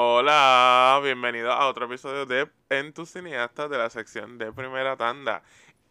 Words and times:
Hola, 0.00 1.00
bienvenido 1.02 1.50
a 1.50 1.66
otro 1.66 1.86
episodio 1.86 2.24
de 2.24 2.48
En 2.68 2.92
tus 2.92 3.10
cineastas 3.10 3.68
de 3.68 3.78
la 3.78 3.90
sección 3.90 4.38
de 4.38 4.52
primera 4.52 4.96
tanda. 4.96 5.42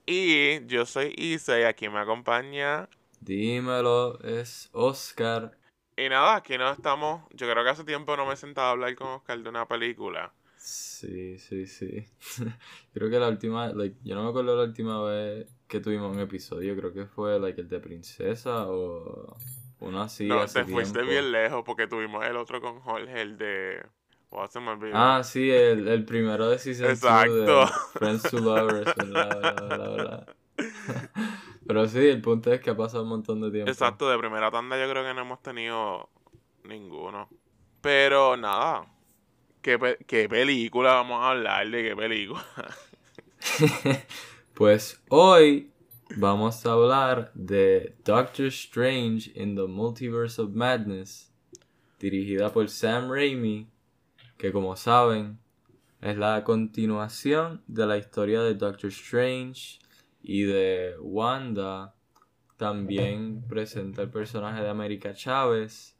Y 0.06 0.66
yo 0.66 0.86
soy 0.86 1.14
Isa 1.18 1.60
y 1.60 1.64
aquí 1.64 1.90
me 1.90 2.00
acompaña. 2.00 2.88
Dímelo, 3.20 4.18
es 4.22 4.70
Oscar. 4.72 5.58
Y 5.98 6.08
nada, 6.08 6.38
aquí 6.38 6.58
no 6.58 6.72
estamos. 6.72 7.26
Yo 7.32 7.52
creo 7.52 7.66
que 7.66 7.70
hace 7.70 7.84
tiempo 7.84 8.16
no 8.16 8.26
me 8.26 8.36
he 8.36 8.38
sentado 8.38 8.68
a 8.68 8.72
hablar 8.72 8.96
con 8.96 9.08
Oscar 9.08 9.40
de 9.40 9.50
una 9.50 9.68
película. 9.68 10.32
Sí, 10.56 11.38
sí, 11.38 11.68
sí. 11.68 12.08
creo 12.94 13.10
que 13.10 13.20
la 13.20 13.28
última, 13.28 13.74
like, 13.74 13.98
yo 14.06 14.16
no 14.16 14.24
me 14.24 14.30
acuerdo 14.30 14.56
la 14.56 14.64
última 14.64 15.04
vez 15.04 15.50
que 15.68 15.82
tuvimos 15.82 16.16
un 16.16 16.22
episodio, 16.22 16.78
creo 16.78 16.94
que 16.94 17.08
fue 17.08 17.38
like 17.42 17.60
el 17.60 17.68
de 17.68 17.82
Princesa 17.82 18.68
o 18.70 19.36
uno 19.80 20.02
así. 20.02 20.28
No, 20.28 20.46
te 20.46 20.64
fuiste 20.66 21.04
bien 21.04 21.32
lejos 21.32 21.64
porque 21.66 21.88
tuvimos 21.88 22.26
el 22.26 22.38
otro 22.38 22.62
con 22.62 22.80
Jorge, 22.80 23.22
el 23.22 23.38
de. 23.38 23.86
Se 24.50 24.60
me 24.60 24.72
olvidó. 24.72 24.96
Ah, 24.96 25.24
sí, 25.24 25.50
el, 25.50 25.88
el 25.88 26.06
primero 26.06 26.50
de 26.50 26.60
Season 26.60 26.90
Exacto. 26.90 27.34
de 27.34 27.68
Friends 27.94 28.24
to 28.24 28.40
Lovers, 28.40 28.94
Pero 31.68 31.88
sí, 31.88 32.00
el 32.00 32.22
punto 32.22 32.52
es 32.52 32.62
que 32.62 32.70
ha 32.70 32.78
pasado 32.78 33.04
un 33.04 33.10
montón 33.10 33.42
de 33.42 33.52
tiempo. 33.52 33.72
Exacto, 33.72 34.10
de 34.10 34.18
primera 34.18 34.52
tanda 34.52 34.78
yo 34.80 34.90
creo 34.90 35.04
que 35.04 35.14
no 35.14 35.22
hemos 35.22 35.42
tenido 35.42 36.10
ninguno. 36.64 37.30
Pero 37.82 38.38
nada, 38.38 38.86
¿qué, 39.62 39.98
qué 40.06 40.30
película 40.30 40.94
vamos 40.94 41.24
a 41.24 41.32
hablar? 41.32 41.70
¿De 41.70 41.84
qué 41.84 41.96
película? 41.96 42.46
pues 44.54 45.02
hoy 45.10 45.72
vamos 46.16 46.66
a 46.66 46.72
hablar 46.72 47.32
de 47.34 47.96
Doctor 48.04 48.48
Strange 48.48 49.32
in 49.36 49.56
the 49.56 49.68
Multiverse 49.68 50.42
of 50.42 50.52
Madness, 50.52 51.32
dirigida 52.00 52.52
por 52.52 52.70
Sam 52.70 53.12
Raimi, 53.12 53.68
que 54.38 54.52
como 54.52 54.76
saben 54.76 55.40
es 56.02 56.18
la 56.18 56.44
continuación 56.44 57.64
de 57.68 57.86
la 57.88 57.98
historia 57.98 58.42
de 58.42 58.54
Doctor 58.54 58.90
Strange 58.90 59.80
y 60.22 60.44
de 60.44 60.96
Wanda. 61.02 61.96
También 62.56 63.44
presenta 63.48 64.04
el 64.04 64.10
personaje 64.10 64.62
de 64.62 64.70
América 64.70 65.14
Chávez. 65.14 65.98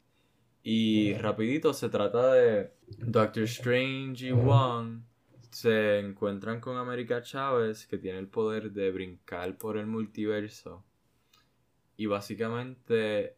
Y 0.62 1.14
rapidito 1.14 1.72
se 1.72 1.88
trata 1.88 2.32
de 2.32 2.72
Doctor 2.98 3.44
Strange 3.44 4.26
y 4.26 4.32
Wong 4.32 5.02
se 5.50 5.98
encuentran 5.98 6.60
con 6.60 6.76
América 6.76 7.22
Chávez, 7.22 7.86
que 7.86 7.98
tiene 7.98 8.18
el 8.18 8.28
poder 8.28 8.70
de 8.72 8.92
brincar 8.92 9.56
por 9.56 9.78
el 9.78 9.86
multiverso. 9.86 10.84
Y 11.96 12.06
básicamente 12.06 13.36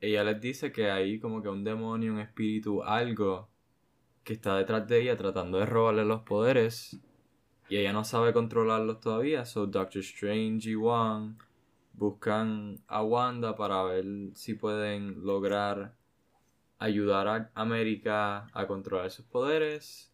ella 0.00 0.22
les 0.22 0.40
dice 0.40 0.70
que 0.70 0.90
hay 0.90 1.18
como 1.18 1.42
que 1.42 1.48
un 1.48 1.64
demonio, 1.64 2.12
un 2.12 2.20
espíritu, 2.20 2.82
algo 2.82 3.48
que 4.26 4.32
está 4.32 4.56
detrás 4.56 4.88
de 4.88 5.02
ella 5.02 5.16
tratando 5.16 5.58
de 5.58 5.66
robarle 5.66 6.04
los 6.04 6.22
poderes. 6.22 6.98
Y 7.68 7.76
ella 7.76 7.92
no 7.92 8.04
sabe 8.04 8.32
controlarlos 8.32 9.00
todavía. 9.00 9.44
So 9.44 9.66
Doctor 9.66 10.00
Strange 10.02 10.70
y 10.70 10.74
Wong 10.74 11.36
buscan 11.92 12.80
a 12.88 13.04
Wanda 13.04 13.54
para 13.54 13.84
ver 13.84 14.04
si 14.34 14.54
pueden 14.54 15.24
lograr 15.24 15.94
ayudar 16.78 17.28
a 17.28 17.50
América 17.54 18.48
a 18.52 18.66
controlar 18.66 19.12
sus 19.12 19.24
poderes 19.26 20.12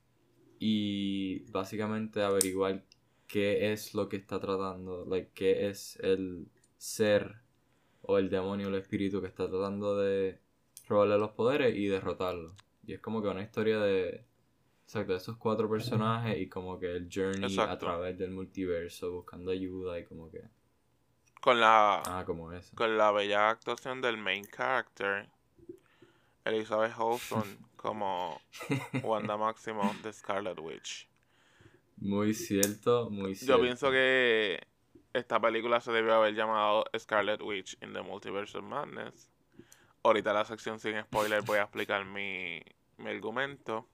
y 0.58 1.50
básicamente 1.50 2.22
averiguar 2.22 2.84
qué 3.26 3.72
es 3.72 3.94
lo 3.94 4.10
que 4.10 4.16
está 4.18 4.38
tratando, 4.40 5.06
like, 5.06 5.30
qué 5.32 5.70
es 5.70 5.98
el 6.00 6.48
ser 6.76 7.36
o 8.02 8.18
el 8.18 8.28
demonio 8.28 8.66
o 8.66 8.70
el 8.70 8.76
espíritu 8.76 9.22
que 9.22 9.28
está 9.28 9.48
tratando 9.48 9.96
de 9.96 10.38
robarle 10.86 11.16
los 11.16 11.30
poderes 11.30 11.74
y 11.74 11.86
derrotarlo. 11.86 12.54
Y 12.84 12.94
es 12.94 13.00
como 13.00 13.22
que 13.22 13.28
una 13.28 13.42
historia 13.42 13.78
de, 13.78 14.24
exacto, 14.84 15.12
de 15.12 15.18
esos 15.18 15.36
cuatro 15.36 15.70
personajes 15.70 16.38
y 16.40 16.48
como 16.48 16.78
que 16.78 16.90
el 16.90 17.08
journey 17.12 17.58
a 17.58 17.78
través 17.78 18.18
del 18.18 18.30
multiverso 18.30 19.12
buscando 19.12 19.50
ayuda 19.50 19.98
y 19.98 20.04
como 20.04 20.30
que... 20.30 20.42
Con 21.40 21.60
la... 21.60 22.02
Ah, 22.06 22.24
como 22.24 22.52
eso. 22.52 22.74
Con 22.76 22.96
la 22.96 23.10
bella 23.10 23.50
actuación 23.50 24.00
del 24.00 24.16
main 24.16 24.44
character, 24.44 25.28
Elizabeth 26.44 26.94
Olsen 26.98 27.58
como 27.76 28.40
Wanda 29.02 29.36
Maximoff 29.36 30.02
de 30.02 30.12
Scarlet 30.12 30.58
Witch. 30.60 31.08
Muy 31.96 32.34
cierto, 32.34 33.10
muy 33.10 33.34
cierto. 33.34 33.56
Yo 33.56 33.62
pienso 33.62 33.90
que 33.90 34.60
esta 35.12 35.40
película 35.40 35.80
se 35.80 35.92
debió 35.92 36.14
haber 36.14 36.34
llamado 36.34 36.84
Scarlet 36.96 37.40
Witch 37.42 37.76
in 37.82 37.92
the 37.92 38.02
Multiverse 38.02 38.58
of 38.58 38.64
Madness. 38.64 39.31
Ahorita 40.04 40.30
en 40.30 40.36
la 40.36 40.44
sección 40.44 40.80
sin 40.80 41.00
spoiler 41.02 41.42
voy 41.42 41.58
a 41.58 41.62
explicar 41.62 42.04
mi, 42.04 42.60
mi 42.98 43.10
argumento. 43.10 43.88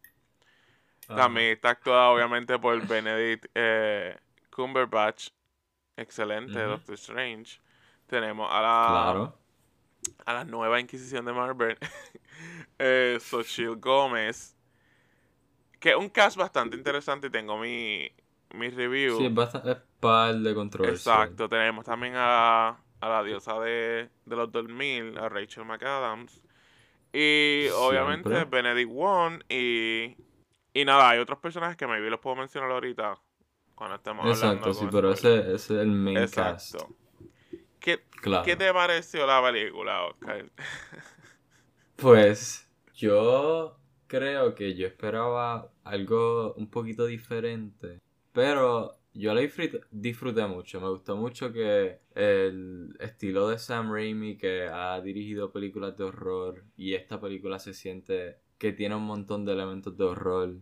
También 1.07 1.53
está 1.53 1.71
actuada 1.71 2.11
obviamente 2.11 2.59
por 2.59 2.87
Benedict 2.87 3.47
eh, 3.55 4.17
Cumberbatch. 4.51 5.31
Excelente, 5.97 6.61
Doctor 6.61 6.95
Strange. 6.95 7.61
Tenemos 8.07 8.49
a 8.51 8.63
la, 8.63 8.87
claro. 8.89 9.39
a 10.25 10.35
la 10.35 10.45
nueva 10.45 10.81
Inquisición 10.81 11.25
de 11.25 11.33
Marvel. 11.33 11.79
eh, 12.79 13.19
Xochitl 13.21 13.77
Gómez. 13.77 14.55
Que 15.81 15.91
es 15.91 15.97
un 15.97 16.09
cast 16.09 16.37
bastante 16.37 16.77
interesante 16.77 17.29
y 17.29 17.31
tengo 17.31 17.57
mi, 17.59 18.11
mi 18.55 18.69
review. 18.69 19.19
Sí, 19.19 19.27
es 19.27 19.35
bastante 19.35 19.77
par 20.01 20.35
de 20.35 20.55
control. 20.55 20.89
Exacto, 20.89 21.49
tenemos 21.49 21.85
también 21.85 22.15
a, 22.17 22.79
a 23.01 23.09
la 23.09 23.23
diosa 23.23 23.59
de, 23.61 24.09
de 24.25 24.37
los 24.37 24.51
2000, 24.51 25.19
a 25.19 25.29
Rachel 25.29 25.65
McAdams. 25.65 26.43
Y 27.13 27.69
obviamente 27.75 28.45
Benedict 28.45 28.91
Wong 28.91 29.43
y... 29.49 30.17
Y 30.75 30.85
nada, 30.85 31.11
hay 31.11 31.19
otros 31.19 31.39
personajes 31.39 31.77
que 31.77 31.87
maybe 31.87 32.11
los 32.11 32.21
puedo 32.21 32.37
mencionar 32.37 32.71
ahorita 32.71 33.19
cuando 33.75 33.97
estemos 33.97 34.25
hablando. 34.25 34.69
Exacto, 34.69 34.75
sí, 34.75 34.87
pero 34.93 35.13
ese, 35.13 35.55
es 35.55 35.71
el 35.71 35.89
main 35.89 36.19
Exacto. 36.19 36.79
cast. 36.79 36.91
¿Qué, 37.81 38.05
¿Qué 38.45 38.57
te 38.57 38.73
pareció 38.73 39.27
la 39.27 39.43
película, 39.43 40.05
Oscar? 40.05 40.51
Pues 41.97 42.71
yo 42.95 43.77
creo 44.07 44.55
que 44.55 44.77
yo 44.77 44.87
esperaba 44.87 45.73
algo 45.83 46.55
un 46.55 46.71
poquito 46.71 47.07
diferente, 47.07 47.99
pero 48.33 48.98
yo 49.19 49.35
la 49.35 49.41
disfruté, 49.41 50.47
mucho. 50.47 50.81
Me 50.81 50.89
gustó 50.89 51.17
mucho 51.17 51.53
que 51.53 52.01
el 52.15 52.97
estilo 53.01 53.49
de 53.49 53.59
Sam 53.59 53.93
Raimi, 53.93 54.39
que 54.39 54.69
ha 54.69 55.01
dirigido 55.01 55.53
películas 55.53 55.97
de 55.97 56.05
horror, 56.05 56.65
y 56.77 56.95
esta 56.95 57.21
película 57.21 57.59
se 57.59 57.75
siente 57.75 58.39
que 58.59 58.73
tiene 58.73 58.95
un 58.95 59.05
montón 59.05 59.45
de 59.45 59.53
elementos 59.53 59.97
de 59.97 60.05
horror. 60.05 60.57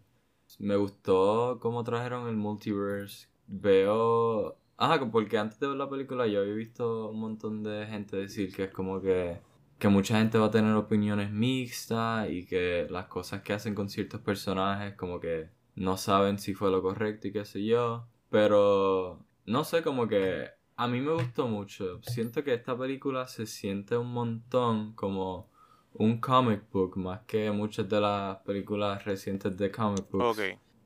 Me 0.59 0.77
gustó 0.77 1.59
cómo 1.61 1.85
trajeron 1.85 2.29
el 2.29 2.37
multiverse. 2.37 3.29
Veo... 3.47 4.57
Ah, 4.79 4.99
porque 5.11 5.39
antes 5.39 5.59
de 5.59 5.69
ver 5.69 5.77
la 5.77 5.89
película 5.89 6.27
yo 6.27 6.41
había 6.41 6.55
visto 6.55 7.11
un 7.11 7.21
montón 7.21 7.63
de 7.63 7.87
gente 7.87 8.17
decir 8.17 8.55
que 8.55 8.65
es 8.65 8.71
como 8.71 9.01
que 9.01 9.41
que 9.79 9.89
mucha 9.89 10.19
gente 10.19 10.39
va 10.39 10.47
a 10.47 10.51
tener 10.51 10.75
opiniones 10.75 11.31
mixtas 11.31 12.31
y 12.31 12.47
que 12.47 12.87
las 12.91 13.07
cosas 13.07 13.43
que 13.43 13.53
hacen 13.53 13.75
con 13.75 13.89
ciertos 13.91 14.21
personajes 14.21 14.95
como 14.95 15.21
que 15.21 15.51
no 15.75 15.97
saben 15.99 16.39
si 16.39 16.55
fue 16.55 16.71
lo 16.71 16.83
correcto 16.83 17.29
y 17.29 17.33
qué 17.33 17.45
sé 17.45 17.65
yo. 17.65 18.07
Pero 18.37 19.25
no 19.47 19.65
sé, 19.65 19.83
como 19.83 20.07
que 20.07 20.51
a 20.77 20.89
mí 20.89 21.01
me 21.01 21.15
gustó 21.15 21.49
mucho. 21.49 22.03
Siento 22.03 22.45
que 22.45 22.53
esta 22.53 22.77
película 22.77 23.27
se 23.27 23.47
siente 23.47 23.97
un 23.97 24.13
montón 24.13 24.93
como 24.93 25.49
un 25.95 26.21
comic 26.21 26.71
book 26.71 26.99
más 26.99 27.23
que 27.23 27.51
muchas 27.51 27.89
de 27.89 27.99
las 27.99 28.37
películas 28.41 29.03
recientes 29.07 29.57
de 29.57 29.71
comic 29.71 30.11
books. 30.11 30.43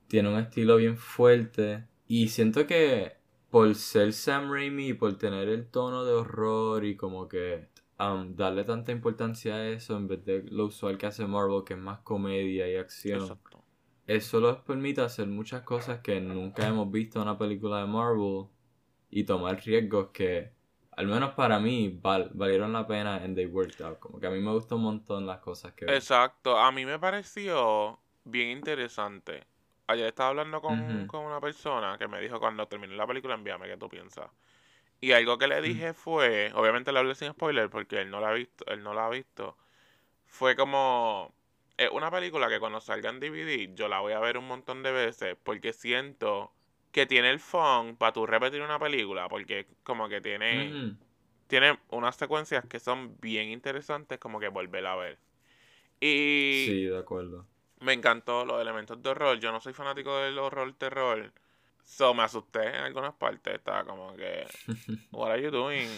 Tiene 0.07 0.29
un 0.29 0.39
estilo 0.39 0.77
bien 0.77 0.97
fuerte 0.97 1.89
y 2.07 2.29
siento 2.29 2.69
que 2.69 3.15
por 3.51 3.75
ser 3.75 4.13
Sam 4.13 4.53
Raimi 4.53 4.91
y 4.91 4.95
por 4.95 5.19
tener 5.19 5.49
el 5.49 5.67
tono 5.67 6.05
de 6.05 6.13
horror 6.13 6.85
y 6.85 6.95
como 6.95 7.27
que 7.27 7.67
darle 7.99 8.63
tanta 8.63 8.93
importancia 8.93 9.57
a 9.57 9.69
eso 9.71 9.97
en 9.97 10.07
vez 10.07 10.25
de 10.25 10.45
lo 10.45 10.67
usual 10.67 10.97
que 10.99 11.07
hace 11.07 11.27
Marvel, 11.27 11.65
que 11.65 11.75
es 11.75 11.81
más 11.81 11.99
comedia 12.03 12.71
y 12.71 12.77
acción. 12.77 13.41
Eso 14.11 14.41
les 14.41 14.57
permite 14.57 15.03
hacer 15.03 15.29
muchas 15.29 15.63
cosas 15.63 16.01
que 16.01 16.21
nunca 16.21 16.67
hemos 16.67 16.91
visto 16.91 17.21
en 17.21 17.29
una 17.29 17.39
película 17.39 17.79
de 17.79 17.87
Marvel 17.87 18.49
y 19.09 19.23
tomar 19.23 19.63
riesgos 19.65 20.09
que, 20.13 20.51
al 20.97 21.07
menos 21.07 21.35
para 21.35 21.61
mí, 21.61 22.01
valieron 22.03 22.73
la 22.73 22.89
pena 22.89 23.23
and 23.23 23.37
they 23.37 23.47
worked 23.47 23.81
out. 23.81 24.01
Como 24.01 24.19
que 24.19 24.27
a 24.27 24.31
mí 24.31 24.41
me 24.41 24.51
gustó 24.51 24.75
un 24.75 24.83
montón 24.83 25.27
las 25.27 25.39
cosas 25.39 25.75
que... 25.75 25.85
Exacto, 25.85 26.59
a 26.59 26.73
mí 26.73 26.85
me 26.85 26.99
pareció 26.99 28.01
bien 28.25 28.49
interesante. 28.49 29.47
Ayer 29.87 30.09
estaba 30.09 30.31
hablando 30.31 30.61
con, 30.61 31.07
con 31.07 31.25
una 31.25 31.41
persona 31.41 31.97
que 31.97 32.09
me 32.09 32.21
dijo 32.21 32.41
cuando 32.41 32.67
termine 32.67 32.97
la 32.97 33.07
película, 33.07 33.35
envíame 33.35 33.69
qué 33.69 33.77
tú 33.77 33.89
piensas. 33.89 34.29
Y 35.01 35.13
algo 35.13 35.39
que 35.39 35.47
le 35.47 35.63
dije 35.63 35.95
fue, 35.95 36.51
obviamente 36.57 36.91
le 36.91 36.99
hablé 36.99 37.15
sin 37.15 37.31
spoiler 37.31 37.71
porque 37.71 38.01
él 38.01 38.11
no 38.11 38.19
la 38.19 38.31
ha 38.31 38.33
visto, 38.33 38.67
él 38.67 38.83
no 38.83 38.93
la 38.93 39.07
ha 39.07 39.11
visto. 39.11 39.57
Fue 40.27 40.57
como 40.57 41.33
es 41.81 41.91
una 41.91 42.11
película 42.11 42.49
que 42.51 42.61
cuando 42.61 42.79
salga 42.81 43.09
en 43.09 43.21
DVD 43.21 43.75
yo 43.75 43.89
la 43.89 44.01
voy 44.01 44.13
a 44.13 44.21
ver 44.21 44.37
un 44.37 44.47
montón 44.47 44.83
de 44.83 44.93
veces 44.93 45.35
porque 45.43 45.73
siento 45.73 46.53
que 46.93 47.07
tiene 47.07 47.31
el 47.31 47.41
fun 47.41 47.97
para 47.97 48.13
tú 48.13 48.27
repetir 48.27 48.61
una 48.61 48.79
película 48.79 49.31
porque 49.31 49.67
como 49.83 50.07
que 50.11 50.21
tiene 50.21 50.95
tiene 51.47 51.79
unas 51.89 52.17
secuencias 52.17 52.67
que 52.67 52.79
son 52.79 53.17
bien 53.21 53.49
interesantes 53.49 54.19
como 54.19 54.39
que 54.39 54.49
volver 54.49 54.87
a 54.87 54.95
ver. 54.95 55.19
Y 56.01 56.65
Sí, 56.67 56.85
de 56.85 56.99
acuerdo. 56.99 57.47
Me 57.81 57.95
encantó 57.95 58.45
los 58.45 58.61
elementos 58.61 59.03
de 59.03 59.09
horror. 59.09 59.41
Yo 59.41 59.51
no 59.51 59.61
soy 59.61 59.73
fanático 59.73 60.19
del 60.19 60.39
horror 60.39 60.73
terror. 60.75 61.33
So 61.83 62.13
me 62.13 62.23
asusté 62.23 62.69
en 62.69 62.75
algunas 62.75 63.15
partes. 63.15 63.55
Estaba 63.55 63.85
como 63.85 64.15
que. 64.15 64.47
What 65.13 65.33
are 65.33 65.43
you 65.43 65.51
doing? 65.51 65.89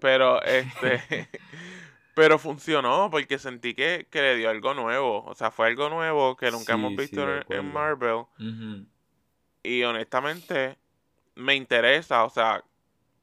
Pero 0.00 0.42
este. 0.42 1.28
pero 2.20 2.38
funcionó 2.38 3.08
porque 3.10 3.38
sentí 3.38 3.74
que, 3.74 4.06
que 4.10 4.20
le 4.20 4.36
dio 4.36 4.50
algo 4.50 4.74
nuevo. 4.74 5.24
O 5.24 5.34
sea, 5.34 5.50
fue 5.50 5.68
algo 5.68 5.88
nuevo 5.88 6.36
que 6.36 6.50
nunca 6.50 6.74
hemos 6.74 6.94
visto 6.94 7.24
sí, 7.24 7.54
en. 7.54 7.72
Marvel. 7.72 8.24
Y 9.62 9.82
honestamente, 9.84 10.76
me 11.36 11.54
interesa. 11.54 12.24
O 12.24 12.30
sea, 12.30 12.62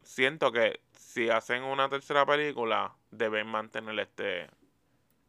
siento 0.02 0.52
que 0.52 0.80
si 0.94 1.30
hacen 1.30 1.62
una 1.64 1.90
tercera 1.90 2.26
película, 2.26 2.96
deben 3.12 3.46
mantener 3.46 4.00
este 4.00 4.48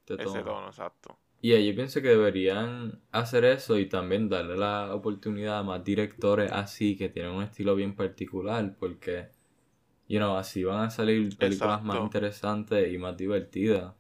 Te 0.06 0.14
ese 0.14 0.24
toma. 0.24 0.44
tono, 0.44 0.66
exacto. 0.68 1.18
Y 1.42 1.50
yo 1.50 1.74
pienso 1.74 2.00
que 2.00 2.08
deberían 2.08 3.02
hacer 3.12 3.44
eso 3.44 3.78
y 3.78 3.86
también 3.86 4.30
darle 4.30 4.56
la 4.56 4.94
oportunidad 4.94 5.58
a 5.58 5.62
más 5.62 5.84
directores 5.84 6.50
así 6.50 6.96
que 6.96 7.10
tienen 7.10 7.32
un 7.32 7.42
estilo 7.44 7.76
bien 7.76 7.94
particular 7.94 8.74
porque, 8.78 9.28
you 10.08 10.18
know, 10.18 10.36
así 10.36 10.64
van 10.64 10.84
a 10.86 10.90
salir 10.90 11.36
películas 11.38 11.82
más 11.84 12.00
interesantes 12.00 12.92
y 12.92 12.98
más 12.98 13.16
divertidas. 13.16 13.94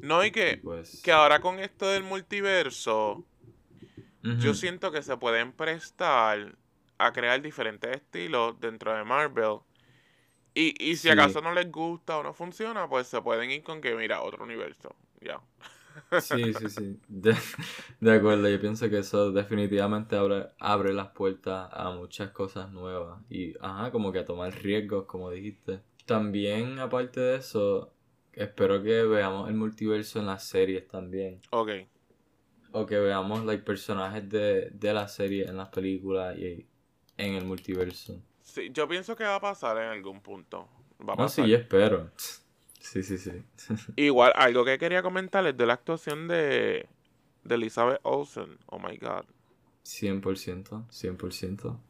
No, 0.00 0.24
y 0.24 0.30
Y 0.46 0.56
que, 0.56 0.62
pues, 0.62 1.02
que 1.02 1.12
ahora 1.12 1.40
con 1.40 1.58
esto 1.58 1.88
del 1.88 2.02
multiverso, 2.02 3.24
yo 4.36 4.54
siento 4.54 4.90
que 4.92 5.02
se 5.02 5.16
pueden 5.16 5.52
prestar 5.52 6.56
a 6.98 7.12
crear 7.12 7.40
diferentes 7.42 7.96
estilos 7.96 8.58
dentro 8.60 8.94
de 8.94 9.04
Marvel. 9.04 9.58
Y, 10.54 10.74
y 10.84 10.96
si 10.96 11.08
Sí. 11.08 11.10
acaso 11.10 11.40
no 11.42 11.52
les 11.54 11.70
gusta 11.72 12.18
o 12.18 12.22
no 12.22 12.34
funciona, 12.34 12.88
pues 12.88 13.08
se 13.08 13.22
pueden 13.22 13.50
ir 13.50 13.62
con 13.64 13.80
que, 13.80 13.94
mira, 13.96 14.22
otro 14.22 14.44
universo. 14.44 14.96
Ya. 15.20 15.40
Sí, 16.14 16.54
sí, 16.54 16.68
sí. 16.68 17.00
De, 17.08 17.34
de 18.00 18.12
acuerdo, 18.12 18.48
yo 18.48 18.60
pienso 18.60 18.88
que 18.88 18.98
eso 18.98 19.32
definitivamente 19.32 20.16
abre, 20.16 20.50
abre 20.58 20.92
las 20.92 21.08
puertas 21.08 21.68
a 21.72 21.90
muchas 21.90 22.30
cosas 22.30 22.70
nuevas. 22.70 23.20
Y, 23.30 23.54
ajá, 23.60 23.90
como 23.90 24.12
que 24.12 24.20
a 24.20 24.24
tomar 24.24 24.52
riesgos, 24.62 25.06
como 25.06 25.30
dijiste. 25.30 25.80
También, 26.06 26.78
aparte 26.78 27.20
de 27.20 27.36
eso, 27.36 27.92
espero 28.32 28.82
que 28.82 29.02
veamos 29.04 29.48
el 29.48 29.54
multiverso 29.56 30.20
en 30.20 30.26
las 30.26 30.44
series 30.44 30.86
también. 30.88 31.40
Ok. 31.52 31.70
O 32.78 32.86
que 32.86 32.98
veamos, 32.98 33.44
like, 33.44 33.62
personajes 33.64 34.28
de, 34.28 34.70
de 34.70 34.92
la 34.92 35.06
serie 35.08 35.44
en 35.48 35.56
las 35.56 35.68
películas 35.68 36.36
y 36.38 36.66
en 37.16 37.34
el 37.34 37.44
multiverso. 37.44 38.20
Sí, 38.42 38.70
yo 38.72 38.86
pienso 38.88 39.16
que 39.16 39.24
va 39.24 39.36
a 39.36 39.40
pasar 39.40 39.76
en 39.78 39.88
algún 39.88 40.20
punto. 40.20 40.68
Va 41.08 41.14
a 41.14 41.16
No, 41.16 41.28
sí, 41.28 41.42
pasar. 41.42 41.48
yo 41.48 41.56
espero. 41.56 42.10
Sí, 42.82 43.02
sí, 43.02 43.16
sí. 43.16 43.30
Igual, 43.96 44.32
algo 44.34 44.64
que 44.64 44.76
quería 44.76 45.02
comentar 45.02 45.46
es 45.46 45.56
de 45.56 45.66
la 45.66 45.74
actuación 45.74 46.26
de, 46.26 46.88
de 47.44 47.54
Elizabeth 47.54 48.00
Olsen. 48.02 48.58
Oh 48.66 48.78
my 48.78 48.96
god. 48.98 49.24
100%, 49.84 50.88
100%. 50.88 51.80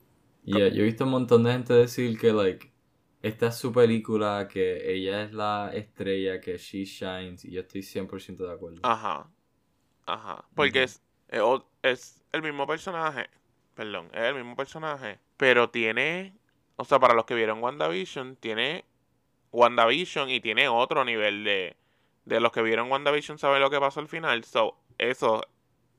Y 0.44 0.58
ya, 0.58 0.68
yo 0.68 0.82
he 0.82 0.84
visto 0.84 1.04
un 1.04 1.10
montón 1.10 1.44
de 1.44 1.52
gente 1.52 1.72
decir 1.72 2.18
que, 2.18 2.32
like, 2.32 2.70
esta 3.22 3.46
es 3.48 3.56
su 3.56 3.72
película, 3.72 4.48
que 4.48 4.92
ella 4.92 5.22
es 5.22 5.32
la 5.32 5.70
estrella, 5.72 6.40
que 6.40 6.58
she 6.58 6.84
shines, 6.84 7.44
y 7.44 7.52
yo 7.52 7.62
estoy 7.62 7.80
100% 7.82 8.36
de 8.36 8.52
acuerdo. 8.52 8.80
Ajá. 8.82 9.30
Ajá. 10.04 10.44
Porque 10.54 10.82
es, 10.82 11.02
es 11.82 12.22
el 12.32 12.42
mismo 12.42 12.66
personaje. 12.66 13.30
Perdón, 13.74 14.10
es 14.12 14.22
el 14.22 14.34
mismo 14.34 14.56
personaje. 14.56 15.20
Pero 15.38 15.70
tiene. 15.70 16.36
O 16.76 16.84
sea, 16.84 16.98
para 16.98 17.14
los 17.14 17.24
que 17.24 17.34
vieron 17.34 17.62
WandaVision, 17.62 18.36
tiene 18.36 18.84
WandaVision 19.52 20.30
y 20.30 20.40
tiene 20.40 20.68
otro 20.68 21.04
nivel 21.04 21.44
de. 21.44 21.76
De 22.24 22.38
los 22.38 22.52
que 22.52 22.62
vieron 22.62 22.90
WandaVision 22.90 23.36
saben 23.36 23.60
lo 23.60 23.68
que 23.68 23.80
pasó 23.80 23.98
al 23.98 24.06
final. 24.06 24.44
So, 24.44 24.76
eso 24.96 25.42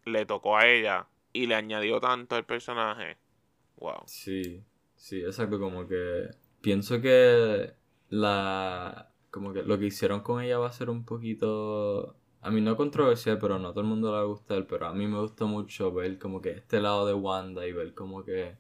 le 0.06 0.26
tocó 0.26 0.58
a 0.58 0.68
ella 0.68 1.08
y 1.34 1.48
le 1.48 1.56
añadió 1.56 2.00
tanto 2.00 2.36
al 2.36 2.46
personaje. 2.46 3.18
Wow. 3.78 4.04
Sí, 4.06 4.64
sí, 4.96 5.22
exacto, 5.22 5.60
como 5.60 5.88
que 5.88 6.30
pienso 6.62 7.02
que 7.02 7.74
la 8.10 9.10
como 9.30 9.52
que 9.52 9.64
lo 9.64 9.78
que 9.80 9.88
hicieron 9.88 10.22
con 10.22 10.42
ella 10.42 10.60
va 10.60 10.68
a 10.68 10.72
ser 10.72 10.90
un 10.90 11.04
poquito 11.04 12.16
a 12.42 12.52
mí 12.52 12.62
no 12.62 12.78
controversial, 12.78 13.40
pero 13.40 13.58
no 13.58 13.70
a 13.70 13.72
todo 13.72 13.82
el 13.82 13.88
mundo 13.88 14.10
le 14.10 14.18
va 14.18 14.22
a 14.22 14.26
gustar, 14.26 14.68
pero 14.68 14.88
a 14.88 14.94
mí 14.94 15.08
me 15.08 15.20
gusta 15.20 15.46
mucho 15.46 15.92
ver 15.94 16.20
como 16.20 16.42
que 16.42 16.52
este 16.52 16.80
lado 16.82 17.06
de 17.08 17.14
Wanda 17.14 17.66
y 17.66 17.72
ver 17.72 17.94
como 17.94 18.24
que 18.24 18.58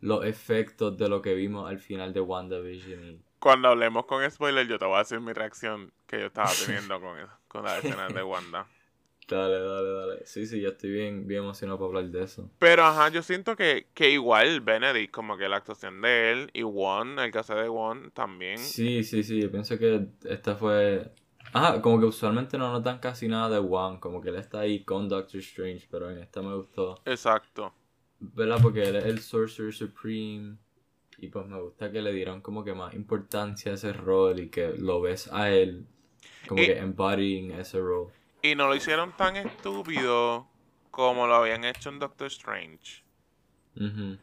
los 0.00 0.24
efectos 0.24 0.96
de 0.96 1.08
lo 1.08 1.20
que 1.22 1.34
vimos 1.34 1.68
al 1.68 1.78
final 1.78 2.12
de 2.12 2.20
WandaVision 2.20 3.04
y 3.04 3.20
Cuando 3.38 3.68
hablemos 3.68 4.06
con 4.06 4.28
spoiler, 4.30 4.66
yo 4.66 4.78
te 4.78 4.84
voy 4.84 4.96
a 4.96 4.98
decir 4.98 5.20
mi 5.20 5.32
reacción 5.32 5.92
que 6.06 6.20
yo 6.20 6.26
estaba 6.26 6.50
teniendo 6.66 7.00
con, 7.00 7.16
con 7.48 7.64
la 7.64 7.78
escena 7.78 8.08
de 8.08 8.22
Wanda. 8.22 8.66
dale, 9.28 9.60
dale, 9.60 9.90
dale. 9.90 10.26
Sí, 10.26 10.46
sí, 10.46 10.60
yo 10.60 10.70
estoy 10.70 10.90
bien 10.90 11.26
bien 11.26 11.42
emocionado 11.44 11.78
para 11.78 11.88
hablar 11.88 12.04
de 12.10 12.24
eso. 12.24 12.50
Pero 12.58 12.84
ajá, 12.84 13.08
yo 13.10 13.22
siento 13.22 13.56
que, 13.56 13.88
que 13.94 14.10
igual 14.10 14.60
Benedict, 14.60 15.10
como 15.12 15.36
que 15.36 15.48
la 15.48 15.56
actuación 15.58 16.00
de 16.02 16.32
él 16.32 16.50
y 16.52 16.62
Won, 16.62 17.18
el 17.18 17.36
hace 17.36 17.54
de 17.54 17.68
Won, 17.68 18.10
también. 18.12 18.58
Sí, 18.58 19.04
sí, 19.04 19.22
sí, 19.22 19.40
yo 19.40 19.50
pienso 19.50 19.78
que 19.78 20.08
esta 20.24 20.56
fue... 20.56 21.12
Ajá, 21.52 21.80
como 21.82 21.98
que 21.98 22.06
usualmente 22.06 22.58
no 22.58 22.70
notan 22.72 22.98
casi 23.00 23.26
nada 23.28 23.48
de 23.50 23.58
Wong, 23.58 23.98
como 23.98 24.20
que 24.20 24.28
él 24.30 24.36
está 24.36 24.60
ahí 24.60 24.84
con 24.84 25.08
Doctor 25.08 25.40
Strange, 25.40 25.86
pero 25.90 26.10
en 26.10 26.18
esta 26.18 26.42
me 26.42 26.54
gustó, 26.54 27.02
Exacto. 27.04 27.72
¿Verdad? 28.20 28.58
Porque 28.62 28.82
él 28.82 28.96
es 28.96 29.04
el 29.04 29.20
Sorcerer 29.20 29.72
Supreme 29.72 30.56
y 31.18 31.28
pues 31.28 31.46
me 31.46 31.60
gusta 31.60 31.90
que 31.90 32.00
le 32.02 32.12
dieron 32.12 32.40
como 32.40 32.64
que 32.64 32.74
más 32.74 32.94
importancia 32.94 33.72
a 33.72 33.74
ese 33.74 33.92
rol 33.92 34.40
y 34.40 34.48
que 34.48 34.68
lo 34.78 35.00
ves 35.00 35.30
a 35.32 35.50
él 35.50 35.86
como 36.46 36.62
Y- 36.62 36.66
que 36.66 36.78
embodying 36.78 37.52
ese 37.52 37.78
rol. 37.80 38.08
Y 38.42 38.54
no 38.54 38.68
lo 38.68 38.74
hicieron 38.74 39.12
tan 39.16 39.36
estúpido 39.36 40.46
como 40.90 41.26
lo 41.26 41.34
habían 41.34 41.64
hecho 41.64 41.90
en 41.90 41.98
Doctor 41.98 42.28
Strange. 42.28 43.02
Ujú. 43.76 44.16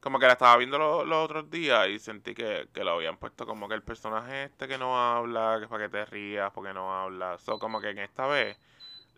Como 0.00 0.18
que 0.18 0.26
la 0.26 0.32
estaba 0.32 0.56
viendo 0.56 0.78
lo- 0.78 1.04
los 1.04 1.24
otros 1.24 1.50
días 1.50 1.88
y 1.88 1.98
sentí 1.98 2.34
que, 2.34 2.68
que 2.72 2.84
lo 2.84 2.92
habían 2.92 3.18
puesto 3.18 3.46
como 3.46 3.68
que 3.68 3.74
el 3.74 3.82
personaje 3.82 4.44
este 4.44 4.68
que 4.68 4.78
no 4.78 4.96
habla, 4.98 5.56
que 5.58 5.64
es 5.64 5.68
para 5.70 5.84
que 5.84 5.90
te 5.90 6.04
rías 6.06 6.50
porque 6.52 6.72
no 6.72 6.94
habla. 6.94 7.36
So, 7.38 7.58
como 7.58 7.80
que 7.80 7.90
en 7.90 7.98
esta 7.98 8.26
vez 8.26 8.56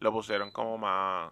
lo 0.01 0.11
pusieron 0.11 0.51
como 0.51 0.79
más, 0.79 1.31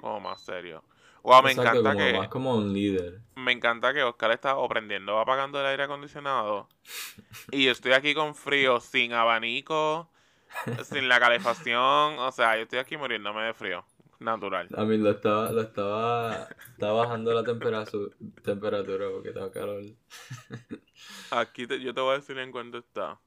como 0.00 0.20
más 0.20 0.40
serio. 0.40 0.82
Wow, 1.26 1.42
me 1.42 1.50
Exacto, 1.50 1.80
encanta 1.80 1.92
como 1.92 2.04
que, 2.04 2.12
más 2.18 2.28
como 2.28 2.54
un 2.56 2.72
líder. 2.72 3.20
me 3.34 3.50
encanta 3.52 3.92
que 3.92 4.02
Oscar 4.04 4.30
está 4.30 4.56
o 4.56 4.68
prendiendo 4.68 5.16
o 5.16 5.18
apagando 5.18 5.60
el 5.60 5.66
aire 5.66 5.82
acondicionado. 5.82 6.68
Y 7.50 7.64
yo 7.64 7.72
estoy 7.72 7.92
aquí 7.92 8.14
con 8.14 8.34
frío, 8.36 8.78
sin 8.80 9.12
abanico, 9.12 10.08
sin 10.84 11.08
la 11.08 11.18
calefacción. 11.18 12.18
O 12.18 12.30
sea, 12.30 12.56
yo 12.56 12.62
estoy 12.62 12.78
aquí 12.78 12.96
muriéndome 12.96 13.42
de 13.42 13.54
frío. 13.54 13.84
Natural. 14.20 14.68
A 14.76 14.84
mí 14.84 14.96
lo 14.96 15.10
estaba, 15.10 15.50
lo 15.50 15.60
estaba, 15.62 16.48
estaba 16.72 16.92
bajando 17.04 17.34
la 17.34 17.44
temperatura, 17.44 18.14
temperatura 18.42 19.10
porque 19.10 19.28
estaba 19.28 19.50
calor. 19.50 19.82
Aquí 21.32 21.66
te- 21.66 21.80
yo 21.80 21.92
te 21.92 22.00
voy 22.00 22.14
a 22.14 22.18
decir 22.18 22.38
en 22.38 22.52
cuánto 22.52 22.78
está. 22.78 23.18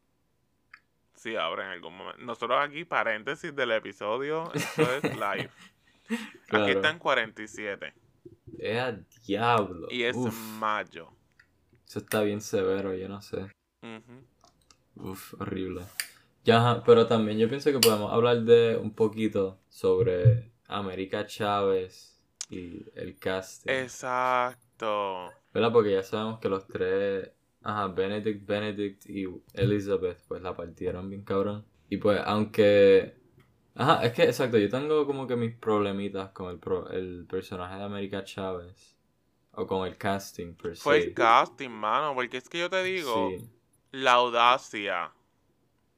Si 1.13 1.35
abre 1.35 1.63
en 1.63 1.69
algún 1.69 1.95
momento. 1.97 2.21
Nosotros 2.23 2.57
aquí, 2.61 2.85
paréntesis 2.85 3.53
del 3.55 3.71
episodio, 3.73 4.51
esto 4.53 4.81
es 4.93 5.03
live. 5.03 5.49
Aquí 6.09 6.17
Claro. 6.49 6.69
está 6.71 6.89
en 6.89 6.99
47. 6.99 7.93
Es 8.57 8.77
a 8.79 8.99
diablo. 9.25 9.87
Y 9.91 10.03
es 10.03 10.15
Uf, 10.15 10.33
mayo. 10.59 11.11
eso 11.87 11.99
está 11.99 12.21
bien 12.21 12.41
severo, 12.41 12.93
yo 12.95 13.07
no 13.09 13.21
sé. 13.21 13.47
Ujú. 13.83 14.25
Uf, 14.95 15.33
horrible. 15.39 15.83
Ya, 16.43 16.57
ajá, 16.57 16.83
pero 16.85 17.07
también 17.07 17.37
yo 17.37 17.49
pienso 17.49 17.71
que 17.71 17.79
podemos 17.79 18.11
hablar 18.11 18.41
de 18.43 18.77
un 18.77 18.93
poquito 18.93 19.59
sobre 19.69 20.51
América 20.67 21.25
Chávez 21.25 22.19
y 22.49 22.85
el 22.95 23.17
casting. 23.17 23.71
Exacto. 23.71 25.31
¿Verdad? 25.53 25.71
Porque 25.73 25.91
ya 25.91 26.03
sabemos 26.03 26.39
que 26.39 26.49
los 26.49 26.67
tres, 26.67 27.31
ajá, 27.63 27.87
Benedict, 27.87 28.45
Benedict 28.45 29.09
y 29.09 29.25
Elizabeth, 29.53 30.19
pues 30.27 30.41
la 30.41 30.55
partieron 30.55 31.09
bien 31.09 31.23
cabrón. 31.23 31.65
Y 31.89 31.97
pues, 31.97 32.21
aunque, 32.25 33.15
ajá, 33.79 34.05
es 34.05 34.13
que, 34.13 34.23
exacto, 34.23 34.57
yo 34.59 34.69
tengo 34.69 35.05
como 35.07 35.25
que 35.27 35.35
mis 35.35 35.55
problemitas 35.55 36.29
con 36.31 36.49
el, 36.51 36.59
pro- 36.59 36.89
el 36.91 37.25
personaje 37.27 37.77
de 37.77 37.83
América 37.83 38.23
Chávez. 38.23 38.95
O 39.53 39.67
con 39.67 39.87
el 39.87 39.97
casting, 39.97 40.55
per 40.55 40.75
se. 40.77 40.83
Fue 40.83 40.97
el 40.97 41.13
casting, 41.13 41.69
mano. 41.69 42.15
Porque 42.15 42.37
es 42.37 42.49
que 42.49 42.59
yo 42.59 42.69
te 42.69 42.81
digo, 42.83 43.37
Sí. 43.37 43.49
la 43.91 44.13
audacia 44.13 45.13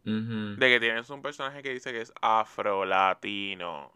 Ujú, 0.06 0.62
de 0.62 0.70
que 0.70 0.80
tienes 0.80 1.10
un 1.10 1.22
personaje 1.22 1.62
que 1.62 1.74
dice 1.74 1.92
que 1.92 2.00
es 2.02 2.14
afro-latino. 2.22 3.92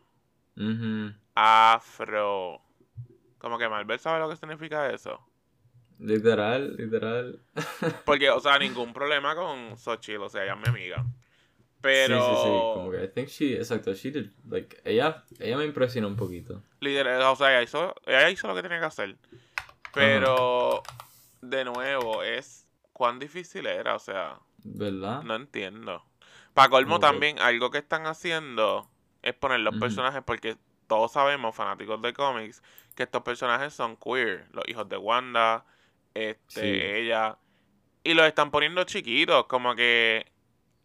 ujú. 0.58 1.13
Afro. 1.36 2.62
Como 3.39 3.58
que 3.60 3.70
Marvel 3.70 4.00
sabe 4.00 4.20
lo 4.20 4.30
que 4.30 4.38
significa 4.38 4.92
eso. 4.92 5.20
Literal, 6.00 6.75
literal. 6.77 7.39
Porque, 8.04 8.30
o 8.30 8.39
sea, 8.39 8.58
ningún 8.60 8.94
problema 8.94 9.36
con 9.36 9.77
Xochitl, 9.77 10.22
o 10.24 10.30
sea, 10.30 10.44
ella 10.44 10.54
es 10.54 10.60
mi 10.60 10.68
amiga. 10.68 11.06
Pero, 11.86 12.20
Sí, 12.20 12.25
sí, 12.36 12.42
sí. 12.44 12.50
Como 12.74 12.89
que 12.92 13.04
I 13.04 13.08
think 13.10 13.27
she, 13.30 13.54
exacto, 13.58 13.94
she 13.94 14.10
did, 14.10 14.32
like, 14.50 14.82
ella, 14.86 15.24
ella 15.39 15.58
me 15.58 15.65
impresionó 15.65 16.08
un 16.08 16.15
poquito. 16.15 16.63
líder, 16.80 17.08
o 17.22 17.36
sea, 17.36 17.51
ella 17.51 17.62
hizo, 17.62 17.94
ella 18.08 18.30
hizo 18.32 18.48
lo 18.48 18.56
que 18.56 18.63
tenía 18.63 18.80
que 18.80 18.86
hacer. 18.86 19.15
Pero, 19.94 20.82
de 21.42 21.63
nuevo, 21.63 22.24
es 22.24 22.68
cuán 22.92 23.20
difícil 23.20 23.65
era, 23.68 23.96
o 23.96 24.00
sea, 24.00 24.39
¿Verdad? 24.63 25.22
no 25.24 25.36
entiendo. 25.36 26.04
Para 26.54 26.70
colmo 26.70 27.00
también, 27.00 27.38
algo 27.39 27.70
que 27.70 27.77
están 27.77 28.08
haciendo 28.08 28.89
es 29.22 29.34
poner 29.36 29.60
los 29.60 29.75
personajes 29.77 30.22
porque 30.25 30.58
todos 30.88 31.12
sabemos, 31.13 31.56
fanáticos 31.56 32.01
de 32.01 32.13
cómics, 32.13 32.62
que 32.96 33.04
estos 33.04 33.22
personajes 33.24 33.74
son 33.74 33.96
queer. 33.98 34.48
Los 34.54 34.63
hijos 34.68 34.88
de 34.89 34.98
Wanda, 34.98 35.65
este, 36.13 36.62
Sí. 36.62 36.82
ella. 36.82 37.38
Y 38.04 38.13
los 38.13 38.25
están 38.27 38.51
poniendo 38.51 38.84
chiquitos, 38.86 39.46
como 39.48 39.75
que. 39.75 40.32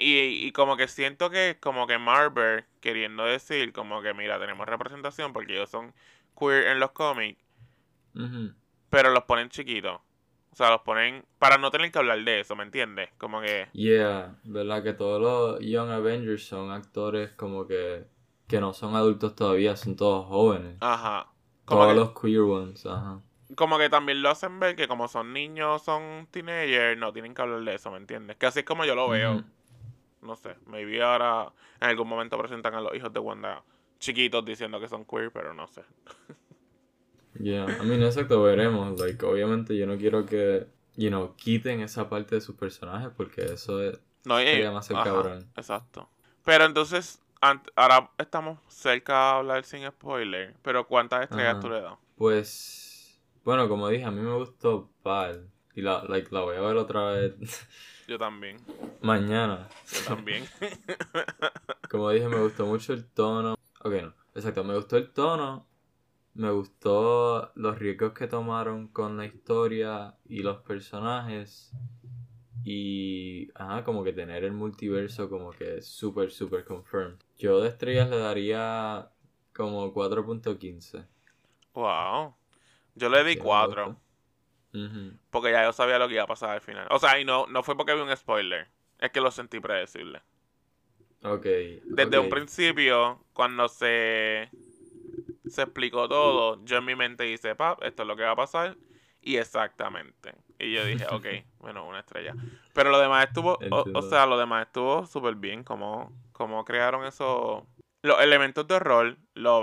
Y, 0.00 0.47
y 0.47 0.52
como 0.52 0.76
que 0.76 0.88
siento 0.88 1.30
que 1.30 1.59
como 1.61 1.87
que 1.87 1.99
Marvel 1.99 2.64
queriendo 2.80 3.25
decir 3.25 3.73
como 3.73 4.02
que 4.02 4.14
mira, 4.14 4.38
tenemos 4.40 4.66
representación 4.66 5.33
porque 5.33 5.54
ellos 5.54 5.71
son 5.71 5.95
queer 6.38 6.69
en 6.69 6.80
los 6.80 6.92
cómics, 6.92 7.40
pero 8.88 9.11
los 9.11 9.25
ponen 9.25 9.49
chiquitos. 9.49 10.00
O 10.52 10.57
sea, 10.57 10.71
los 10.71 10.80
ponen 10.83 11.25
para 11.38 11.59
no 11.59 11.71
tener 11.71 11.90
que 11.92 11.99
hablar 11.99 12.23
de 12.25 12.40
eso, 12.40 12.57
¿me 12.57 12.64
entiendes? 12.64 13.11
Como 13.19 13.40
que 13.40 13.69
Yeah, 13.73 14.38
¿verdad? 14.45 14.83
Que 14.83 14.92
todos 14.95 15.21
los 15.21 15.61
Young 15.61 15.90
Avengers 15.90 16.45
son 16.47 16.71
actores 16.71 17.30
como 17.33 17.66
que, 17.66 18.07
que 18.49 18.61
no 18.61 18.73
son 18.73 18.95
adultos 18.97 19.35
todavía, 19.37 19.76
son 19.76 19.97
todos 19.97 20.26
jóvenes. 20.26 20.78
ajá. 20.80 21.33
Como 21.64 21.87
Todos 21.87 21.95
que, 21.95 21.97
los 21.97 22.21
queer 22.21 22.40
ones, 22.42 22.87
ajá. 22.87 23.23
como 23.57 23.78
que 23.78 23.88
también 23.90 24.23
lo 24.23 24.30
hacen 24.30 24.59
ver 24.61 24.76
que 24.76 24.88
como 24.88 25.09
son 25.09 25.33
niños, 25.33 25.83
son 25.83 26.26
teenagers, 26.30 26.99
no 26.99 27.12
tienen 27.12 27.35
que 27.35 27.42
hablar 27.42 27.61
de 27.62 27.75
eso, 27.75 27.90
¿me 27.90 27.99
entiendes? 27.99 28.37
Que 28.37 28.47
así 28.47 28.61
es 28.61 28.64
como 28.64 28.85
yo 28.85 28.95
lo 28.95 29.09
veo. 29.09 29.42
No 30.22 30.36
sé, 30.36 30.56
maybe 30.66 31.02
ahora 31.02 31.52
en 31.80 31.88
algún 31.88 32.08
momento 32.08 32.38
presentan 32.38 32.74
a 32.74 32.80
los 32.80 32.94
hijos 32.94 33.12
de 33.12 33.20
Wanda 33.20 33.62
chiquitos 33.98 34.44
diciendo 34.44 34.80
que 34.80 34.88
son 34.88 35.04
queer, 35.04 35.30
pero 35.32 35.54
no 35.54 35.66
sé. 35.66 35.82
Yeah, 37.38 37.66
I 37.80 37.84
mean, 37.84 38.02
exacto, 38.02 38.42
veremos. 38.42 38.98
Like, 39.00 39.24
obviamente 39.24 39.76
yo 39.76 39.86
no 39.86 39.96
quiero 39.96 40.26
que, 40.26 40.66
you 40.96 41.08
know, 41.10 41.34
quiten 41.36 41.80
esa 41.80 42.08
parte 42.08 42.34
de 42.36 42.40
sus 42.40 42.56
personajes 42.56 43.10
porque 43.16 43.42
eso 43.52 43.82
es... 43.82 43.98
No, 44.24 44.40
y- 44.40 44.44
Sería 44.48 44.70
más 44.70 44.90
el 44.90 44.96
ajá, 44.96 45.02
cabrón. 45.02 45.50
Exacto. 45.56 46.08
Pero 46.44 46.64
entonces, 46.64 47.20
ahora 47.76 48.10
estamos 48.18 48.58
cerca 48.68 49.12
de 49.14 49.30
hablar 49.38 49.64
sin 49.64 49.86
spoiler, 49.88 50.54
pero 50.62 50.86
¿cuántas 50.86 51.22
estrellas 51.24 51.58
Ajá. 51.58 51.60
tú 51.60 51.68
le 51.70 51.80
das? 51.80 51.98
Pues, 52.16 53.18
bueno, 53.44 53.68
como 53.68 53.88
dije, 53.88 54.04
a 54.04 54.10
mí 54.10 54.20
me 54.20 54.34
gustó 54.36 54.90
Pal. 55.02 55.50
Y 55.80 55.82
la, 55.82 56.04
like, 56.06 56.28
la 56.30 56.42
voy 56.42 56.56
a 56.56 56.60
ver 56.60 56.76
otra 56.76 57.12
vez. 57.12 57.32
Yo 58.06 58.18
también. 58.18 58.58
Mañana. 59.00 59.66
Yo 59.90 60.14
también. 60.14 60.44
Como 61.90 62.10
dije, 62.10 62.28
me 62.28 62.38
gustó 62.38 62.66
mucho 62.66 62.92
el 62.92 63.06
tono. 63.06 63.56
Ok, 63.82 63.94
no. 64.02 64.12
Exacto, 64.34 64.62
me 64.62 64.75
gustó 64.75 64.99
el 64.99 65.10
tono. 65.10 65.66
Me 66.34 66.50
gustó 66.50 67.50
los 67.54 67.78
riesgos 67.78 68.12
que 68.12 68.26
tomaron 68.26 68.88
con 68.88 69.16
la 69.16 69.25
historia 69.25 70.18
y 70.26 70.42
los 70.42 70.58
personajes. 70.58 71.72
Y, 72.62 73.49
ajá, 73.54 73.82
como 73.82 74.04
que 74.04 74.12
tener 74.12 74.44
el 74.44 74.52
multiverso 74.52 75.30
como 75.30 75.52
que 75.52 75.80
súper, 75.80 76.30
súper 76.30 76.66
confirmed. 76.66 77.16
Yo 77.38 77.58
de 77.62 77.70
estrellas 77.70 78.10
le 78.10 78.18
daría 78.18 79.10
como 79.54 79.94
4.15. 79.94 81.06
Wow. 81.72 82.34
Yo 82.96 83.08
le 83.08 83.25
di 83.25 83.37
4. 83.38 84.10
Porque 85.30 85.50
ya 85.50 85.64
yo 85.64 85.72
sabía 85.72 85.98
lo 85.98 86.08
que 86.08 86.14
iba 86.14 86.24
a 86.24 86.28
pasar 86.28 86.50
al 86.50 86.60
final. 86.60 86.86
O 86.90 86.98
sea, 86.98 87.18
y 87.18 87.24
no, 87.24 87.46
no 87.46 87.62
fue 87.62 87.76
porque 87.76 87.94
vi 87.94 88.00
un 88.00 88.16
spoiler. 88.16 88.68
Es 88.98 89.10
que 89.10 89.20
lo 89.20 89.30
sentí 89.30 89.60
predecible. 89.60 90.22
Ok. 91.22 91.46
Desde 91.84 92.18
un 92.18 92.28
principio, 92.28 93.24
cuando 93.32 93.68
se, 93.68 94.50
se 95.48 95.62
explicó 95.62 96.08
todo, 96.08 96.64
yo 96.64 96.78
en 96.78 96.84
mi 96.84 96.94
mente 96.94 97.30
hice, 97.30 97.54
pap, 97.54 97.82
esto 97.82 98.02
es 98.02 98.08
lo 98.08 98.16
que 98.16 98.22
va 98.22 98.32
a 98.32 98.36
pasar. 98.36 98.76
Y 99.22 99.36
exactamente. 99.36 100.34
Y 100.58 100.72
yo 100.72 100.84
dije, 100.84 101.06
ok, 101.10 101.26
bueno, 101.58 101.86
una 101.86 102.00
estrella. 102.00 102.34
Pero 102.72 102.90
lo 102.90 103.00
demás 103.00 103.26
estuvo, 103.26 103.58
o, 103.70 104.02
sea, 104.02 104.26
lo 104.26 104.38
demás 104.38 104.66
estuvo 104.66 105.06
súper 105.06 105.34
bien. 105.34 105.64
Como, 105.64 106.12
como 106.32 106.64
crearon 106.64 107.04
esos... 107.04 107.64
Los 108.02 108.20
elementos 108.22 108.66
de 108.66 108.76
horror, 108.76 109.18
lo 109.34 109.62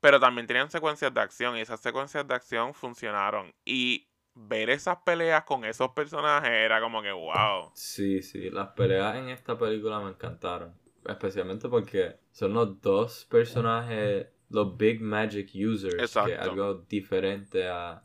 Pero 0.00 0.20
también 0.20 0.46
tenían 0.46 0.70
secuencias 0.70 1.12
de 1.12 1.20
acción. 1.20 1.56
Y 1.56 1.60
esas 1.60 1.80
secuencias 1.80 2.26
de 2.26 2.34
acción 2.34 2.72
funcionaron. 2.72 3.52
Y 3.64 4.07
ver 4.46 4.70
esas 4.70 4.98
peleas 5.04 5.44
con 5.44 5.64
esos 5.64 5.90
personajes 5.90 6.50
era 6.50 6.80
como 6.80 7.02
que, 7.02 7.12
wow. 7.12 7.70
Sí, 7.74 8.22
sí, 8.22 8.50
las 8.50 8.68
peleas 8.68 9.16
en 9.16 9.28
esta 9.30 9.58
película 9.58 10.00
me 10.00 10.10
encantaron. 10.10 10.74
Especialmente 11.04 11.68
porque 11.68 12.16
son 12.32 12.52
los 12.54 12.80
dos 12.80 13.24
personajes, 13.30 14.26
los 14.50 14.76
Big 14.76 15.00
Magic 15.00 15.50
Users, 15.54 15.94
que 15.94 16.02
es 16.04 16.16
Exacto. 16.16 16.40
algo 16.42 16.74
diferente 16.88 17.66
a, 17.68 18.02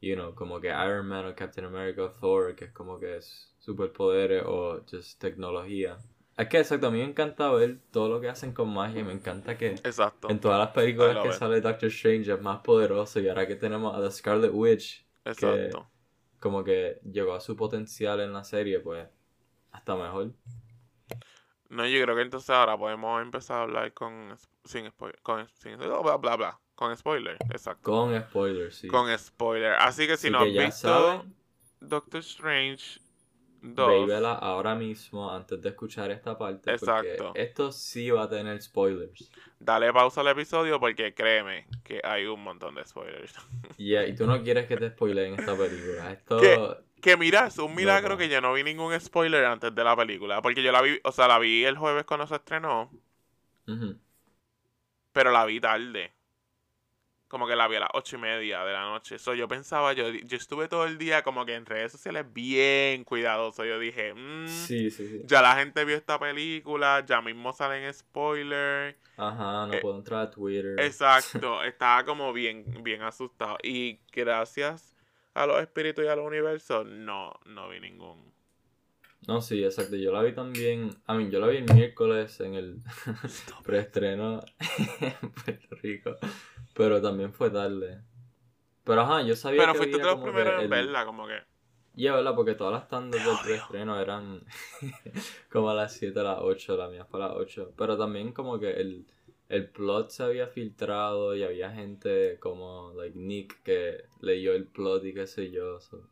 you 0.00 0.14
know, 0.14 0.34
como 0.34 0.60
que 0.60 0.68
Iron 0.68 1.06
Man 1.06 1.26
o 1.26 1.34
Captain 1.34 1.66
America 1.66 2.04
o 2.04 2.10
Thor, 2.10 2.54
que 2.54 2.66
es 2.66 2.72
como 2.72 2.98
que 2.98 3.16
es 3.16 3.54
superpoderes 3.58 4.44
o 4.46 4.82
just 4.90 5.20
tecnología. 5.20 5.98
Es 6.36 6.48
que 6.48 6.58
exacto, 6.58 6.88
a 6.88 6.90
mí 6.90 6.98
me 6.98 7.04
encanta 7.04 7.50
ver 7.50 7.78
todo 7.90 8.08
lo 8.10 8.20
que 8.20 8.28
hacen 8.28 8.52
con 8.52 8.68
magia 8.68 9.02
me 9.02 9.12
encanta 9.12 9.56
que 9.56 9.68
Exacto. 9.68 10.28
en 10.28 10.38
todas 10.38 10.58
las 10.58 10.68
películas 10.68 11.16
que 11.22 11.28
it. 11.28 11.34
sale 11.34 11.62
Doctor 11.62 11.88
Strange 11.88 12.30
es 12.30 12.42
más 12.42 12.58
poderoso 12.60 13.20
y 13.20 13.28
ahora 13.28 13.46
que 13.46 13.56
tenemos 13.56 13.96
a 13.96 14.02
The 14.02 14.10
Scarlet 14.10 14.50
Witch, 14.52 15.05
Exacto. 15.26 15.90
como 16.38 16.64
que 16.64 17.00
llegó 17.04 17.34
a 17.34 17.40
su 17.40 17.56
potencial 17.56 18.20
en 18.20 18.32
la 18.32 18.44
serie, 18.44 18.80
pues 18.80 19.08
hasta 19.72 19.94
mejor. 19.96 20.32
No, 21.68 21.86
yo 21.86 22.00
creo 22.02 22.14
que 22.14 22.22
entonces 22.22 22.50
ahora 22.50 22.78
podemos 22.78 23.20
empezar 23.20 23.58
a 23.58 23.62
hablar 23.62 23.92
con 23.92 24.36
sin 24.64 24.88
spoiler, 24.90 25.20
con 25.22 25.48
sin 25.48 25.76
bla 25.78 26.16
bla 26.16 26.36
bla, 26.36 26.60
con 26.74 26.96
spoiler, 26.96 27.36
exacto. 27.50 27.90
Con 27.90 28.20
spoilers, 28.20 28.76
sí. 28.76 28.88
Con 28.88 29.16
spoiler. 29.18 29.72
Así 29.72 30.06
que 30.06 30.16
si 30.16 30.28
Así 30.28 30.30
no 30.30 30.38
has 30.38 30.44
que 30.44 30.58
visto 30.58 30.88
saben, 30.88 31.34
Doctor 31.80 32.20
Strange 32.20 33.00
2, 33.74 34.06
vévela 34.06 34.32
ahora 34.32 34.74
mismo 34.74 35.30
antes 35.30 35.60
de 35.60 35.68
escuchar 35.70 36.10
esta 36.10 36.36
parte. 36.38 36.70
Exacto. 36.72 37.26
Porque 37.26 37.42
esto 37.42 37.72
sí 37.72 38.10
va 38.10 38.24
a 38.24 38.28
tener 38.28 38.60
spoilers. 38.62 39.30
dale 39.58 39.92
pausa 39.92 40.20
al 40.20 40.28
episodio 40.28 40.78
porque 40.78 41.14
créeme 41.14 41.66
que 41.82 42.00
hay 42.04 42.26
un 42.26 42.42
montón 42.42 42.74
de 42.74 42.84
spoilers. 42.84 43.34
Yeah, 43.76 44.06
y 44.06 44.14
tú 44.14 44.26
no 44.26 44.42
quieres 44.42 44.66
que 44.66 44.76
te 44.76 44.90
spoileen 44.90 45.34
esta 45.34 45.54
película. 45.56 46.10
Esto. 46.10 46.38
¿Qué? 46.38 46.58
Que 47.00 47.16
mira, 47.16 47.48
es 47.48 47.58
un 47.58 47.74
milagro 47.74 48.16
que 48.16 48.28
yo 48.28 48.40
no 48.40 48.52
vi 48.54 48.64
ningún 48.64 48.98
spoiler 48.98 49.44
antes 49.44 49.74
de 49.74 49.84
la 49.84 49.94
película, 49.94 50.40
porque 50.40 50.62
yo 50.62 50.72
la 50.72 50.80
vi, 50.82 50.98
o 51.04 51.12
sea, 51.12 51.28
la 51.28 51.38
vi 51.38 51.64
el 51.64 51.76
jueves 51.76 52.04
cuando 52.04 52.26
se 52.26 52.36
estrenó, 52.36 52.90
pero 55.12 55.30
la 55.30 55.44
vi 55.44 55.60
tarde. 55.60 56.15
Como 57.28 57.48
que 57.48 57.56
la 57.56 57.66
vi 57.66 57.74
a 57.76 57.80
las 57.80 57.88
ocho 57.94 58.16
y 58.16 58.20
media 58.20 58.64
de 58.64 58.72
la 58.72 58.82
noche. 58.82 59.18
So, 59.18 59.34
yo 59.34 59.48
pensaba, 59.48 59.92
yo, 59.94 60.10
yo 60.10 60.36
estuve 60.36 60.68
todo 60.68 60.84
el 60.86 60.96
día 60.96 61.22
como 61.24 61.44
que 61.44 61.54
en 61.54 61.66
redes 61.66 61.90
sociales 61.90 62.24
bien 62.32 63.02
cuidadoso. 63.02 63.64
Yo 63.64 63.80
dije, 63.80 64.14
mm, 64.14 64.46
Sí, 64.46 64.90
sí, 64.92 65.08
sí. 65.08 65.22
ya 65.24 65.42
la 65.42 65.56
gente 65.56 65.84
vio 65.84 65.96
esta 65.96 66.20
película, 66.20 67.04
ya 67.04 67.20
mismo 67.20 67.52
salen 67.52 67.92
spoilers. 67.92 68.96
Ajá, 69.16 69.66
no 69.66 69.72
Eh, 69.74 69.80
puedo 69.80 69.96
entrar 69.96 70.20
a 70.22 70.30
Twitter. 70.30 70.78
Exacto, 70.78 71.62
estaba 71.64 72.04
como 72.04 72.32
bien, 72.32 72.64
bien 72.84 73.02
asustado. 73.02 73.58
Y 73.62 73.98
gracias 74.12 74.94
a 75.34 75.46
los 75.46 75.60
espíritus 75.60 76.04
y 76.04 76.08
al 76.08 76.20
universo, 76.20 76.84
no, 76.84 77.32
no 77.46 77.68
vi 77.68 77.80
ningún. 77.80 78.32
No, 79.26 79.40
sí, 79.40 79.64
exacto. 79.64 79.96
Yo 79.96 80.12
la 80.12 80.22
vi 80.22 80.32
también. 80.32 80.90
A 81.06 81.14
mí, 81.14 81.28
yo 81.30 81.40
la 81.40 81.48
vi 81.48 81.56
el 81.56 81.74
miércoles 81.74 82.38
en 82.40 82.54
el 82.54 82.76
preestreno 83.64 84.40
en 85.00 85.30
Puerto 85.32 85.74
Rico. 85.82 86.16
Pero 86.76 87.00
también 87.00 87.32
fue 87.32 87.50
tarde. 87.50 88.00
Pero 88.84 89.00
ajá, 89.00 89.22
yo 89.22 89.34
sabía 89.34 89.60
Pero 89.62 89.72
que 89.72 89.78
fuiste 89.78 89.98
de 89.98 90.04
los 90.04 90.20
primeros 90.20 90.62
en 90.62 90.70
verla, 90.70 91.04
como 91.06 91.26
que. 91.26 91.42
Ya, 91.94 92.14
¿verdad? 92.14 92.34
Porque 92.34 92.54
todas 92.54 92.74
las 92.74 92.88
tandas 92.88 93.24
del 93.24 93.36
preestreno 93.42 93.98
eran 93.98 94.44
como 95.50 95.70
a 95.70 95.74
las 95.74 95.94
7, 95.94 96.20
a 96.20 96.24
las 96.24 96.38
8, 96.40 96.76
la 96.76 96.88
mía 96.88 97.04
fue 97.06 97.22
a 97.22 97.28
las 97.28 97.36
8. 97.36 97.72
Pero 97.76 97.96
también 97.96 98.32
como 98.32 98.58
que 98.60 98.70
el, 98.72 99.06
el 99.48 99.70
plot 99.70 100.10
se 100.10 100.22
había 100.24 100.46
filtrado 100.48 101.34
y 101.34 101.42
había 101.42 101.70
gente 101.72 102.38
como 102.38 102.92
like 102.94 103.18
Nick 103.18 103.62
que 103.62 104.04
leyó 104.20 104.52
el 104.52 104.66
plot 104.66 105.04
y 105.06 105.14
qué 105.14 105.26
sé 105.26 105.50
yo. 105.50 105.80
so- 105.80 106.06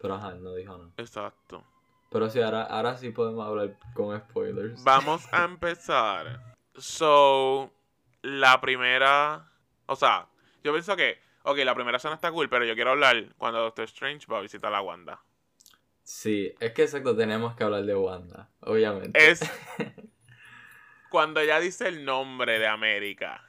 Pero 0.00 0.14
ajá, 0.14 0.30
él 0.32 0.42
no 0.42 0.54
dijo 0.54 0.76
nada. 0.78 0.90
Exacto. 0.96 1.62
Pero 2.10 2.30
sí, 2.30 2.40
ahora, 2.40 2.62
ahora 2.62 2.96
sí 2.96 3.10
podemos 3.10 3.46
hablar 3.46 3.76
con 3.94 4.18
spoilers. 4.18 4.82
Vamos 4.82 5.28
a 5.30 5.44
empezar. 5.44 6.54
So, 6.74 7.70
la 8.22 8.58
primera. 8.62 9.44
O 9.88 9.96
sea, 9.96 10.28
yo 10.62 10.72
pienso 10.72 10.96
que. 10.96 11.18
Ok, 11.42 11.58
la 11.58 11.74
primera 11.74 11.96
escena 11.96 12.14
está 12.14 12.30
cool, 12.30 12.48
pero 12.48 12.64
yo 12.64 12.74
quiero 12.74 12.90
hablar 12.90 13.34
cuando 13.38 13.60
Doctor 13.60 13.86
Strange 13.86 14.26
va 14.30 14.38
a 14.38 14.42
visitar 14.42 14.72
a 14.74 14.82
Wanda. 14.82 15.22
Sí, 16.02 16.54
es 16.60 16.72
que 16.72 16.82
exacto, 16.82 17.16
tenemos 17.16 17.54
que 17.54 17.64
hablar 17.64 17.84
de 17.84 17.94
Wanda, 17.94 18.48
obviamente. 18.60 19.30
Es. 19.30 19.40
Cuando 21.10 21.40
ella 21.40 21.58
dice 21.58 21.88
el 21.88 22.04
nombre 22.04 22.58
de 22.58 22.66
América. 22.66 23.42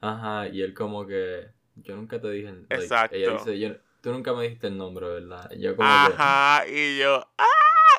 Ajá, 0.00 0.48
y 0.48 0.62
él 0.62 0.74
como 0.74 1.06
que... 1.06 1.48
Yo 1.74 1.96
nunca 1.96 2.20
te 2.20 2.30
dije... 2.30 2.52
like, 2.52 2.74
Exacto. 2.74 3.16
ella 3.16 3.32
dice, 3.32 3.58
yo, 3.58 3.76
tú 4.00 4.12
nunca 4.12 4.32
me 4.34 4.44
dijiste 4.44 4.66
el 4.66 4.76
nombre, 4.76 5.06
¿verdad? 5.06 5.50
Y 5.52 5.60
yo 5.60 5.76
como 5.76 5.88
que... 5.88 6.14
Ajá, 6.14 6.66
y 6.68 6.98
yo. 6.98 7.26
¡Ah! 7.38 7.46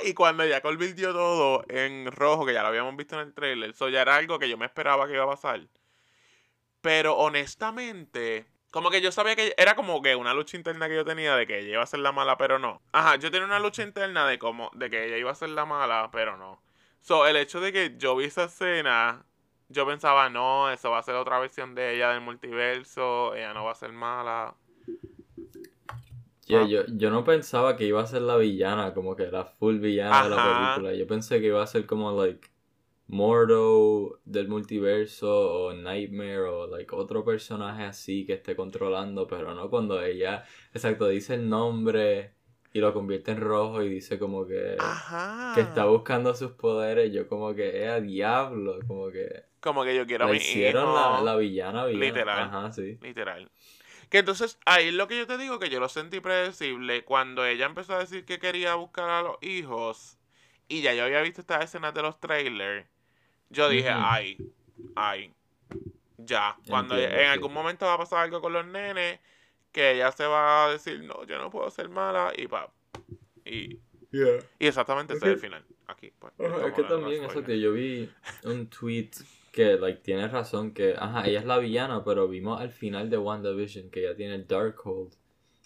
Y 0.04 0.14
cuando 0.14 0.46
ya 0.46 0.62
convirtió 0.62 1.12
todo 1.12 1.64
en 1.70 2.12
rojo, 2.12 2.46
que 2.46 2.54
ya 2.54 2.62
lo 2.62 2.68
habíamos 2.70 2.96
visto 2.96 3.20
en 3.20 3.28
el 3.28 3.34
trailer, 3.34 3.72
eso 3.72 3.90
ya 3.90 4.02
era 4.02 4.16
algo 4.16 4.38
que 4.38 4.50
yo 4.50 4.58
me 4.58 4.66
esperaba 4.66 5.08
que 5.08 5.14
iba 5.14 5.24
a 5.24 5.28
pasar. 5.28 5.68
Pero 6.88 7.18
honestamente, 7.18 8.46
como 8.72 8.90
que 8.90 9.02
yo 9.02 9.12
sabía 9.12 9.36
que 9.36 9.54
era 9.58 9.76
como 9.76 10.02
que 10.02 10.16
una 10.16 10.34
lucha 10.34 10.56
interna 10.56 10.88
que 10.88 10.96
yo 10.96 11.04
tenía 11.04 11.36
de 11.36 11.46
que 11.46 11.60
ella 11.60 11.74
iba 11.74 11.84
a 11.84 11.86
ser 11.86 12.00
la 12.00 12.14
mala, 12.14 12.38
pero 12.38 12.60
no. 12.60 12.82
Ajá, 12.94 13.18
yo 13.18 13.30
tenía 13.30 13.46
una 13.46 13.60
lucha 13.60 13.84
interna 13.84 14.26
de 14.26 14.40
como 14.40 14.72
de 14.74 14.90
que 14.90 15.06
ella 15.06 15.18
iba 15.18 15.30
a 15.30 15.36
ser 15.36 15.50
la 15.50 15.66
mala, 15.66 16.10
pero 16.14 16.38
no. 16.38 16.62
So, 17.02 17.28
el 17.28 17.36
hecho 17.36 17.60
de 17.60 17.74
que 17.74 17.96
yo 17.98 18.16
vi 18.16 18.24
esa 18.24 18.46
escena 18.46 19.26
yo 19.68 19.86
pensaba, 19.86 20.30
no, 20.30 20.72
eso 20.72 20.90
va 20.90 21.00
a 21.00 21.04
ser 21.04 21.16
otra 21.16 21.40
versión 21.40 21.76
de 21.76 21.94
ella 21.94 22.12
del 22.12 22.22
multiverso, 22.22 23.36
ella 23.36 23.54
no 23.54 23.66
va 23.66 23.74
a 23.74 23.76
ser 23.76 23.92
mala. 23.92 24.56
Yeah, 26.46 26.62
Ah. 26.62 26.68
yo, 26.70 26.84
yo 26.88 27.10
no 27.10 27.26
pensaba 27.26 27.76
que 27.76 27.84
iba 27.84 28.02
a 28.02 28.08
ser 28.08 28.22
la 28.22 28.38
villana, 28.38 28.94
como 28.94 29.14
que 29.18 29.28
la 29.28 29.44
full 29.44 29.80
villana 29.80 30.24
de 30.24 30.30
la 30.30 30.72
película. 30.78 30.94
Yo 30.98 31.06
pensé 31.06 31.42
que 31.42 31.48
iba 31.48 31.62
a 31.62 31.68
ser 31.68 31.86
como, 31.86 32.14
like, 32.24 32.48
Mordo 33.08 34.20
del 34.26 34.48
multiverso 34.50 35.68
o 35.68 35.74
Nightmare 35.74 36.42
o, 36.42 36.68
like, 36.68 36.94
otro 36.94 37.24
personaje 37.24 37.84
así 37.84 38.26
que 38.26 38.34
esté 38.34 38.56
controlando, 38.56 39.28
pero 39.28 39.54
no 39.54 39.70
cuando 39.70 40.02
ella, 40.02 40.44
exacto, 40.74 41.08
dice 41.08 41.36
el 41.36 41.48
nombre 41.48 42.34
y 42.74 42.80
lo 42.80 42.94
convierte 42.94 43.32
en 43.32 43.42
rojo 43.42 43.82
y 43.82 43.90
dice 43.90 44.20
como 44.20 44.46
que, 44.46 44.76
Ajá. 44.78 45.54
que 45.56 45.62
está 45.62 45.86
buscando 45.86 46.36
sus 46.36 46.52
poderes. 46.52 47.12
Yo 47.14 47.28
como 47.28 47.56
que, 47.56 47.84
eh, 47.84 47.88
a 47.88 48.02
diablo, 48.02 48.80
como 48.88 49.10
que 49.10 49.46
Como 49.62 49.84
que 49.84 49.96
yo 49.96 50.06
quiero 50.06 50.26
a 50.26 50.28
mi 50.28 50.38
hicieron 50.38 50.94
la, 50.94 51.22
la 51.22 51.36
villana 51.38 51.86
villana. 51.86 52.06
Literal. 52.06 52.40
Ajá, 52.40 52.72
sí. 52.72 53.00
Literal. 53.02 53.50
Que 54.10 54.20
entonces, 54.20 54.60
ahí 54.66 54.88
es 54.88 54.94
lo 54.94 55.08
que 55.08 55.18
yo 55.18 55.28
te 55.28 55.38
digo, 55.38 55.60
que 55.60 55.70
yo 55.70 55.80
lo 55.80 55.90
sentí 55.90 56.20
predecible. 56.20 57.04
Cuando 57.04 57.46
ella 57.46 57.66
empezó 57.66 57.96
a 57.96 58.00
decir 58.00 58.26
que 58.26 58.40
quería 58.40 58.76
buscar 58.76 59.10
a 59.10 59.22
los 59.22 59.38
hijos, 59.42 60.18
y 60.70 60.82
ya 60.82 60.94
yo 60.94 61.04
había 61.04 61.22
visto 61.22 61.42
estas 61.42 61.64
escenas 61.64 61.94
de 61.94 62.02
los 62.02 62.20
trailers, 62.20 62.88
yo 63.50 63.70
dije, 63.70 63.90
ay, 63.90 64.38
ay, 64.96 65.34
ya. 66.18 66.58
Cuando 66.68 66.96
Entiendo, 66.96 67.16
en 67.18 67.24
sí. 67.24 67.32
algún 67.32 67.54
momento 67.54 67.86
va 67.86 67.94
a 67.94 67.98
pasar 67.98 68.20
algo 68.20 68.42
con 68.42 68.54
los 68.54 68.66
nenes, 68.66 69.20
que 69.72 69.92
ella 69.92 70.12
se 70.12 70.26
va 70.26 70.66
a 70.66 70.72
decir, 70.72 71.04
no, 71.04 71.24
yo 71.26 71.38
no 71.38 71.50
puedo 71.50 71.70
ser 71.70 71.90
mala, 71.90 72.34
y 72.36 72.48
pa. 72.48 72.72
Y, 73.46 73.80
Yeah. 74.10 74.40
y 74.58 74.68
exactamente 74.68 75.14
Es 75.14 75.18
ese 75.18 75.28
es 75.28 75.34
el 75.34 75.40
final. 75.40 75.66
Aquí, 75.88 76.14
pues. 76.18 76.34
Es 76.40 76.74
que 76.74 76.84
también 76.84 77.26
eso 77.26 77.44
que 77.44 77.60
yo 77.60 77.74
vi 77.74 78.10
un 78.46 78.68
tweet 78.70 79.12
que 79.52 79.78
like 79.78 80.00
tiene 80.02 80.28
razón 80.30 80.74
que 80.74 80.96
ajá, 80.98 81.28
ella 81.28 81.40
es 81.40 81.46
la 81.46 81.58
villana, 81.58 82.04
pero 82.06 82.28
vimos 82.30 82.62
al 82.62 82.72
final 82.72 83.10
de 83.10 83.18
WandaVision 83.18 83.90
que 83.90 84.02
ella 84.06 84.16
tiene 84.16 84.36
el 84.36 84.48
Darkhold. 84.48 85.14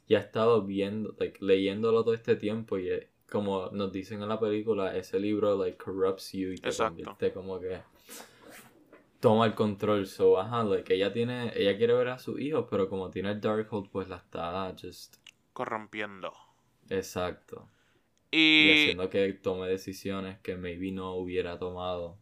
Y 0.08 0.16
ha 0.16 0.20
estado 0.20 0.64
viendo, 0.64 1.16
like, 1.20 1.38
leyéndolo 1.46 2.04
todo 2.04 2.16
este 2.16 2.36
tiempo 2.36 2.80
y 2.80 2.90
eh, 2.90 3.11
como 3.32 3.70
nos 3.72 3.92
dicen 3.94 4.24
en 4.24 4.30
la 4.30 4.40
película, 4.40 4.96
ese 4.98 5.20
libro 5.20 5.58
like 5.58 5.78
corrupts 5.78 6.34
you 6.34 6.52
y 6.54 6.60
te 6.62 6.72
Exacto. 6.72 7.20
convierte 7.24 7.34
como 7.34 7.60
que 7.62 7.82
toma 9.22 9.46
el 9.46 9.54
control. 9.56 10.06
So, 10.06 10.38
ajá, 10.40 10.64
like 10.64 10.94
ella 10.94 11.14
tiene, 11.14 11.52
ella 11.56 11.78
quiere 11.78 11.94
ver 11.94 12.10
a 12.10 12.20
sus 12.20 12.40
hijos, 12.42 12.68
pero 12.70 12.90
como 12.90 13.10
tiene 13.10 13.32
el 13.32 13.40
Darkhold, 13.42 13.90
pues 13.90 14.08
la 14.10 14.18
está 14.18 14.74
just 14.80 15.16
Corrompiendo. 15.54 16.34
exacto. 16.90 17.68
Y 18.60 18.70
Y, 18.70 18.72
haciendo 18.72 19.10
que 19.10 19.34
tome 19.34 19.68
decisiones 19.70 20.40
que 20.42 20.56
maybe 20.58 20.92
no 20.92 21.16
hubiera 21.16 21.60
tomado. 21.60 22.20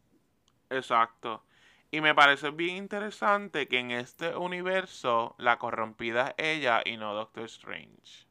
Exacto. 0.71 1.45
Y 1.91 2.01
me 2.01 2.15
parece 2.15 2.49
bien 2.51 2.75
interesante 2.77 3.67
que 3.67 3.77
en 3.79 3.91
este 3.91 4.35
universo 4.35 5.35
la 5.37 5.59
corrompida 5.59 6.33
es 6.37 6.57
ella 6.57 6.81
y 6.85 6.97
no 6.97 7.13
Doctor 7.13 7.43
Strange. 7.45 8.25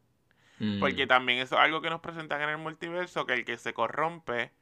Mm. 0.58 0.80
Porque 0.80 1.06
también 1.06 1.38
eso 1.38 1.54
es 1.56 1.60
algo 1.60 1.80
que 1.80 1.90
nos 1.90 2.00
presentan 2.00 2.42
en 2.42 2.48
el 2.50 2.58
multiverso, 2.58 3.24
que 3.26 3.34
el 3.34 3.44
que 3.44 3.56
se 3.58 3.72
corrompe 3.72 4.52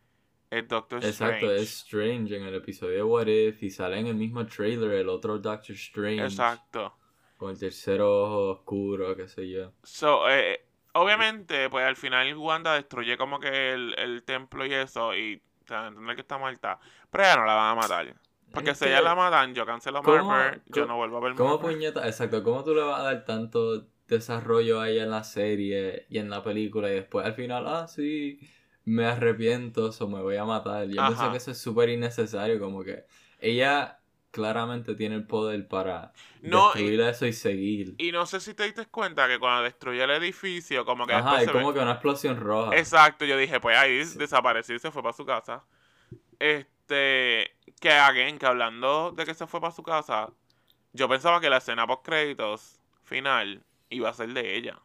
es 0.50 0.68
Doctor 0.68 1.04
Exacto, 1.04 1.34
Strange. 1.46 1.62
es 1.62 1.72
Strange 1.82 2.36
en 2.36 2.42
el 2.44 2.54
episodio 2.54 2.96
de 2.96 3.02
What 3.02 3.26
If 3.26 3.62
y 3.62 3.70
sale 3.70 3.98
en 3.98 4.06
el 4.06 4.14
mismo 4.14 4.46
trailer 4.46 4.90
el 4.92 5.08
otro 5.08 5.38
Doctor 5.38 5.74
Strange 5.74 6.22
Exacto. 6.24 6.94
con 7.36 7.50
el 7.50 7.58
tercer 7.58 8.00
ojo 8.00 8.50
oscuro, 8.50 9.16
qué 9.16 9.26
sé 9.28 9.48
yo. 9.48 9.72
So, 9.82 10.28
eh, 10.28 10.64
obviamente, 10.92 11.68
pues 11.70 11.84
al 11.84 11.96
final 11.96 12.34
Wanda 12.36 12.74
destruye 12.74 13.16
como 13.16 13.40
que 13.40 13.72
el, 13.72 13.94
el 13.98 14.22
templo 14.22 14.64
y 14.66 14.74
eso, 14.74 15.14
y 15.16 15.42
se 15.66 15.74
va 15.74 15.84
a 15.84 15.88
entender 15.88 16.14
que 16.14 16.22
está 16.22 16.38
muerta. 16.38 16.78
Pero 17.10 17.24
ella 17.24 17.36
no 17.36 17.44
la 17.46 17.54
van 17.54 17.72
a 17.72 17.80
matar. 17.80 18.14
Porque 18.52 18.70
Es 18.70 18.78
si 18.78 18.84
que- 18.84 18.90
ella 18.92 19.00
la 19.02 19.14
matan, 19.16 19.54
yo 19.54 19.66
cancelo 19.66 20.02
¿Cómo- 20.02 20.24
Marvel, 20.30 20.62
yo 20.66 20.86
no 20.86 20.96
vuelvo 20.96 21.16
a 21.16 21.20
ver 21.20 21.34
¿Cómo 21.34 21.56
Marvel. 21.58 21.74
puñeta? 21.76 22.06
Exacto, 22.06 22.42
¿cómo 22.44 22.62
tú 22.62 22.74
le 22.74 22.82
vas 22.82 23.00
a 23.00 23.02
dar 23.02 23.24
tanto 23.24 23.86
desarrollo 24.08 24.84
ella 24.84 25.04
en 25.04 25.10
la 25.10 25.24
serie 25.24 26.06
y 26.10 26.18
en 26.18 26.30
la 26.30 26.42
película 26.42 26.90
y 26.90 26.94
después 26.94 27.26
al 27.26 27.34
final, 27.34 27.66
ah, 27.66 27.88
sí, 27.88 28.40
me 28.84 29.04
arrepiento 29.06 29.90
o 29.98 30.08
me 30.08 30.22
voy 30.22 30.36
a 30.36 30.44
matar? 30.44 30.88
Yo 30.88 31.04
Ajá. 31.04 31.06
pienso 31.06 31.30
que 31.30 31.36
eso 31.38 31.50
es 31.52 31.58
súper 31.58 31.88
innecesario, 31.90 32.58
como 32.60 32.84
que 32.84 33.04
ella 33.40 34.00
claramente 34.30 34.94
tiene 34.94 35.16
el 35.16 35.26
poder 35.26 35.66
para 35.68 36.12
No, 36.42 36.72
y- 36.78 36.92
destruir 36.92 37.00
eso 37.00 37.26
y 37.26 37.32
seguir. 37.32 37.98
Y 37.98 38.12
no 38.12 38.26
sé 38.26 38.40
si 38.40 38.54
te 38.54 38.64
diste 38.64 38.86
cuenta 38.86 39.26
que 39.28 39.38
cuando 39.38 39.62
destruyó 39.64 40.04
el 40.04 40.10
edificio, 40.10 40.84
como 40.84 41.06
que 41.06 41.14
Ajá, 41.14 41.42
es 41.42 41.50
como 41.50 41.72
ve- 41.72 41.72
que 41.72 41.80
una 41.80 41.92
explosión 41.92 42.36
roja. 42.38 42.72
Exacto, 42.78 43.24
yo 43.26 43.36
dije, 43.38 43.60
pues 43.60 43.76
ahí 43.78 44.04
Sí. 44.04 44.18
desapareció 44.18 44.74
y 44.76 44.78
se 44.80 44.90
fue 44.90 45.02
para 45.02 45.12
su 45.14 45.26
casa. 45.26 45.64
Este, 46.40 47.52
que 47.80 47.90
again, 47.92 48.38
que 48.38 48.46
hablando 48.46 49.12
de 49.12 49.26
que 49.26 49.34
se 49.34 49.46
fue 49.46 49.60
para 49.60 49.72
su 49.74 49.82
casa, 49.84 50.32
yo 50.92 51.08
pensaba 51.08 51.40
que 51.40 51.50
la 51.50 51.58
escena 51.58 51.86
post 51.86 52.04
créditos 52.06 52.80
final 53.04 53.64
iba 53.90 54.08
a 54.10 54.14
ser 54.14 54.32
de 54.32 54.56
ella. 54.56 54.78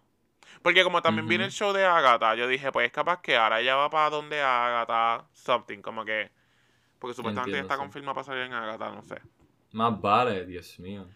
Porque 0.61 0.83
como 0.83 1.01
también 1.01 1.27
viene 1.27 1.45
Ujú. 1.45 1.49
el 1.49 1.51
show 1.51 1.73
de 1.73 1.85
Agatha, 1.85 2.35
yo 2.35 2.47
dije, 2.47 2.71
pues 2.71 2.87
es 2.87 2.91
capaz 2.91 3.21
que 3.21 3.37
ahora 3.37 3.61
ella 3.61 3.75
va 3.75 3.89
para 3.89 4.09
donde 4.09 4.41
Agatha, 4.41 5.27
something, 5.33 5.81
como 5.81 6.05
que... 6.05 6.31
Porque 6.99 7.15
supuestamente 7.15 7.57
Entiendo, 7.57 7.67
está 7.67 7.77
sí. 7.77 7.79
confirmada 7.79 8.15
para 8.15 8.25
salir 8.25 8.43
en 8.43 8.53
Agatha, 8.53 8.91
no 8.91 9.01
sé. 9.03 9.21
Más 9.73 9.99
vale, 10.01 10.45
Dios 10.45 10.79
mío. 10.79 11.07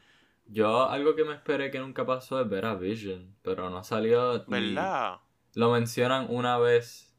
Yo 0.47 0.89
algo 0.89 1.15
que 1.15 1.23
me 1.25 1.33
esperé 1.33 1.71
que 1.71 1.79
nunca 1.79 2.05
pasó 2.05 2.39
es 2.41 2.49
ver 2.49 2.65
a 2.65 2.75
Vision, 2.75 3.35
pero 3.41 3.69
no 3.69 3.83
salió. 3.83 4.45
¿Verdad? 4.47 5.19
Lo 5.55 5.71
mencionan 5.71 6.27
una 6.29 6.57
vez 6.57 7.15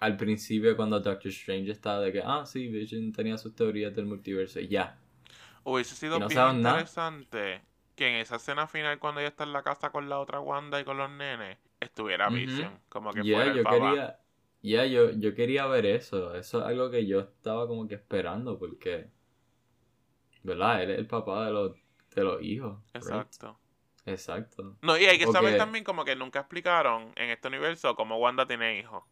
al 0.00 0.16
principio 0.16 0.76
cuando 0.76 1.00
Doctor 1.00 1.30
Strange 1.30 1.70
estaba 1.70 2.00
de 2.00 2.12
que, 2.12 2.22
ah, 2.24 2.44
sí, 2.46 2.68
Vision 2.68 3.12
tenía 3.12 3.38
sus 3.38 3.54
teorías 3.54 3.94
del 3.94 4.06
multiverso 4.06 4.60
y 4.60 4.68
ya. 4.68 4.98
Hubiese 5.64 5.94
sido 5.94 6.18
no 6.18 6.28
bien 6.28 6.56
interesante 6.56 7.62
que 7.94 8.08
en 8.08 8.16
esa 8.16 8.36
escena 8.36 8.66
final 8.66 8.98
cuando 8.98 9.20
ella 9.20 9.28
está 9.30 9.44
en 9.44 9.52
la 9.52 9.62
casa 9.62 9.90
con 9.90 10.08
la 10.08 10.18
otra 10.20 10.40
Wanda 10.40 10.80
y 10.80 10.84
con 10.84 10.96
los 10.98 11.10
nenes, 11.10 11.58
estuviera. 11.80 12.30
Vision, 12.30 12.80
como 12.88 13.12
que 13.14 13.22
Ya, 13.22 13.24
fuera 13.24 13.52
el 13.52 13.58
yo 13.58 13.62
papá. 13.62 13.78
quería. 13.80 14.18
Ya, 14.62 14.86
yo, 14.86 15.10
yo 15.12 15.34
quería 15.34 15.66
ver 15.66 15.86
eso. 15.86 16.34
Eso 16.34 16.60
es 16.60 16.66
algo 16.66 16.90
que 16.90 17.06
yo 17.06 17.20
estaba 17.20 17.66
como 17.66 17.86
que 17.88 17.94
esperando 17.96 18.58
porque. 18.58 19.10
¿Verdad? 20.42 20.82
Él 20.82 20.90
es 20.90 20.98
el 20.98 21.06
papá 21.06 21.46
de 21.46 21.52
los, 21.52 21.76
de 22.14 22.24
los 22.24 22.42
hijos. 22.42 22.78
right? 23.00 23.26
Exacto. 23.26 23.58
Exacto. 24.06 24.76
No, 24.82 24.98
y 24.98 25.06
hay 25.06 25.18
que 25.18 25.26
saber 25.26 25.56
también 25.56 25.82
como 25.84 26.04
que 26.04 26.14
nunca 26.16 26.40
explicaron 26.40 27.12
en 27.16 27.30
este 27.30 27.48
universo 27.48 27.94
cómo 27.96 28.18
Wanda 28.18 28.46
tiene 28.46 28.78
hijos. 28.78 29.02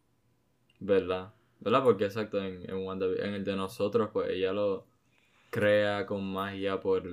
¿Verdad? 0.79 1.33
¿Verdad? 1.59 1.83
Porque 1.83 2.05
exacto, 2.05 2.39
en, 2.43 2.69
en, 2.69 2.77
WandaVi- 2.85 3.21
en 3.23 3.33
el 3.35 3.43
de 3.45 3.55
nosotros, 3.55 4.09
pues 4.11 4.29
ella 4.31 4.51
lo 4.53 4.87
crea 5.51 6.05
con 6.05 6.23
magia 6.33 6.79
por 6.79 7.03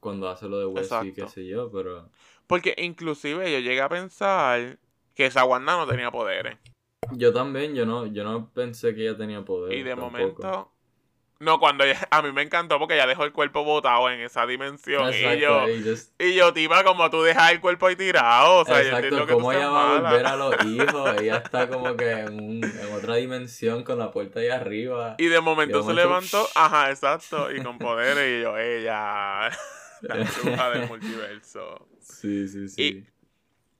cuando 0.00 0.28
hace 0.28 0.48
lo 0.48 0.58
de 0.58 0.66
Wesley, 0.66 1.12
qué 1.12 1.28
sé 1.28 1.46
yo, 1.46 1.70
pero 1.70 2.08
Porque 2.46 2.74
inclusive 2.78 3.50
yo 3.52 3.58
llegué 3.58 3.80
a 3.80 3.88
pensar 3.88 4.78
que 5.14 5.26
esa 5.26 5.44
Wanda 5.44 5.76
no 5.76 5.86
tenía 5.86 6.10
poderes. 6.10 6.56
yo 7.12 7.32
también, 7.32 7.74
yo 7.74 7.86
no, 7.86 8.06
yo 8.06 8.24
no 8.24 8.50
pensé 8.52 8.94
que 8.94 9.02
ella 9.08 9.16
tenía 9.16 9.44
poder. 9.44 9.72
Y 9.76 9.82
de 9.82 9.90
tampoco. 9.90 10.42
momento... 10.42 10.72
No, 11.40 11.58
cuando 11.58 11.84
ella- 11.84 12.06
a 12.10 12.20
mí 12.20 12.32
me 12.32 12.42
encantó 12.42 12.78
porque 12.78 12.94
ella 12.94 13.06
dejó 13.06 13.24
el 13.24 13.32
cuerpo 13.32 13.64
botado 13.64 14.10
en 14.10 14.20
esa 14.20 14.44
dimensión. 14.44 15.08
Exacto, 15.08 15.36
y 15.36 15.40
yo, 15.40 15.68
y 15.70 15.82
just- 15.82 16.20
y 16.20 16.34
yo, 16.34 16.52
tipa, 16.52 16.84
como 16.84 17.08
tú 17.08 17.22
dejas 17.22 17.52
el 17.52 17.60
cuerpo 17.62 17.86
ahí 17.86 17.96
tirado. 17.96 18.58
O 18.60 18.64
sea, 18.66 18.82
yo 18.82 18.88
exacto, 18.88 19.26
cómo 19.26 19.50
seas 19.50 19.62
ella 19.62 19.70
va 19.70 19.96
a 19.96 20.00
volver 20.00 20.26
a 20.26 20.36
los 20.36 20.54
hijos, 20.66 21.20
ella 21.22 21.36
está 21.38 21.66
como 21.66 21.96
que 21.96 22.10
en, 22.10 22.34
un- 22.34 22.62
en 22.62 22.92
otra 22.94 23.14
dimensión 23.16 23.84
con 23.84 23.98
la 23.98 24.10
puerta 24.10 24.40
ahí 24.40 24.48
arriba. 24.48 25.14
Y 25.16 25.28
de 25.28 25.40
momento 25.40 25.78
Y 25.78 25.80
de 25.80 25.82
se 25.82 25.88
momento, 25.94 26.08
levantó, 26.08 26.46
ajá, 26.56 26.90
exacto, 26.90 27.50
y 27.50 27.62
con 27.62 27.78
poderes, 27.78 28.38
y 28.38 28.42
yo, 28.42 28.58
ella, 28.58 29.50
la 30.02 30.18
bruja 30.20 30.70
del 30.70 30.84
multiverso. 30.86 31.88
Sí, 32.00 32.48
sí, 32.48 32.68
sí. 32.68 33.06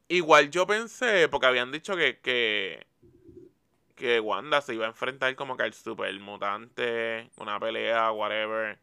Igual 0.08 0.50
yo 0.50 0.66
pensé, 0.66 1.28
porque 1.28 1.46
habían 1.46 1.70
dicho 1.72 1.96
que, 1.96 2.18
que, 2.20 2.86
que 3.94 4.20
Wanda 4.20 4.60
se 4.60 4.74
iba 4.74 4.86
a 4.86 4.88
enfrentar 4.88 5.34
como 5.36 5.56
que 5.56 5.64
al 5.64 5.74
super 5.74 6.12
mutante, 6.20 7.30
una 7.36 7.58
pelea, 7.60 8.12
whatever. 8.12 8.78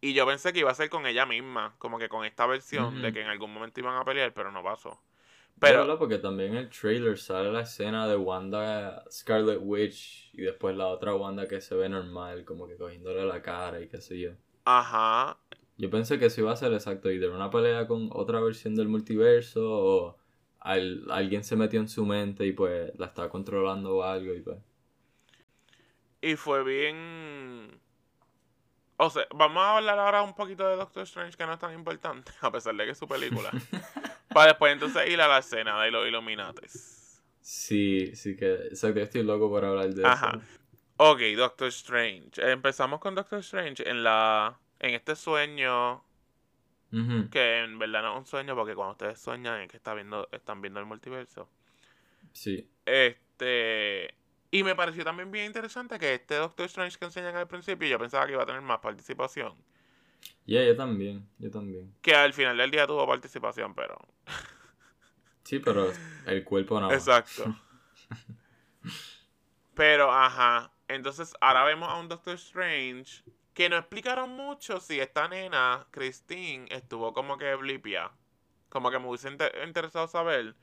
Y 0.00 0.14
yo 0.14 0.26
pensé 0.26 0.52
que 0.52 0.60
iba 0.60 0.70
a 0.72 0.74
ser 0.74 0.90
con 0.90 1.06
ella 1.06 1.26
misma, 1.26 1.74
como 1.78 1.98
que 1.98 2.08
con 2.08 2.24
esta 2.26 2.46
versión 2.46 3.02
de 3.02 3.12
que 3.12 3.22
en 3.22 3.28
algún 3.28 3.52
momento 3.54 3.80
iban 3.80 3.96
a 3.96 4.04
pelear, 4.04 4.34
pero 4.34 4.52
no 4.52 4.62
pasó. 4.64 5.00
Pero, 5.60 5.86
Pero, 5.86 5.98
porque 5.98 6.18
también 6.18 6.52
en 6.52 6.58
el 6.58 6.68
trailer 6.70 7.16
sale 7.18 7.50
la 7.52 7.62
escena 7.62 8.06
de 8.08 8.16
Wanda 8.16 9.04
Scarlet 9.10 9.58
Witch 9.62 10.30
y 10.34 10.42
después 10.42 10.76
la 10.76 10.88
otra 10.88 11.14
Wanda 11.14 11.46
que 11.48 11.60
se 11.60 11.74
ve 11.74 11.88
normal, 11.88 12.44
como 12.44 12.66
que 12.66 12.76
cogiéndole 12.76 13.24
la 13.26 13.40
cara 13.42 13.80
y 13.80 13.88
qué 13.88 14.00
sé 14.00 14.18
yo. 14.18 14.32
ajá, 14.64 15.38
Yo 15.80 15.88
pensé 15.88 16.18
que 16.18 16.26
eso 16.26 16.42
iba 16.42 16.52
a 16.52 16.56
ser 16.56 16.74
exacto, 16.74 17.10
y 17.10 17.18
de 17.18 17.28
una 17.30 17.48
pelea 17.50 17.86
con 17.86 18.10
otra 18.12 18.38
versión 18.40 18.74
del 18.74 18.88
multiverso 18.88 19.62
o 19.66 20.18
al- 20.58 21.10
alguien 21.10 21.42
se 21.42 21.56
metió 21.56 21.80
en 21.80 21.88
su 21.88 22.04
mente 22.04 22.44
y 22.44 22.52
pues 22.52 22.92
la 22.98 23.06
está 23.06 23.30
controlando 23.30 23.96
o 23.96 24.02
algo 24.02 24.34
y 24.34 24.40
pues... 24.42 24.58
Y 26.20 26.36
fue 26.36 26.62
bien. 26.62 27.80
O 28.98 29.08
sea, 29.08 29.26
vamos 29.34 29.62
a 29.62 29.78
hablar 29.78 29.98
ahora 29.98 30.22
un 30.22 30.34
poquito 30.34 30.68
de 30.68 30.76
Doctor 30.76 31.04
Strange, 31.04 31.34
que 31.34 31.46
no 31.46 31.54
es 31.54 31.58
tan 31.58 31.72
importante, 31.72 32.30
a 32.42 32.52
pesar 32.52 32.74
de 32.74 32.84
que 32.84 32.90
es 32.90 32.98
su 32.98 33.08
película. 33.08 33.50
Para 34.34 34.48
después 34.48 34.74
entonces 34.74 35.08
ir 35.08 35.18
a 35.22 35.28
la 35.28 35.38
escena 35.38 35.82
de 35.82 35.90
los 35.90 36.06
Illuminates. 36.06 37.22
Sí, 37.40 38.14
sí 38.14 38.36
que... 38.36 38.52
Exacto, 38.66 38.98
yo 38.98 39.04
estoy 39.04 39.22
loco 39.22 39.48
por 39.48 39.64
hablar 39.64 39.94
de 39.94 40.06
Ajá. 40.06 40.32
eso. 40.36 40.60
Ok, 40.98 41.20
Doctor 41.38 41.68
Strange. 41.68 42.32
Empezamos 42.52 43.00
con 43.00 43.14
Doctor 43.14 43.38
Strange 43.38 43.88
en 43.88 44.04
la 44.04 44.58
en 44.80 44.94
este 44.94 45.14
sueño, 45.14 46.02
que 47.30 47.58
en 47.60 47.78
verdad 47.78 48.02
no 48.02 48.12
es 48.14 48.18
un 48.18 48.26
sueño, 48.26 48.56
porque 48.56 48.74
cuando 48.74 48.92
ustedes 48.92 49.20
sueñan 49.20 49.60
es 49.60 49.68
que 49.68 49.76
está 49.76 49.94
viendo, 49.94 50.28
están 50.32 50.60
viendo 50.60 50.80
el 50.80 50.86
multiverso. 50.86 51.48
Sí. 52.32 52.68
Este. 52.84 54.14
Y 54.50 54.64
me 54.64 54.74
pareció 54.74 55.04
también 55.04 55.30
bien 55.30 55.46
interesante 55.46 55.98
que 55.98 56.14
este 56.14 56.34
Doctor 56.34 56.66
Strange 56.66 56.98
que 56.98 57.04
enseñan 57.04 57.36
al 57.36 57.46
principio, 57.46 57.86
yo 57.86 57.98
pensaba 57.98 58.26
que 58.26 58.32
iba 58.32 58.42
a 58.42 58.46
tener 58.46 58.62
más 58.62 58.80
participación. 58.80 59.54
Yeah, 60.44 60.64
yo 60.64 60.76
también, 60.76 61.28
yo 61.38 61.50
también. 61.50 61.94
Que 62.02 62.14
al 62.14 62.32
final 62.32 62.56
del 62.56 62.70
día 62.70 62.86
tuvo 62.86 63.06
participación, 63.06 63.74
pero. 63.74 63.98
Sí, 65.44 65.58
pero 65.58 65.90
el 66.26 66.44
cuerpo 66.44 66.80
no. 66.80 66.92
Exacto. 66.92 67.56
Pero, 69.74 70.12
ajá. 70.12 70.70
Entonces, 70.86 71.34
ahora 71.40 71.64
vemos 71.64 71.88
a 71.88 71.98
un 71.98 72.06
Doctor 72.06 72.34
Strange 72.34 73.24
que 73.60 73.68
no 73.68 73.76
explicaron 73.76 74.30
mucho 74.30 74.80
si 74.80 75.00
esta 75.00 75.28
nena, 75.28 75.86
Christine, 75.90 76.66
estuvo 76.70 77.12
como 77.12 77.36
que 77.36 77.54
blipia. 77.56 78.10
Como 78.70 78.90
que 78.90 78.98
me 78.98 79.06
hubiese 79.08 79.28
inter- 79.28 79.52
interesado 79.66 80.08
saber 80.08 80.54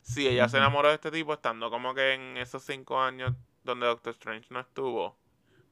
si 0.00 0.26
ella 0.26 0.48
se 0.48 0.56
enamoró 0.56 0.88
de 0.88 0.94
este 0.94 1.10
tipo 1.10 1.34
estando 1.34 1.68
como 1.70 1.94
que 1.94 2.14
en 2.14 2.38
esos 2.38 2.62
cinco 2.64 2.98
años 2.98 3.34
donde 3.62 3.86
Doctor 3.86 4.12
Strange 4.14 4.46
no 4.54 4.60
estuvo. 4.60 5.18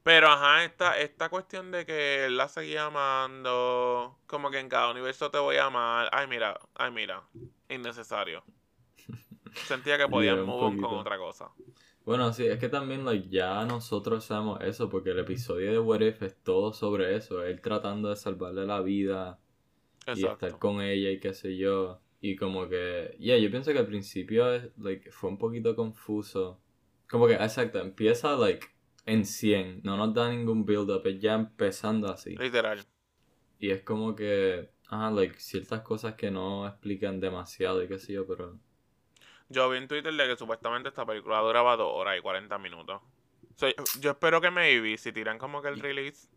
Pero, 0.02 0.28
ajá, 0.28 0.64
esta, 0.64 0.98
esta 1.00 1.30
cuestión 1.30 1.70
de 1.72 1.86
que 1.86 2.26
él 2.26 2.36
la 2.36 2.48
seguía 2.48 2.86
amando, 2.86 4.18
como 4.26 4.50
que 4.50 4.60
en 4.60 4.68
cada 4.68 4.90
universo 4.90 5.30
te 5.30 5.38
voy 5.38 5.56
a 5.56 5.66
amar. 5.66 6.10
Ay, 6.12 6.26
mira, 6.28 6.58
ay, 6.76 6.90
mira, 6.92 7.22
innecesario. 7.70 8.44
Sentía 9.62 9.98
que 9.98 10.08
podían 10.08 10.36
Yeah, 10.36 10.42
un 10.42 10.44
move 10.44 10.62
on 10.66 10.76
con 10.76 10.90
otra 10.94 11.18
cosa. 11.18 11.50
Bueno, 12.04 12.32
sí, 12.34 12.46
es 12.46 12.58
que 12.58 12.68
también 12.68 13.04
like, 13.04 13.28
ya 13.28 13.64
nosotros 13.64 14.24
sabemos 14.24 14.60
eso, 14.62 14.90
porque 14.90 15.10
el 15.10 15.20
episodio 15.20 15.72
de 15.72 15.78
What 15.78 16.00
If 16.00 16.22
es 16.22 16.36
todo 16.42 16.72
sobre 16.74 17.16
eso, 17.16 17.42
él 17.42 17.62
tratando 17.62 18.10
de 18.10 18.16
salvarle 18.16 18.66
la 18.66 18.82
vida 18.82 19.40
y 20.14 20.26
estar 20.26 20.58
con 20.58 20.82
ella 20.82 21.10
y 21.10 21.18
qué 21.18 21.32
sé 21.32 21.56
yo. 21.56 22.00
Y 22.20 22.36
como 22.36 22.68
que, 22.68 23.16
yeah, 23.18 23.38
yo 23.38 23.50
pienso 23.50 23.72
que 23.72 23.78
al 23.78 23.86
principio 23.86 24.52
es, 24.52 24.70
like, 24.78 25.10
fue 25.10 25.30
un 25.30 25.38
poquito 25.38 25.74
confuso. 25.74 26.60
Como 27.08 27.26
que, 27.26 27.34
exacto, 27.34 27.78
empieza 27.78 28.36
like 28.36 28.66
en 29.06 29.24
100, 29.24 29.80
no 29.82 29.96
nos 29.96 30.12
da 30.14 30.30
ningún 30.30 30.64
build-up, 30.64 31.06
es 31.06 31.20
ya 31.20 31.34
empezando 31.34 32.08
así. 32.08 32.36
Literal. 32.36 32.80
Y 33.58 33.70
es 33.70 33.82
como 33.82 34.14
que, 34.14 34.70
ah, 34.88 35.10
like, 35.10 35.38
ciertas 35.38 35.80
cosas 35.80 36.14
que 36.14 36.30
no 36.30 36.66
explican 36.66 37.18
demasiado 37.18 37.82
y 37.82 37.88
qué 37.88 37.98
sé 37.98 38.12
yo, 38.12 38.26
pero... 38.26 38.58
Yo 39.54 39.70
vi 39.70 39.78
en 39.78 39.86
Twitter 39.86 40.12
de 40.12 40.26
que 40.26 40.36
supuestamente 40.36 40.88
esta 40.88 41.06
película 41.06 41.38
duraba 41.38 41.76
2 41.76 41.88
horas 41.94 42.18
y 42.18 42.20
40 42.20 42.58
minutos. 42.58 43.00
So, 43.54 43.68
yo, 44.00 44.10
espero 44.10 44.40
que 44.40 44.50
maybe, 44.50 44.98
si 44.98 45.12
tiran 45.12 45.38
como 45.38 45.62
que 45.62 45.68
el 45.68 45.78
release 45.78 46.28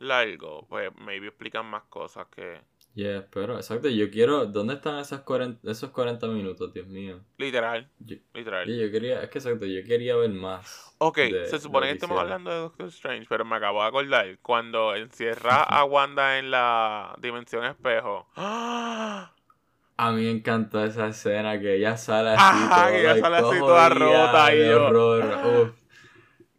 largo, 0.00 0.66
pues 0.68 0.90
maybe 0.96 1.28
explican 1.28 1.66
más 1.66 1.84
cosas 1.84 2.26
que... 2.34 2.60
Yeah, 2.94 3.24
pero, 3.30 3.54
exacto, 3.54 3.88
yo 3.88 4.10
quiero, 4.10 4.46
¿dónde 4.46 4.74
están 4.74 4.98
esas 4.98 5.20
40, 5.20 5.70
esos 5.70 5.90
40 5.90 6.26
minutos, 6.26 6.72
Dios 6.74 6.88
mío? 6.88 7.20
Literal, 7.38 7.88
Yo, 8.00 8.16
literal. 8.34 8.66
yo, 8.66 8.90
quería, 8.90 9.22
es 9.22 9.30
que 9.30 9.38
exacto, 9.38 9.64
yo 9.64 9.84
quería 9.84 10.16
ver 10.16 10.30
más. 10.30 10.92
Ok, 10.98 11.18
de- 11.18 11.46
se 11.46 11.60
supone 11.60 11.86
que 11.86 11.92
estamos 11.92 12.18
hablando 12.18 12.50
de 12.50 12.56
Doctor 12.56 12.88
Strange, 12.88 13.26
pero 13.28 13.44
me 13.44 13.54
acabo 13.54 13.80
de 13.80 13.88
acordar 13.88 14.38
cuando 14.42 14.96
encierra 14.96 15.62
a 15.62 15.84
Wanda 15.84 16.40
en 16.40 16.50
la 16.50 17.14
dimensión 17.20 17.64
espejo. 17.64 18.26
¡Ah! 18.34 19.32
A 20.02 20.12
mí 20.12 20.22
me 20.24 20.30
encantó 20.30 20.82
esa 20.84 21.08
escena 21.08 21.60
que 21.60 21.74
ella 21.76 21.96
sale 21.96 22.30
así, 22.30 22.40
Ajá, 22.42 22.68
toda, 22.68 22.90
que 22.90 23.00
ella 23.00 23.20
sale 23.20 23.36
así 23.36 23.44
todo 23.58 23.58
toda 23.66 23.88
rota 23.90 24.54
y 24.54 24.58
yo- 24.66 24.86
horror. 24.86 25.74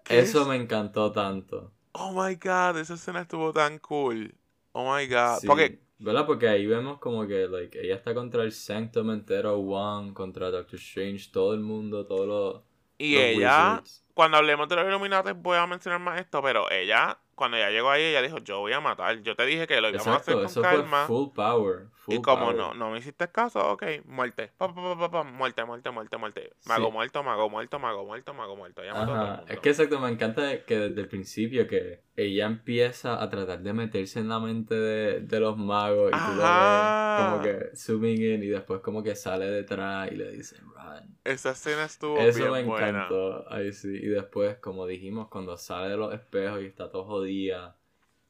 ¿Qué 0.04 0.20
Eso 0.20 0.42
es? 0.42 0.48
me 0.48 0.56
encantó 0.58 1.12
tanto. 1.12 1.72
Oh 1.94 2.12
my 2.14 2.36
god, 2.36 2.78
esa 2.78 2.94
escena 2.94 3.22
estuvo 3.22 3.52
tan 3.52 3.80
cool. 3.80 4.36
Oh 4.74 4.96
my 4.96 5.08
god. 5.08 5.40
Sí, 5.40 5.48
Porque 5.48 5.82
¿Verdad? 5.98 6.26
Porque 6.26 6.48
ahí 6.48 6.66
vemos 6.66 6.98
como 7.00 7.28
que 7.28 7.48
like, 7.48 7.80
ella 7.80 7.96
está 7.96 8.14
contra 8.16 8.44
el 8.44 8.52
Sanctum 8.52 9.12
entero, 9.12 9.58
Wong, 9.60 10.14
contra 10.14 10.50
Doctor 10.50 10.80
Strange, 10.80 11.30
todo 11.32 11.54
el 11.54 11.60
mundo, 11.60 12.06
todos 12.08 12.28
los. 12.28 12.64
Y 12.98 13.16
los 13.16 13.24
ella, 13.24 13.74
wizards. 13.76 14.04
cuando 14.14 14.38
hablemos 14.38 14.68
de 14.70 14.76
los 14.78 14.86
Illuminati 14.88 15.32
voy 15.36 15.58
a 15.58 15.68
mencionar 15.68 16.00
más 16.00 16.20
esto, 16.20 16.42
pero 16.42 16.70
ella, 16.72 17.20
cuando 17.36 17.58
ella 17.58 17.70
llegó 17.72 17.90
ahí, 17.90 18.04
ella 18.04 18.22
dijo, 18.22 18.38
yo 18.40 18.60
voy 18.60 18.74
a 18.74 18.80
matar. 18.82 19.22
Yo 19.22 19.36
te 19.36 19.46
dije 19.46 19.68
que 19.68 19.82
lo 19.82 19.90
íbamos 19.90 20.08
a 20.08 20.16
hacer 20.18 20.36
con 20.36 20.46
eso 20.46 20.62
calma. 20.62 21.06
fue 21.08 21.16
full 21.18 21.34
power. 21.34 21.88
Full 22.06 22.16
y 22.16 22.22
como 22.22 22.44
power. 22.46 22.56
no, 22.56 22.74
no 22.74 22.92
me 22.92 22.98
hiciste 23.00 23.30
caso, 23.32 23.72
ok, 23.72 23.84
muerte. 24.06 24.52
Pa, 24.58 24.74
pa, 24.74 24.82
pa, 24.82 24.98
pa, 25.00 25.12
pa, 25.12 25.24
muerte, 25.24 25.64
muerte, 25.66 25.90
muerte, 25.92 26.18
muerte. 26.18 26.54
Mago 26.66 26.88
Sí. 26.88 26.92
muerto, 26.92 27.24
mago 27.24 27.50
muerto, 27.50 27.80
mago 27.80 28.06
muerto, 28.06 28.34
mago 28.34 28.56
muerto. 28.56 28.82
Ella 28.84 28.94
mató 28.96 29.14
a 29.14 29.18
todo 29.18 29.28
el 29.28 29.34
Ajá, 29.34 29.38
mundo. 29.38 29.54
es 29.54 29.60
que 29.60 29.70
exacto, 29.70 30.00
me 30.00 30.10
encanta 30.10 30.64
que 30.66 30.78
desde 30.78 31.02
el 31.02 31.08
principio 31.08 31.68
que 31.68 32.04
ella 32.16 32.46
empieza 32.46 33.22
a 33.22 33.30
tratar 33.30 33.62
de 33.62 33.74
meterse 33.74 34.20
en 34.20 34.30
la 34.30 34.40
mente 34.40 34.76
de, 34.76 35.22
de 35.22 35.40
los 35.40 35.58
magos 35.58 36.12
y 36.12 36.20
tú 36.20 36.34
lo 36.36 36.44
ves 36.44 36.96
como 37.14 37.42
que 37.42 37.70
zooming 37.76 38.22
in 38.22 38.44
y 38.44 38.48
después 38.48 38.82
como 38.82 39.04
que 39.04 39.16
sale 39.16 39.46
detrás 39.46 40.12
y 40.12 40.16
le 40.16 40.32
dice 40.32 40.58
run. 40.60 41.18
Esa 41.24 41.52
escena 41.52 41.86
estuvo 41.86 42.18
Eso 42.20 42.40
me 42.52 42.52
bien 42.58 42.68
buena. 42.68 42.88
encantó, 42.90 43.52
ahí 43.52 43.72
sí, 43.74 43.90
y 43.90 44.08
después 44.08 44.58
como 44.58 44.86
dijimos 44.88 45.28
cuando 45.30 45.58
sale 45.58 45.90
de 45.90 45.98
los 45.98 46.14
espejos 46.14 46.62
y 46.62 46.66
está 46.66 46.90
todo 46.90 47.22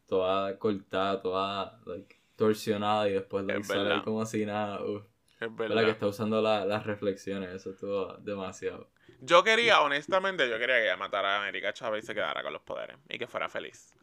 toda 0.06 0.58
cortada, 0.60 1.22
toda 1.22 1.80
like, 1.86 2.20
torsionada 2.36 3.08
y 3.10 3.14
después 3.14 3.46
like, 3.46 3.64
sale 3.64 4.02
como 4.04 4.26
si 4.26 4.46
nada, 4.46 4.84
uf. 4.84 5.04
Es 5.40 5.48
¿Verdad? 5.56 5.76
verdad. 5.76 5.86
que 5.86 5.92
está 5.92 6.08
usando 6.08 6.40
la- 6.42 6.66
las 6.66 6.86
reflexiones, 6.86 7.50
eso 7.50 7.72
estuvo 7.72 8.14
demasiado. 8.18 8.90
Yo 9.22 9.44
quería, 9.44 9.82
honestamente, 9.82 10.48
yo 10.50 10.60
quería 10.60 10.76
que 10.78 10.84
ella 10.86 10.98
matara 10.98 11.36
a 11.38 11.40
América 11.42 11.74
Chávez 11.74 12.04
y 12.04 12.08
se 12.08 12.14
quedara 12.14 12.44
con 12.44 12.54
los 12.54 12.62
poderes. 12.62 12.98
Y 13.10 13.18
que 13.18 13.26
fuera 13.28 13.50
feliz. 13.50 13.94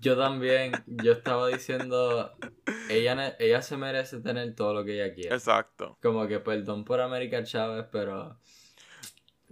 Yo 0.00 0.16
también, 0.18 0.72
yo 0.86 1.12
estaba 1.12 1.48
diciendo, 1.48 2.32
ella, 2.88 3.36
ella 3.38 3.62
se 3.62 3.76
merece 3.76 4.20
tener 4.20 4.54
todo 4.54 4.74
lo 4.74 4.84
que 4.84 4.94
ella 5.02 5.12
quiere. 5.14 5.34
Exacto. 5.34 5.98
Como 6.02 6.26
que 6.28 6.38
perdón 6.38 6.84
por 6.84 7.00
América 7.00 7.42
Chávez, 7.42 7.86
pero 7.90 8.38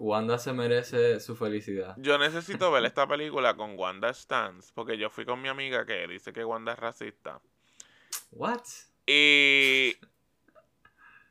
Wanda 0.03 0.39
se 0.39 0.55
merece 0.55 1.21
su 1.21 1.37
felicidad. 1.37 1.95
Yo 1.99 2.17
necesito 2.17 2.73
ver 2.73 2.85
esta 2.87 3.07
película 3.07 3.55
con 3.55 3.79
Wanda 3.79 4.13
Stans, 4.15 4.73
porque 4.73 4.97
yo 4.97 5.11
fui 5.11 5.27
con 5.27 5.43
mi 5.43 5.49
amiga 5.49 5.85
que 5.85 6.07
dice 6.09 6.33
que 6.33 6.43
Wanda 6.45 6.73
es 6.73 6.79
racista. 6.79 7.41
What? 8.33 8.63
Y. 9.07 9.95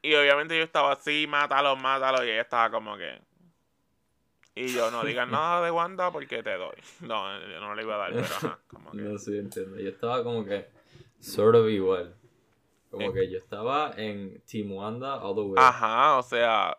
Y 0.01 0.13
obviamente 0.15 0.55
yo 0.55 0.63
estaba 0.63 0.93
así, 0.93 1.25
mátalo, 1.27 1.75
mátalo, 1.75 2.23
y 2.23 2.29
ella 2.29 2.41
estaba 2.41 2.69
como 2.69 2.95
que. 2.95 3.19
Y 4.53 4.67
yo 4.73 4.91
no 4.91 5.03
digas 5.03 5.27
nada 5.31 5.63
de 5.65 5.71
Wanda 5.71 6.11
porque 6.11 6.43
te 6.43 6.55
doy. 6.55 6.75
No, 7.01 7.39
yo 7.39 7.59
no 7.59 7.73
le 7.73 7.81
iba 7.83 7.95
a 7.95 7.97
dar, 7.97 8.11
pero 8.13 8.23
ajá, 8.25 8.59
como 8.67 8.91
que. 8.91 8.97
No 8.97 9.17
sé, 9.17 9.39
entiendo. 9.39 9.77
Yo 9.79 9.89
estaba 9.89 10.23
como 10.23 10.45
que 10.45 10.69
sort 11.19 11.55
of 11.55 11.67
igual. 11.69 12.15
Como 12.91 13.07
Eh. 13.07 13.13
que 13.13 13.31
yo 13.31 13.37
estaba 13.39 13.93
en 13.97 14.41
Team 14.41 14.71
Wanda 14.73 15.15
all 15.23 15.33
the 15.33 15.41
way. 15.41 15.55
Ajá, 15.57 16.17
o 16.17 16.23
sea. 16.23 16.77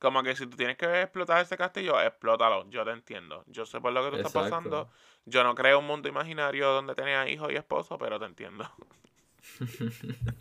Como 0.00 0.22
que 0.24 0.34
si 0.34 0.46
tú 0.46 0.56
tienes 0.56 0.76
que 0.76 1.02
explotar 1.02 1.40
ese 1.42 1.56
castillo, 1.56 2.00
explótalo. 2.00 2.68
Yo 2.70 2.84
te 2.84 2.90
entiendo. 2.90 3.44
Yo 3.46 3.64
sé 3.66 3.80
por 3.80 3.92
lo 3.92 4.02
que 4.04 4.10
tú 4.10 4.16
estás 4.16 4.32
pasando. 4.32 4.90
Yo 5.26 5.44
no 5.44 5.54
creo 5.54 5.78
un 5.78 5.86
mundo 5.86 6.08
imaginario 6.08 6.68
donde 6.72 6.94
tenía 6.94 7.28
hijos 7.28 7.52
y 7.52 7.56
esposo, 7.56 7.98
pero 7.98 8.18
te 8.18 8.24
entiendo. 8.26 8.68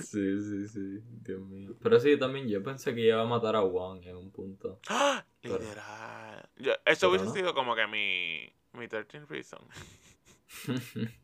Sí, 0.00 0.40
sí, 0.40 0.68
sí. 0.68 1.02
Dios 1.24 1.40
mío. 1.40 1.74
Pero 1.82 1.98
sí, 1.98 2.16
también 2.16 2.48
yo 2.48 2.62
pensé 2.62 2.94
que 2.94 3.00
iba 3.00 3.20
a 3.20 3.24
matar 3.26 3.56
a 3.56 3.62
Wong 3.62 4.04
en 4.06 4.16
un 4.16 4.30
punto. 4.30 4.78
¡Ah! 4.88 5.24
Pero- 5.40 5.58
Literal. 5.58 6.48
Yo- 6.56 6.72
eso 6.72 6.80
pero 7.00 7.10
hubiese 7.10 7.24
no. 7.26 7.32
sido 7.32 7.52
como 7.54 7.74
que 7.74 7.86
mi, 7.88 8.52
mi 8.78 8.86
13 8.86 9.24
reason. 9.26 9.58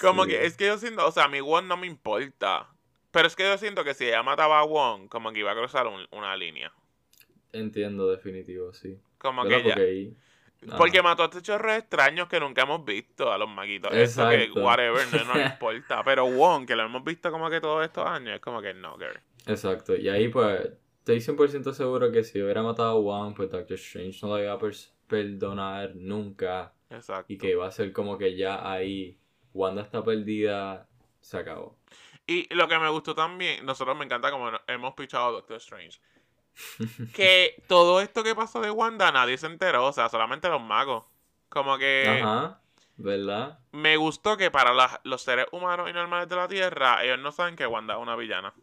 Como 0.00 0.24
Sí. 0.24 0.30
que 0.30 0.46
es 0.46 0.56
que 0.56 0.66
yo 0.66 0.78
siento, 0.78 1.06
o 1.06 1.12
sea, 1.12 1.24
a 1.24 1.28
mi 1.28 1.40
Wong 1.42 1.66
no 1.66 1.76
me 1.76 1.86
importa. 1.86 2.66
Pero 3.14 3.26
es 3.28 3.34
que 3.36 3.44
yo 3.44 3.56
siento 3.56 3.82
que 3.84 3.94
si 3.94 4.04
ella 4.06 4.22
mataba 4.22 4.58
a 4.60 4.64
Wong, 4.64 5.08
como 5.08 5.32
que 5.32 5.38
iba 5.40 5.52
a 5.52 5.54
cruzar 5.54 5.86
un- 5.86 6.06
una 6.10 6.36
línea. 6.36 6.70
Entiendo, 7.52 8.10
definitivo, 8.10 8.72
sí. 8.74 8.98
Como 9.18 9.44
que 9.44 9.56
ella. 9.56 9.74
Porque 9.74 9.80
ahí... 9.80 10.16
Ajá. 10.66 10.76
Porque 10.78 11.02
mató 11.02 11.22
a 11.22 11.26
estos 11.26 11.42
chorros 11.42 11.74
extraños 11.76 12.26
que 12.26 12.40
nunca 12.40 12.62
hemos 12.62 12.84
visto 12.84 13.30
a 13.30 13.36
los 13.38 13.48
maguitos. 13.48 13.92
Eso 13.92 14.28
que, 14.30 14.50
whatever, 14.58 15.06
no 15.12 15.24
nos 15.24 15.36
importa. 15.52 16.02
Pero 16.04 16.26
Wong, 16.26 16.66
que 16.66 16.74
lo 16.74 16.84
hemos 16.84 17.04
visto 17.04 17.30
como 17.30 17.48
que 17.50 17.60
todos 17.60 17.84
estos 17.84 18.06
años, 18.06 18.34
es 18.36 18.40
como 18.40 18.60
que 18.62 18.72
no, 18.74 18.96
girl. 18.98 19.18
Exacto, 19.46 19.94
y 19.94 20.08
ahí 20.08 20.28
pues 20.28 20.70
estoy 21.00 21.18
100% 21.20 21.72
seguro 21.74 22.10
que 22.10 22.24
si 22.24 22.40
hubiera 22.42 22.62
matado 22.62 22.96
a 22.96 23.00
Wong, 23.00 23.34
pues 23.36 23.50
Doctor 23.50 23.74
Strange 23.76 24.18
no 24.22 24.28
lo 24.36 24.42
iba 24.42 24.54
a 24.54 24.58
perdonar 25.06 25.94
nunca. 25.94 26.72
Exacto. 26.90 27.30
Y 27.32 27.36
que 27.36 27.50
iba 27.50 27.66
a 27.66 27.70
ser 27.70 27.92
como 27.92 28.16
que 28.16 28.34
ya 28.34 28.68
ahí, 28.70 29.18
Wanda 29.52 29.82
está 29.82 30.02
perdida, 30.02 30.88
se 31.20 31.36
acabó. 31.36 31.76
Y 32.26 32.52
lo 32.54 32.66
que 32.68 32.78
me 32.78 32.88
gustó 32.88 33.14
también, 33.14 33.64
nosotros 33.66 33.96
me 33.96 34.04
encanta 34.04 34.30
como 34.30 34.50
hemos 34.66 34.94
pichado 34.94 35.26
a 35.26 35.30
Doctor 35.32 35.56
Strange. 35.58 36.00
que 37.14 37.62
todo 37.66 38.00
esto 38.00 38.22
que 38.22 38.34
pasó 38.34 38.60
de 38.60 38.70
Wanda 38.70 39.10
nadie 39.12 39.36
se 39.38 39.46
enteró, 39.46 39.86
o 39.86 39.92
sea, 39.92 40.08
solamente 40.08 40.48
los 40.48 40.62
magos. 40.62 41.04
Como 41.48 41.76
que 41.78 42.20
Ajá, 42.22 42.60
¿verdad? 42.96 43.58
me 43.72 43.96
gustó 43.96 44.36
que 44.36 44.50
para 44.50 44.72
las- 44.72 45.00
los 45.04 45.22
seres 45.22 45.46
humanos 45.52 45.90
y 45.90 45.92
normales 45.92 46.28
de 46.28 46.36
la 46.36 46.48
Tierra, 46.48 47.04
ellos 47.04 47.18
no 47.18 47.30
saben 47.32 47.56
que 47.56 47.66
Wanda 47.66 47.94
es 47.94 48.00
una 48.00 48.16
villana. 48.16 48.54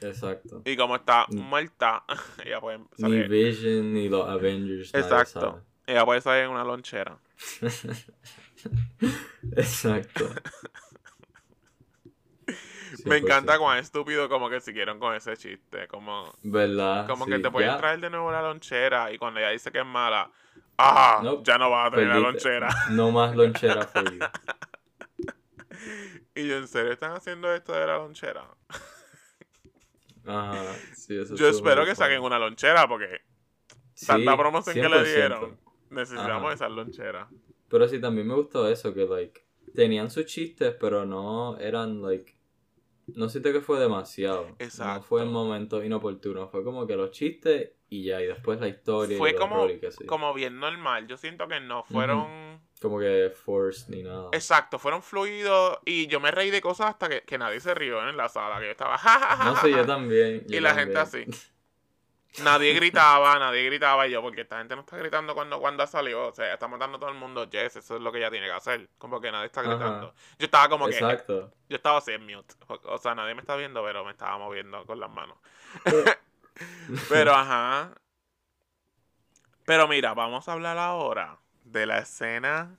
Exacto. 0.00 0.62
Y 0.64 0.76
como 0.76 0.96
está 0.96 1.26
Mm. 1.28 1.36
muerta, 1.40 2.04
ella 2.44 2.60
puede 2.60 2.78
Ni 2.78 2.84
salir. 2.98 3.28
Vision 3.28 3.92
ni 3.94 4.08
los 4.08 4.28
Avengers. 4.28 4.92
nadie 4.92 5.04
Exacto. 5.06 5.40
sabe. 5.40 5.62
Ella 5.86 6.04
puede 6.04 6.20
salir 6.20 6.44
en 6.44 6.50
una 6.50 6.64
lonchera. 6.64 7.18
Exacto. 9.56 10.28
Me 13.04 13.16
encanta 13.18 13.54
100%. 13.56 13.58
cuán 13.58 13.78
estúpido 13.78 14.28
como 14.28 14.48
que 14.50 14.60
siguieron 14.60 14.98
con 14.98 15.14
ese 15.14 15.36
chiste. 15.36 15.86
Como, 15.88 16.32
¿Verdad? 16.42 17.06
como 17.06 17.24
Sí, 17.24 17.30
que 17.32 17.38
te 17.38 17.50
pueden 17.50 17.76
traer 17.78 18.00
de 18.00 18.10
nuevo 18.10 18.30
la 18.32 18.42
lonchera 18.42 19.12
y 19.12 19.18
cuando 19.18 19.40
ella 19.40 19.50
dice 19.50 19.70
que 19.72 19.80
es 19.80 19.86
mala, 19.86 20.30
¡ah! 20.78 21.22
Ya 21.42 21.58
no 21.58 21.70
vas 21.70 21.88
a 21.88 21.90
traer 21.92 22.08
la 22.08 22.18
lonchera. 22.18 22.68
No 22.90 23.10
más 23.10 23.34
lonchera 23.36 23.86
for 23.86 24.04
you. 24.12 24.18
Y 26.34 26.48
yo, 26.48 26.56
¿en 26.56 26.66
serio 26.68 26.92
están 26.92 27.12
haciendo 27.12 27.52
esto 27.52 27.72
de 27.74 27.86
la 27.86 27.96
lonchera? 27.98 28.46
Ajá, 30.24 30.54
sí, 30.94 31.18
eso 31.18 31.34
Yo 31.34 31.48
espero 31.48 31.84
que 31.84 31.94
saquen 31.94 32.22
una 32.22 32.38
lonchera 32.38 32.86
porque 32.88 33.20
Sí, 33.94 34.06
tanta 34.06 34.36
promoción 34.36 34.74
que 34.74 34.88
le 34.88 34.96
100%. 35.02 35.04
dieron. 35.14 35.60
Necesitamos 35.90 36.54
esas 36.54 36.70
loncheras. 36.70 37.28
Pero 37.68 37.86
sí, 37.88 38.00
también 38.00 38.26
me 38.26 38.34
gustó 38.34 38.68
eso, 38.68 38.94
que, 38.94 39.04
like, 39.04 39.44
tenían 39.74 40.10
sus 40.10 40.24
chistes, 40.26 40.74
pero 40.80 41.04
no 41.04 41.58
eran, 41.58 42.00
like, 42.02 42.34
no 43.08 43.28
siento 43.28 43.52
que 43.52 43.60
fue 43.60 43.78
demasiado. 43.80 44.46
No 44.48 44.56
Exacto. 44.58 45.02
fue 45.02 45.22
en 45.22 45.28
momentos 45.32 45.84
inoportunos, 45.84 46.50
fue 46.50 46.62
como 46.64 46.86
que 46.86 46.96
los 46.96 47.10
chistes 47.10 47.72
y 47.88 48.04
ya, 48.04 48.22
y 48.22 48.26
después 48.26 48.58
la 48.60 48.68
historia 48.68 49.18
Fue 49.18 49.30
y 49.30 49.32
el 49.34 49.38
como, 49.38 49.68
yo. 49.68 49.88
como 50.06 50.32
bien 50.32 50.58
normal. 50.58 51.06
Yo 51.06 51.16
siento 51.18 51.46
que 51.46 51.60
no 51.60 51.84
fueron... 51.84 52.60
Como 52.80 52.98
que 52.98 53.30
forced 53.34 53.88
ni 53.94 54.02
nada. 54.02 54.28
Exacto, 54.32 54.78
fueron 54.78 55.02
fluidos 55.02 55.78
y 55.84 56.06
yo 56.06 56.18
me 56.18 56.30
reí 56.30 56.50
de 56.50 56.60
cosas 56.62 56.86
hasta 56.88 57.08
que, 57.08 57.20
que 57.22 57.36
nadie 57.38 57.60
se 57.60 57.74
rió 57.74 58.08
en 58.08 58.16
la 58.16 58.28
sala, 58.28 58.58
que 58.60 58.64
yo 58.66 58.70
estaba... 58.72 58.96
"Ja, 58.98 59.18
ja, 59.20 59.36
ja, 59.36 59.44
No 59.44 59.56
sé, 59.56 59.70
yo 59.70 59.76
ja". 59.78 59.86
también. 59.86 60.44
Y 60.48 60.58
la 60.60 60.74
gente 60.74 60.98
así. 60.98 61.24
Nadie 62.38 62.72
gritaba, 62.72 63.38
nadie 63.38 63.64
gritaba 63.64 64.06
y 64.06 64.12
yo, 64.12 64.22
porque 64.22 64.40
esta 64.42 64.58
gente 64.58 64.74
no 64.74 64.80
está 64.80 64.96
gritando 64.96 65.34
cuando, 65.34 65.60
cuando 65.60 65.86
salió. 65.86 66.28
O 66.28 66.32
sea, 66.32 66.54
está 66.54 66.66
matando 66.66 66.96
a 66.96 67.00
todo 67.00 67.10
el 67.10 67.16
mundo. 67.16 67.48
Yes, 67.50 67.76
eso 67.76 67.96
es 67.96 68.02
lo 68.02 68.10
que 68.10 68.18
ella 68.18 68.30
tiene 68.30 68.46
que 68.46 68.52
hacer. 68.52 68.88
Como 68.96 69.20
que 69.20 69.30
nadie 69.30 69.46
está 69.46 69.60
Ajá. 69.60 69.70
gritando. 69.70 70.14
Yo 70.38 70.44
estaba 70.46 70.68
como 70.68 70.86
que. 70.86 70.94
Exacto. 70.94 71.52
Yo 71.68 71.76
estaba 71.76 71.98
así 71.98 72.12
en 72.12 72.24
mute. 72.24 72.54
O, 72.68 72.80
o 72.84 72.98
sea, 72.98 73.14
nadie 73.14 73.34
me 73.34 73.42
está 73.42 73.54
viendo, 73.56 73.84
pero 73.84 74.04
me 74.04 74.12
estaba 74.12 74.38
moviendo 74.38 74.84
con 74.86 74.98
las 74.98 75.10
manos. 75.10 75.36
pero 77.08 77.34
ajá. 77.34 77.92
Pero 79.66 79.86
mira, 79.86 80.14
vamos 80.14 80.48
a 80.48 80.52
hablar 80.52 80.78
ahora 80.78 81.38
de 81.64 81.86
la 81.86 81.98
escena 81.98 82.76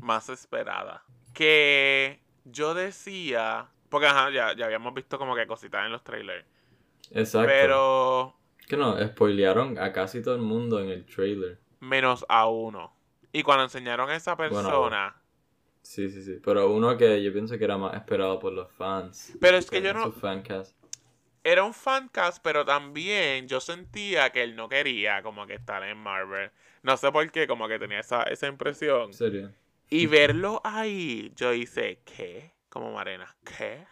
más 0.00 0.28
esperada. 0.28 1.04
Que 1.34 2.20
yo 2.44 2.74
decía. 2.74 3.68
Porque 3.88 4.08
ajá, 4.08 4.30
ya, 4.30 4.54
ya 4.54 4.66
habíamos 4.66 4.92
visto 4.92 5.18
como 5.18 5.36
que 5.36 5.46
cositas 5.46 5.86
en 5.86 5.92
los 5.92 6.02
trailers. 6.02 6.44
Exacto. 7.10 7.46
Pero 7.46 8.34
Que 8.68 8.76
no, 8.76 8.96
spoilearon 9.06 9.78
a 9.78 9.92
casi 9.92 10.22
todo 10.22 10.34
el 10.34 10.42
mundo 10.42 10.80
en 10.80 10.90
el 10.90 11.04
trailer. 11.06 11.58
menos 11.80 12.24
a 12.28 12.46
uno. 12.48 12.94
Y 13.32 13.42
cuando 13.42 13.64
enseñaron 13.64 14.10
a 14.10 14.16
esa 14.16 14.36
persona. 14.36 15.16
Sí, 15.82 16.10
sí, 16.10 16.22
sí. 16.22 16.38
Pero 16.44 16.70
uno 16.70 16.96
que 16.98 17.22
yo 17.22 17.32
pienso 17.32 17.56
que 17.58 17.64
era 17.64 17.78
más 17.78 17.94
esperado 17.94 18.38
por 18.38 18.52
los 18.52 18.70
fans. 18.72 19.36
pero 19.40 19.56
es 19.56 19.70
que 19.70 19.80
yo 19.82 19.94
no. 19.94 20.10
fancast. 20.12 20.76
Era 21.44 21.64
un 21.64 21.72
fancast, 21.72 22.42
pero 22.42 22.64
también 22.64 23.48
yo 23.48 23.60
sentía 23.60 24.30
que 24.30 24.42
él 24.42 24.54
no 24.56 24.68
quería 24.68 25.22
como 25.22 25.46
que 25.46 25.54
estar 25.54 25.82
en 25.84 25.96
Marvel. 25.98 26.50
No 26.82 26.96
sé 26.96 27.10
por 27.12 27.30
qué, 27.30 27.46
como 27.46 27.68
que 27.68 27.78
tenía 27.78 28.00
esa, 28.00 28.22
esa 28.24 28.46
impresión. 28.48 29.06
En 29.06 29.14
serio. 29.14 29.52
Y 29.88 30.06
verlo 30.06 30.60
ahí, 30.64 31.32
yo 31.36 31.52
hice, 31.54 32.02
¿qué? 32.04 32.52
Como 32.68 32.92
Marena, 32.92 33.34
¿qué? 33.44 33.86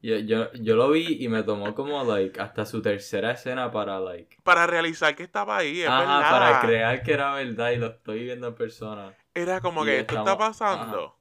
Yo, 0.00 0.16
yo, 0.18 0.52
yo 0.52 0.76
lo 0.76 0.90
vi 0.90 1.24
y 1.24 1.28
me 1.28 1.42
tomó 1.42 1.74
como, 1.74 2.04
like, 2.04 2.40
hasta 2.40 2.64
su 2.64 2.80
tercera 2.80 3.32
escena 3.32 3.70
para, 3.70 3.98
like... 3.98 4.38
Para 4.44 4.66
realizar 4.66 5.16
que 5.16 5.24
estaba 5.24 5.56
ahí, 5.56 5.80
es 5.80 5.88
Ajá, 5.88 6.18
verdad. 6.18 6.30
para 6.30 6.60
crear 6.60 7.02
que 7.02 7.12
era 7.12 7.34
verdad 7.34 7.70
y 7.72 7.76
lo 7.76 7.88
estoy 7.88 8.22
viendo 8.24 8.46
en 8.48 8.54
persona. 8.54 9.12
Era 9.34 9.60
como 9.60 9.82
Y 9.82 9.86
que 9.86 9.98
esto 10.00 10.18
está 10.18 10.38
pasando. 10.38 11.16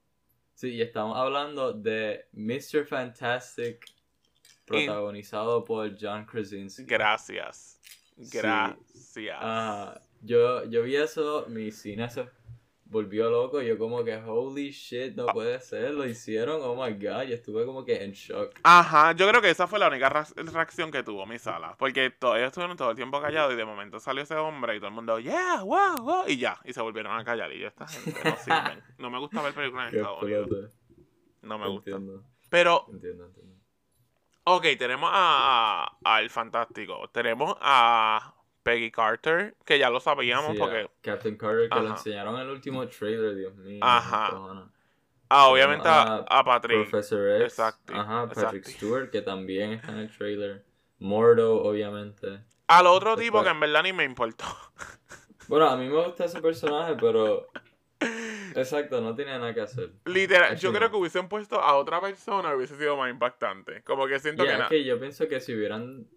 Sí, 0.54 0.70
y 0.76 0.82
estamos 0.82 1.18
hablando 1.18 1.74
de 1.74 2.28
Mr. 2.34 2.86
Fantastic, 2.86 3.84
protagonizado 4.66 5.64
por 5.64 5.96
John 6.00 6.26
Krasinski. 6.26 6.84
Gracias. 6.84 7.80
Sí. 8.20 8.38
Gracias. 8.38 9.38
Ah, 9.40 10.00
yo, 10.22 10.66
yo 10.66 10.84
vi 10.84 10.96
eso, 10.96 11.46
mi 11.48 11.72
cine 11.72 12.10
se 12.10 12.28
volvió 12.90 13.30
loco, 13.30 13.62
yo 13.62 13.78
como 13.78 14.04
que, 14.04 14.16
holy 14.16 14.72
shit, 14.72 15.16
no 15.16 15.26
puede 15.28 15.60
ser, 15.62 15.92
lo 15.94 16.06
hicieron, 16.06 16.62
oh 16.64 16.76
my 16.76 16.94
god, 16.94 17.24
yo 17.24 17.36
estuve 17.36 17.66
como 17.66 17.84
que 17.86 18.04
en 18.04 18.12
shock. 18.12 18.54
Ajá, 18.64 19.12
yo 19.14 19.28
creo 19.30 19.42
que 19.42 19.50
esa 19.50 19.68
fue 19.68 19.80
la 19.80 19.88
única 19.88 20.10
reacción 20.36 20.92
que 20.92 21.04
tuvo 21.04 21.26
mi 21.26 21.38
sala. 21.40 21.76
Porque 21.78 22.10
todavía 22.10 22.48
estuvieron 22.48 22.76
todo 22.78 22.90
el 22.92 22.96
tiempo 22.96 23.22
callados 23.22 23.54
y 23.54 23.58
de 23.58 23.66
momento 23.66 24.00
salió 24.00 24.24
ese 24.24 24.36
hombre 24.36 24.76
y 24.76 24.80
todo 24.80 24.90
el 24.90 24.96
mundo, 24.96 25.20
yeah, 25.20 25.62
wow, 25.64 25.98
wow, 26.02 26.24
y 26.28 26.38
ya, 26.38 26.60
y 26.66 26.74
se 26.74 26.82
volvieron 26.82 27.18
a 27.18 27.24
callar. 27.24 27.52
Y 27.54 27.60
yo, 27.60 27.68
esta 27.68 27.88
gente 27.88 28.20
no 28.24 28.36
sirven. 28.44 28.82
No 28.98 29.10
me 29.10 29.20
gusta 29.20 29.42
ver 29.42 29.54
películas 29.54 29.92
en 29.94 30.00
Estados 30.00 30.24
Unidos. 30.24 30.50
No 31.42 31.58
me 31.60 31.68
gusta. 31.68 31.92
Entiendo, 31.92 32.24
Pero, 32.50 32.86
entiendo, 32.92 33.26
entiendo. 33.26 33.56
ok, 34.46 34.64
tenemos 34.78 35.10
a, 35.14 35.84
a- 36.04 36.16
al 36.16 36.30
fantástico. 36.30 37.08
Tenemos 37.10 37.56
a 37.62 38.34
Peggy 38.68 38.92
Carter, 38.92 39.56
que 39.64 39.80
ya 39.80 39.90
lo 39.90 40.02
sabíamos 40.02 40.52
Sí, 40.52 40.58
porque. 40.60 40.90
Captain 41.02 41.38
Carter, 41.38 41.70
que 41.70 41.76
lo 41.80 41.86
Ajá. 41.86 41.96
enseñaron 41.98 42.36
en 42.36 42.42
el 42.42 42.50
último 42.50 42.86
trailer, 42.90 43.34
Dios 43.34 43.56
mío. 43.56 43.80
Ajá. 43.82 44.70
Ah, 45.30 45.48
obviamente 45.48 45.88
a, 45.88 46.44
Patrick. 46.44 46.90
Professor 46.90 47.42
X, 47.42 47.54
Exacto, 47.54 47.94
ajá, 47.96 48.28
Patrick 48.28 48.56
exacto. 48.66 48.70
Stewart, 48.72 49.10
que 49.10 49.22
también 49.22 49.72
está 49.72 49.92
en 49.94 50.00
el 50.00 50.12
trailer. 50.12 50.66
Mordo, 51.00 51.64
obviamente. 51.64 52.42
Al 52.68 52.88
otro 52.88 53.16
tipo 53.16 53.38
Después- 53.38 53.44
que 53.46 53.50
en 53.52 53.60
verdad 53.62 53.84
ni 53.84 53.94
me 53.94 54.04
importó. 54.04 54.46
Bueno, 55.48 55.70
a 55.70 55.78
mí 55.78 55.88
me 55.88 56.04
gusta 56.04 56.26
ese 56.26 56.42
personaje, 56.42 56.98
pero... 57.00 57.48
Exacto, 58.54 59.00
no 59.00 59.16
tiene 59.16 59.32
nada 59.32 59.54
que 59.54 59.62
hacer. 59.62 59.92
Literal, 60.04 60.58
yo 60.58 60.74
creo 60.74 60.90
que 60.90 60.98
hubiesen 60.98 61.30
puesto 61.30 61.62
a 61.62 61.76
otra 61.78 62.02
persona 62.02 62.54
hubiese 62.54 62.78
sido 62.78 62.98
más 62.98 63.10
impactante. 63.10 63.82
Como 63.84 64.08
que 64.08 64.20
siento 64.20 64.44
Yeah, 64.44 64.58
que 64.58 64.64
es 64.64 64.70
que 64.70 64.84
yo 64.84 65.00
pienso 65.00 65.28
que 65.30 65.40
si 65.40 65.56
hubieran 65.56 66.08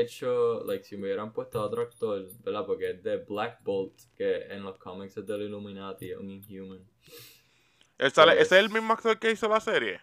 hecho, 0.00 0.64
like, 0.64 0.84
si 0.84 0.96
me 0.96 1.04
hubieran 1.04 1.32
puesto 1.32 1.60
a 1.60 1.64
otro 1.66 1.82
actor, 1.82 2.26
¿verdad? 2.42 2.64
Porque 2.66 2.90
es 2.90 3.02
de 3.02 3.18
Black 3.18 3.60
Bolt, 3.62 3.94
que 4.16 4.42
en 4.46 4.62
los 4.62 4.78
cómics 4.78 5.16
es 5.16 5.26
del 5.26 5.42
Illuminati, 5.42 6.12
un 6.14 6.30
Inhuman. 6.30 6.84
Él 7.98 8.10
sale- 8.12 8.32
pues- 8.32 8.46
¿Ese 8.46 8.58
es 8.58 8.64
el 8.64 8.70
mismo 8.70 8.92
actor 8.92 9.18
que 9.18 9.30
hizo 9.30 9.48
la 9.48 9.60
serie? 9.60 10.00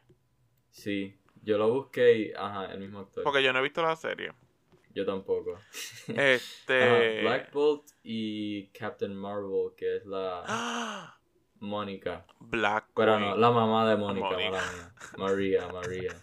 Sí, 0.69 1.17
yo 1.43 1.57
lo 1.57 1.69
busqué 1.71 2.13
y, 2.17 2.33
ajá, 2.33 2.71
el 2.73 2.79
mismo 2.79 2.99
actor. 2.99 3.23
Porque 3.23 3.43
yo 3.43 3.51
no 3.53 3.59
he 3.59 3.63
visto 3.63 3.81
la 3.81 3.95
serie. 3.95 4.31
Yo 4.93 5.05
tampoco. 5.05 5.57
Este. 6.07 6.83
Ajá, 6.83 7.21
Black 7.29 7.53
Bolt 7.53 7.83
y 8.03 8.67
Captain 8.67 9.15
Marvel, 9.15 9.71
que 9.77 9.97
es 9.97 10.05
la. 10.05 11.15
Mónica. 11.59 12.25
Black 12.39 12.87
Pero 12.95 13.19
no, 13.19 13.37
la 13.37 13.51
mamá 13.51 13.87
de 13.89 13.95
Mónica. 13.95 14.35
María, 15.17 15.67
María. 15.67 16.21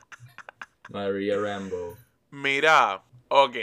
María 0.90 1.38
Rambo. 1.38 1.96
Mira, 2.30 3.02
ok. 3.28 3.56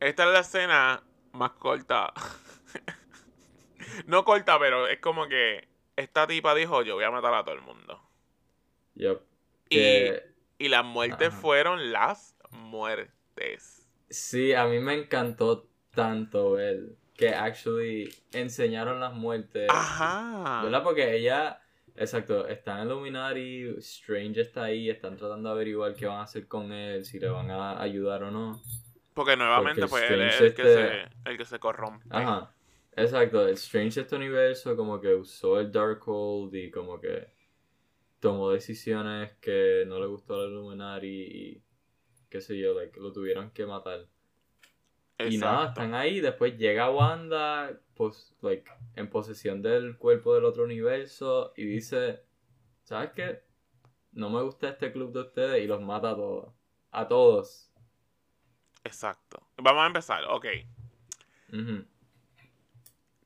Esta 0.00 0.24
es 0.24 0.32
la 0.32 0.40
escena 0.40 1.02
más 1.32 1.52
corta. 1.52 2.12
no 4.06 4.24
corta, 4.24 4.58
pero 4.58 4.86
es 4.86 5.00
como 5.00 5.28
que 5.28 5.68
esta 5.96 6.26
tipa 6.26 6.54
dijo: 6.54 6.82
Yo 6.82 6.94
voy 6.94 7.04
a 7.04 7.10
matar 7.10 7.34
a 7.34 7.44
todo 7.44 7.54
el 7.54 7.62
mundo. 7.62 8.00
Yup. 8.94 9.20
Y, 9.68 9.76
Que, 9.76 10.22
y 10.58 10.68
las 10.68 10.84
muertes 10.84 11.28
Ajá. 11.28 11.36
fueron 11.38 11.92
las 11.92 12.36
muertes. 12.50 13.86
sí, 14.08 14.54
a 14.54 14.64
mí 14.66 14.78
me 14.78 14.94
encantó 14.94 15.68
tanto 15.94 16.52
ver 16.52 16.96
que 17.14 17.30
actually 17.30 18.08
enseñaron 18.32 19.00
las 19.00 19.12
muertes. 19.12 19.68
Ajá. 19.70 20.62
¿Verdad? 20.62 20.82
Porque 20.84 21.16
ella, 21.16 21.60
exacto, 21.96 22.46
está 22.46 22.80
en 22.80 22.86
Illuminati, 22.88 23.74
Strange 23.78 24.40
está 24.40 24.64
ahí, 24.64 24.88
están 24.88 25.16
tratando 25.16 25.48
de 25.48 25.54
averiguar 25.56 25.94
qué 25.94 26.06
van 26.06 26.18
a 26.20 26.22
hacer 26.22 26.46
con 26.46 26.72
él, 26.72 27.04
si 27.04 27.18
le 27.18 27.28
van 27.28 27.50
a 27.50 27.80
ayudar 27.82 28.22
o 28.22 28.30
no. 28.30 28.62
Porque 29.18 29.36
nuevamente, 29.36 29.80
Porque 29.80 29.90
pues 29.90 30.10
él 30.12 30.22
es 30.22 30.40
el 30.40 30.54
que, 30.54 30.62
este- 30.62 30.74
se, 30.74 31.30
el 31.30 31.36
que 31.36 31.44
se 31.44 31.58
corrompe. 31.58 32.06
Ajá. 32.08 32.54
Exacto, 32.92 33.48
el 33.48 33.54
Strange 33.54 34.02
este 34.02 34.14
universo 34.14 34.76
como 34.76 35.00
que 35.00 35.12
usó 35.12 35.58
el 35.58 35.72
Darkhold 35.72 36.54
y 36.54 36.70
como 36.70 37.00
que 37.00 37.32
tomó 38.20 38.52
decisiones 38.52 39.32
que 39.40 39.82
no 39.88 39.98
le 39.98 40.06
gustó 40.06 40.40
al 40.40 40.50
Illuminati 40.50 41.06
y 41.08 41.62
qué 42.30 42.40
sé 42.40 42.56
yo, 42.56 42.74
like, 42.74 43.00
lo 43.00 43.12
tuvieron 43.12 43.50
que 43.50 43.66
matar. 43.66 44.06
Y 45.18 45.36
nada, 45.38 45.70
están 45.70 45.94
ahí, 45.94 46.20
después 46.20 46.56
llega 46.56 46.88
Wanda, 46.90 47.76
pues, 47.96 48.36
like, 48.40 48.70
en 48.94 49.10
posesión 49.10 49.62
del 49.62 49.98
cuerpo 49.98 50.32
del 50.32 50.44
otro 50.44 50.62
universo 50.62 51.52
y 51.56 51.64
dice, 51.64 52.22
¿sabes 52.84 53.10
qué? 53.16 53.42
No 54.12 54.30
me 54.30 54.42
gusta 54.42 54.68
este 54.68 54.92
club 54.92 55.12
de 55.12 55.22
ustedes 55.22 55.64
y 55.64 55.66
los 55.66 55.80
mata 55.80 56.10
a 56.10 56.14
todos. 56.14 56.54
A 56.92 57.08
todos. 57.08 57.67
Exacto. 58.84 59.42
Vamos 59.56 59.82
a 59.82 59.86
empezar, 59.86 60.24
ok. 60.24 60.46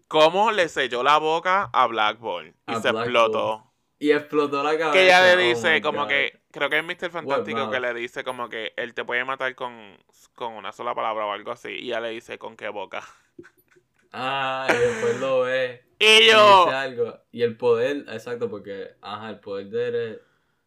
¿Cómo 0.08 0.52
le 0.52 0.68
selló 0.68 1.02
la 1.02 1.18
boca 1.18 1.70
a 1.72 1.86
Black 1.86 2.18
Ball? 2.18 2.48
Y 2.68 2.72
A 2.72 2.80
se 2.80 2.90
Black 2.90 3.04
explotó. 3.04 3.72
Y 3.98 4.10
explotó 4.10 4.62
la 4.62 4.72
cabeza. 4.76 4.92
Que 4.92 5.04
ella 5.04 5.36
le 5.36 5.44
oh 5.44 5.48
dice 5.54 5.80
como 5.80 6.02
God. 6.02 6.08
que, 6.08 6.40
creo 6.50 6.68
que 6.68 6.78
es 6.78 6.84
Mr. 6.84 7.10
Fantástico 7.10 7.70
que 7.70 7.80
le 7.80 7.94
dice 7.94 8.24
como 8.24 8.48
que 8.48 8.72
él 8.76 8.94
te 8.94 9.04
puede 9.04 9.24
matar 9.24 9.54
con, 9.54 9.96
con 10.34 10.54
una 10.54 10.72
sola 10.72 10.94
palabra 10.94 11.24
o 11.26 11.32
algo 11.32 11.52
así. 11.52 11.70
Y 11.70 11.88
ella 11.88 12.00
le 12.00 12.08
dice 12.10 12.36
con 12.38 12.56
qué 12.56 12.68
boca. 12.68 13.02
Ah, 14.12 14.66
y 14.68 14.76
después 14.76 15.20
lo 15.20 15.42
ve. 15.42 15.84
Y 16.02 16.26
yo, 16.28 16.64
dice 16.64 16.76
algo. 16.76 17.16
Y 17.30 17.42
el 17.42 17.56
poder, 17.56 17.98
exacto, 18.08 18.50
porque, 18.50 18.96
ajá, 19.00 19.30
el 19.30 19.38
poder 19.38 19.70
de 19.70 20.20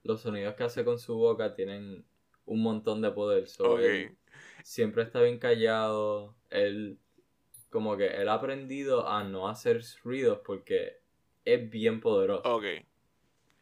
los 0.03 0.21
sonidos 0.21 0.55
que 0.55 0.63
hace 0.63 0.85
con 0.85 0.97
su 0.97 1.13
boca 1.17 1.53
tienen 1.53 2.05
un 2.45 2.63
montón 2.63 3.01
de 3.01 3.11
poder. 3.11 3.45
So, 3.49 3.73
Ok. 3.73 3.79
él 3.81 4.17
siempre 4.65 5.03
está 5.03 5.21
bien 5.21 5.37
callado. 5.37 6.35
Él, 6.49 6.97
como 7.69 7.95
que 7.97 8.07
él 8.07 8.27
ha 8.29 8.33
aprendido 8.33 9.07
a 9.07 9.23
no 9.23 9.47
hacer 9.47 9.81
ruidos 10.03 10.39
porque 10.43 10.97
es 11.45 11.69
bien 11.69 12.01
poderoso. 12.01 12.41
ok. 12.55 12.65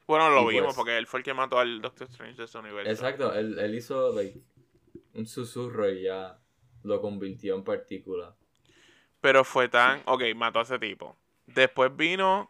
Bueno, 0.07 0.29
lo 0.29 0.49
Y 0.51 0.55
vimos 0.55 0.67
pues- 0.67 0.75
porque 0.77 0.97
él 0.97 1.07
fue 1.07 1.19
el 1.19 1.23
que 1.23 1.33
mató 1.33 1.59
al 1.59 1.81
Doctor 1.81 2.07
Strange 2.09 2.37
de 2.37 2.43
ese 2.45 2.57
universo. 2.57 2.91
Exacto, 2.91 3.33
él, 3.33 3.57
él 3.59 3.75
hizo, 3.75 4.13
like, 4.13 4.41
un 5.13 5.25
susurro 5.25 5.89
y 5.89 6.03
ya 6.03 6.39
lo 6.83 6.99
convirtió 7.01 7.55
en 7.55 7.63
partícula. 7.63 8.35
Pero 9.21 9.43
fue 9.45 9.69
tan. 9.69 10.01
Ok, 10.05 10.23
mató 10.35 10.59
a 10.59 10.63
ese 10.63 10.77
tipo. 10.79 11.17
Después 11.45 11.95
vino 11.95 12.49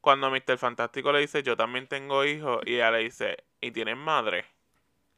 cuando 0.00 0.30
Mr. 0.30 0.58
Fantástico 0.58 1.12
le 1.12 1.20
dice: 1.20 1.42
Yo 1.44 1.56
también 1.56 1.86
tengo 1.86 2.24
hijos. 2.24 2.60
Y 2.66 2.74
ella 2.74 2.90
le 2.90 2.98
dice: 2.98 3.44
¿Y 3.60 3.70
tienes 3.70 3.96
madre? 3.96 4.44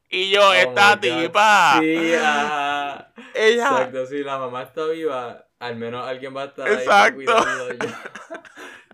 Y 0.09 0.29
yo, 0.31 0.41
Oh 0.49 0.53
esta 0.53 0.99
tipa. 0.99 1.79
Sí, 1.79 2.13
ajá. 2.13 3.13
Ella. 3.33 3.63
Exacto, 3.63 4.05
si 4.05 4.23
la 4.23 4.37
mamá 4.39 4.63
está 4.63 4.85
viva, 4.87 5.45
al 5.59 5.75
menos 5.75 6.07
alguien 6.07 6.35
va 6.35 6.43
a 6.43 6.45
estar 6.45 6.67
ahí 6.67 6.75
Exacto. 6.75 7.15
cuidando. 7.15 7.73
Yo, 7.73 7.89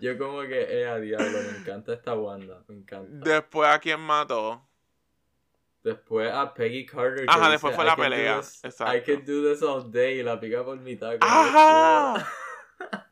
yo 0.00 0.18
como 0.18 0.40
que, 0.42 0.80
eh, 0.80 0.86
a 0.88 0.98
diablo, 0.98 1.38
me 1.52 1.58
encanta 1.58 1.92
esta 1.94 2.14
Wanda, 2.14 2.62
me 2.68 2.74
encanta. 2.76 3.30
Después 3.30 3.68
a 3.70 3.78
quién 3.78 4.00
mató. 4.00 4.66
Después 5.82 6.32
a 6.32 6.52
Peggy 6.54 6.84
Carter. 6.86 7.26
Ajá, 7.28 7.38
dice, 7.40 7.50
después 7.52 7.74
fue 7.76 7.84
"I 7.84 7.86
la 7.88 7.96
pelea, 7.96 8.40
this- 8.40 8.64
exacto. 8.64 8.96
I 8.96 9.02
can 9.02 9.24
do 9.24 9.48
this 9.52 9.62
all 9.62 9.90
day 9.92 10.20
y 10.20 10.22
la 10.22 10.40
pica 10.40 10.64
por 10.64 10.78
mitad. 10.78 11.12
¡Ajá! 11.20 12.26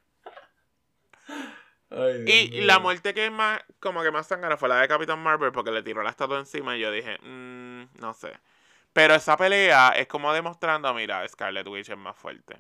Ay, 1.91 2.25
Y 2.27 2.51
mío. 2.51 2.65
la 2.65 2.79
muerte 2.79 3.13
que 3.13 3.31
más, 3.31 3.61
como 3.79 4.03
que 4.03 4.11
más 4.11 4.27
sangrana 4.27 4.57
fue 4.57 4.69
la 4.71 4.81
de 4.81 4.89
Capitán 4.89 5.19
Marvel 5.23 5.53
porque 5.53 5.71
le 5.71 5.83
tiró 5.83 6.03
la 6.03 6.09
estatua 6.11 6.39
encima 6.39 6.75
y 6.77 6.81
yo 6.81 6.91
dije, 6.91 7.19
"Mm, 7.23 7.62
no 8.01 8.15
sé. 8.15 8.33
Pero 8.93 9.15
esa 9.15 9.37
pelea 9.37 9.91
es 9.91 10.07
como 10.09 10.33
demostrando, 10.33 10.93
mira, 10.95 11.27
Scarlet 11.29 11.67
Witch 11.69 11.91
es 11.91 11.99
más 11.99 12.17
fuerte. 12.17 12.57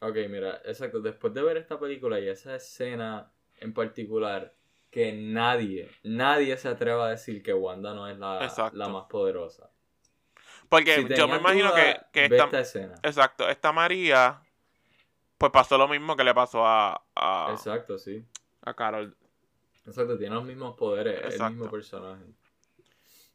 Ok, 0.00 0.16
mira, 0.28 0.60
exacto. 0.64 1.00
Después 1.00 1.32
de 1.32 1.42
ver 1.42 1.56
esta 1.56 1.78
película 1.78 2.18
y 2.20 2.28
esa 2.28 2.56
escena 2.56 3.32
en 3.60 3.72
particular, 3.72 4.54
que 4.90 5.12
nadie, 5.12 5.88
nadie 6.02 6.56
se 6.56 6.68
atreva 6.68 7.06
a 7.06 7.10
decir 7.10 7.42
que 7.42 7.54
Wanda 7.54 7.94
no 7.94 8.08
es 8.08 8.18
la, 8.18 8.68
la 8.72 8.88
más 8.88 9.04
poderosa. 9.06 9.70
Porque 10.68 10.94
Si 10.94 11.08
yo 11.14 11.28
me 11.28 11.36
imagino 11.36 11.72
duda, 11.72 11.74
que, 11.74 12.00
que 12.12 12.24
esta, 12.26 12.44
esta 12.44 12.60
escena. 12.60 12.94
exacto, 13.02 13.48
esta 13.48 13.72
María, 13.72 14.40
pues 15.38 15.52
pasó 15.52 15.78
lo 15.78 15.88
mismo 15.88 16.16
que 16.16 16.24
le 16.24 16.34
pasó 16.34 16.66
a, 16.66 17.02
a, 17.16 17.52
Exacto, 17.52 17.98
sí. 17.98 18.24
a 18.62 18.74
Carol. 18.74 19.16
Exacto, 19.86 20.18
tiene 20.18 20.34
los 20.34 20.44
mismos 20.44 20.76
poderes, 20.76 21.34
el 21.34 21.44
mismo 21.44 21.68
personaje. 21.70 22.24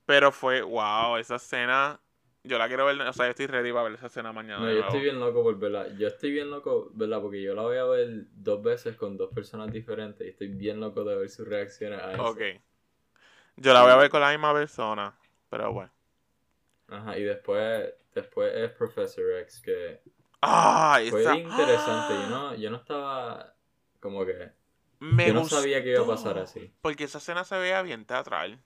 Pero 0.08 0.32
fue, 0.32 0.62
wow, 0.64 1.18
esa 1.18 1.36
escena, 1.36 2.00
yo 2.44 2.58
la 2.58 2.68
quiero 2.68 2.86
ver, 2.86 3.00
o 3.02 3.14
sea, 3.14 3.26
yo 3.26 3.30
estoy 3.32 3.46
ready 3.48 3.72
para 3.72 3.84
ver 3.84 3.94
esa 3.94 4.08
escena 4.08 4.34
mañana. 4.34 4.66
No, 4.66 4.72
yo 4.74 4.80
estoy 4.80 5.02
bien 5.02 5.20
loco 5.20 5.44
por 5.44 5.60
verla. 5.60 5.88
Yo 5.98 6.08
estoy 6.08 6.32
bien 6.32 6.50
loco, 6.50 6.90
¿verdad? 6.94 7.22
Porque 7.22 7.42
yo 7.44 7.54
la 7.54 7.62
voy 7.62 7.78
a 7.78 7.84
ver 7.84 8.26
dos 8.34 8.64
veces 8.64 8.96
con 8.96 9.18
dos 9.18 9.32
personas 9.34 9.72
diferentes 9.72 10.26
y 10.26 10.30
estoy 10.32 10.48
bien 10.48 10.80
loco 10.80 11.04
de 11.04 11.16
ver 11.16 11.30
sus 11.30 11.48
reacciones 11.48 12.00
a 12.02 12.14
eso. 12.14 12.24
Ok. 12.24 12.42
Yo 13.58 13.74
la 13.74 13.84
voy 13.84 13.92
a 13.92 13.96
ver 13.98 14.10
con 14.10 14.22
la 14.22 14.32
misma 14.32 14.54
persona, 14.54 15.14
pero 15.50 15.74
bueno. 15.74 15.92
Ajá, 16.90 17.18
y 17.18 17.24
después, 17.24 17.94
después 18.14 18.54
es 18.56 18.72
Professor 18.72 19.40
X, 19.42 19.62
que 19.62 20.00
Ah, 20.42 21.00
fue 21.10 21.22
esa... 21.22 21.36
interesante. 21.36 22.14
Yo 22.14 22.30
no, 22.30 22.56
yo 22.56 22.70
no 22.70 22.78
estaba 22.78 23.54
como 24.00 24.26
que... 24.26 24.52
Me 25.00 25.28
yo 25.28 25.34
no 25.34 25.44
sabía 25.44 25.84
que 25.84 25.92
iba 25.92 26.04
a 26.04 26.08
pasar 26.08 26.38
así. 26.40 26.72
Porque 26.82 27.04
esa 27.04 27.18
escena 27.18 27.44
se 27.44 27.58
veía 27.58 27.82
bien 27.82 28.06
teatral. 28.06 28.60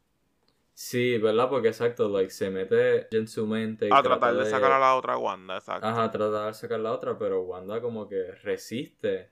Sí, 0.84 1.20
¿verdad? 1.20 1.48
Porque 1.48 1.68
exacto, 1.68 2.10
like, 2.10 2.32
se 2.32 2.50
mete 2.50 3.08
en 3.16 3.28
su 3.28 3.46
mente 3.46 3.86
y 3.86 3.90
A 3.90 4.02
trata 4.02 4.20
tratar 4.20 4.34
de 4.34 4.50
sacar 4.50 4.72
a 4.72 4.80
la 4.80 4.96
otra 4.96 5.16
Wanda, 5.16 5.58
exacto. 5.58 5.86
Ajá, 5.86 6.10
tratar 6.10 6.48
de 6.48 6.54
sacar 6.56 6.80
la 6.80 6.92
otra, 6.92 7.20
pero 7.20 7.44
Wanda 7.44 7.80
como 7.80 8.10
que 8.10 8.32
resiste. 8.42 9.30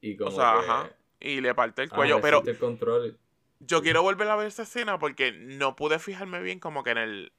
Y 0.00 0.16
como 0.16 0.30
o 0.30 0.34
sea, 0.34 0.52
que... 0.52 0.70
ajá. 0.70 0.90
Y 1.18 1.40
le 1.40 1.52
parte 1.56 1.82
el 1.82 1.88
ah, 1.90 1.96
cuello. 1.96 2.20
pero 2.20 2.36
resiste 2.36 2.52
el 2.52 2.58
control. 2.58 3.18
yo 3.58 3.82
quiero 3.82 4.02
volver 4.04 4.28
a 4.28 4.36
ver 4.36 4.46
esa 4.46 4.62
escena 4.62 5.00
porque 5.00 5.32
no 5.32 5.74
pude 5.74 5.98
fijarme 5.98 6.40
bien 6.40 6.60
como 6.60 6.84
que 6.84 6.90
en 6.90 6.98
el 6.98 7.32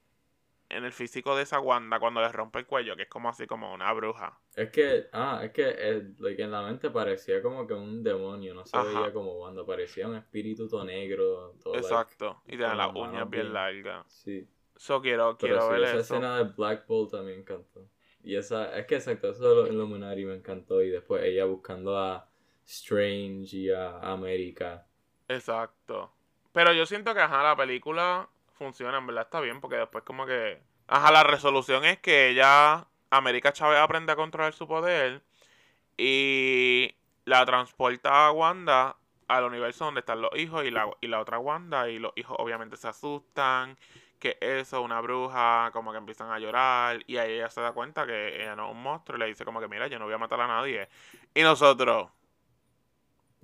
en 0.75 0.83
el 0.85 0.91
físico 0.91 1.35
de 1.35 1.43
esa 1.43 1.59
Wanda 1.59 1.99
cuando 1.99 2.21
le 2.21 2.29
rompe 2.31 2.59
el 2.59 2.65
cuello, 2.65 2.95
que 2.95 3.03
es 3.03 3.09
como 3.09 3.29
así 3.29 3.45
como 3.47 3.73
una 3.73 3.91
bruja. 3.93 4.39
Es 4.55 4.69
que, 4.71 5.07
ah, 5.13 5.41
es 5.43 5.51
que 5.51 5.63
eh, 5.77 6.03
like, 6.19 6.41
en 6.41 6.51
la 6.51 6.61
mente 6.63 6.89
parecía 6.89 7.41
como 7.41 7.65
que 7.67 7.73
un 7.73 8.03
demonio, 8.03 8.53
no 8.53 8.65
se 8.65 8.75
Ajá. 8.77 8.87
veía 9.01 9.13
como 9.13 9.39
Wanda, 9.41 9.65
parecía 9.65 10.07
un 10.07 10.15
espíritu 10.15 10.67
todo 10.67 10.83
negro, 10.83 11.55
todo 11.63 11.73
like, 11.73 11.87
Exacto. 11.87 12.41
Y 12.45 12.57
tiene 12.57 12.75
las 12.75 12.89
uñas 12.93 13.29
bien 13.29 13.43
bien- 13.43 13.53
largas. 13.53 14.05
sí. 14.11 14.47
So 14.75 15.01
quiero, 15.01 15.37
Pero 15.39 15.53
quiero 15.55 15.67
sí, 15.67 15.73
ver 15.73 15.83
esa 15.83 15.91
eso. 15.91 15.99
escena 16.15 16.37
de 16.39 16.43
Black 16.45 16.87
Bolt 16.87 17.11
también 17.11 17.37
me 17.37 17.41
encantó. 17.43 17.87
Y 18.23 18.35
esa, 18.35 18.75
es 18.77 18.85
que 18.87 18.95
exacto, 18.95 19.29
eso 19.29 19.47
de 19.49 19.55
los 19.55 19.69
Illuminati 19.69 20.25
me 20.25 20.33
encantó. 20.35 20.81
Y 20.81 20.89
después 20.89 21.23
ella 21.23 21.45
buscando 21.45 21.97
a 21.97 22.27
Strange 22.65 23.55
y 23.55 23.69
a 23.69 23.99
América. 23.99 24.85
Exacto. 25.27 26.11
Pero 26.51 26.73
yo 26.73 26.85
siento 26.85 27.13
que, 27.13 27.19
ajá, 27.21 27.43
la 27.43 27.55
película 27.55 28.29
funciona, 28.53 28.97
en 28.97 29.07
verdad 29.07 29.23
está 29.23 29.39
bien, 29.39 29.61
porque 29.61 29.77
después 29.77 30.03
como 30.03 30.25
que... 30.25 30.61
Ajá, 30.87 31.11
la 31.11 31.23
resolución 31.23 31.85
es 31.85 31.99
que 31.99 32.29
ella, 32.29 32.87
América 33.09 33.53
Chávez, 33.53 33.79
aprende 33.79 34.11
a 34.11 34.15
controlar 34.15 34.53
su 34.53 34.67
poder 34.67 35.21
y 35.97 36.95
la 37.25 37.45
transporta 37.45 38.27
a 38.27 38.31
Wanda 38.31 38.97
al 39.27 39.45
universo 39.45 39.85
donde 39.85 40.01
están 40.01 40.21
los 40.21 40.35
hijos 40.37 40.65
y 40.65 40.71
la, 40.71 40.89
y 41.01 41.07
la 41.07 41.19
otra 41.19 41.39
Wanda 41.39 41.89
y 41.89 41.99
los 41.99 42.11
hijos 42.15 42.35
obviamente 42.39 42.77
se 42.77 42.87
asustan, 42.87 43.77
que 44.19 44.37
eso, 44.41 44.81
una 44.81 45.01
bruja, 45.01 45.69
como 45.73 45.91
que 45.91 45.97
empiezan 45.97 46.31
a 46.31 46.39
llorar 46.39 47.03
y 47.07 47.17
ahí 47.17 47.33
ella 47.33 47.49
se 47.49 47.61
da 47.61 47.71
cuenta 47.71 48.05
que 48.05 48.41
ella 48.41 48.55
no 48.55 48.67
es 48.67 48.71
un 48.71 48.81
monstruo 48.81 49.17
y 49.17 49.19
le 49.19 49.27
dice 49.27 49.45
como 49.45 49.59
que 49.59 49.67
mira, 49.67 49.87
yo 49.87 49.99
no 49.99 50.05
voy 50.05 50.13
a 50.13 50.17
matar 50.17 50.39
a 50.41 50.47
nadie. 50.47 50.87
Y 51.33 51.41
nosotros, 51.41 52.09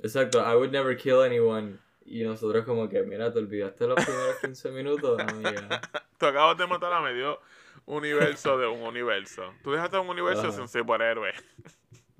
Exacto, 0.01 0.39
I 0.39 0.55
would 0.55 0.71
never 0.71 0.95
kill 0.95 1.21
anyone. 1.21 1.79
Y 2.05 2.23
nosotros 2.23 2.65
como 2.65 2.89
que, 2.89 3.03
mira, 3.03 3.31
te 3.31 3.39
olvidaste 3.39 3.85
los 3.87 4.03
primeros 4.03 4.35
15 4.41 4.71
minutos, 4.71 5.19
amiga. 5.19 5.81
Tú 6.17 6.25
acabas 6.25 6.57
de 6.57 6.65
matar 6.67 6.91
a 6.93 7.01
medio 7.01 7.39
universo 7.85 8.57
de 8.57 8.67
un 8.67 8.81
universo. 8.81 9.53
Tú 9.63 9.71
dejaste 9.71 9.97
un 9.97 10.09
universo 10.09 10.47
Ajá. 10.47 10.51
sin 10.51 10.67
superhéroe. 10.67 11.33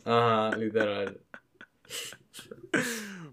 Ajá, 0.06 0.56
literal. 0.58 1.20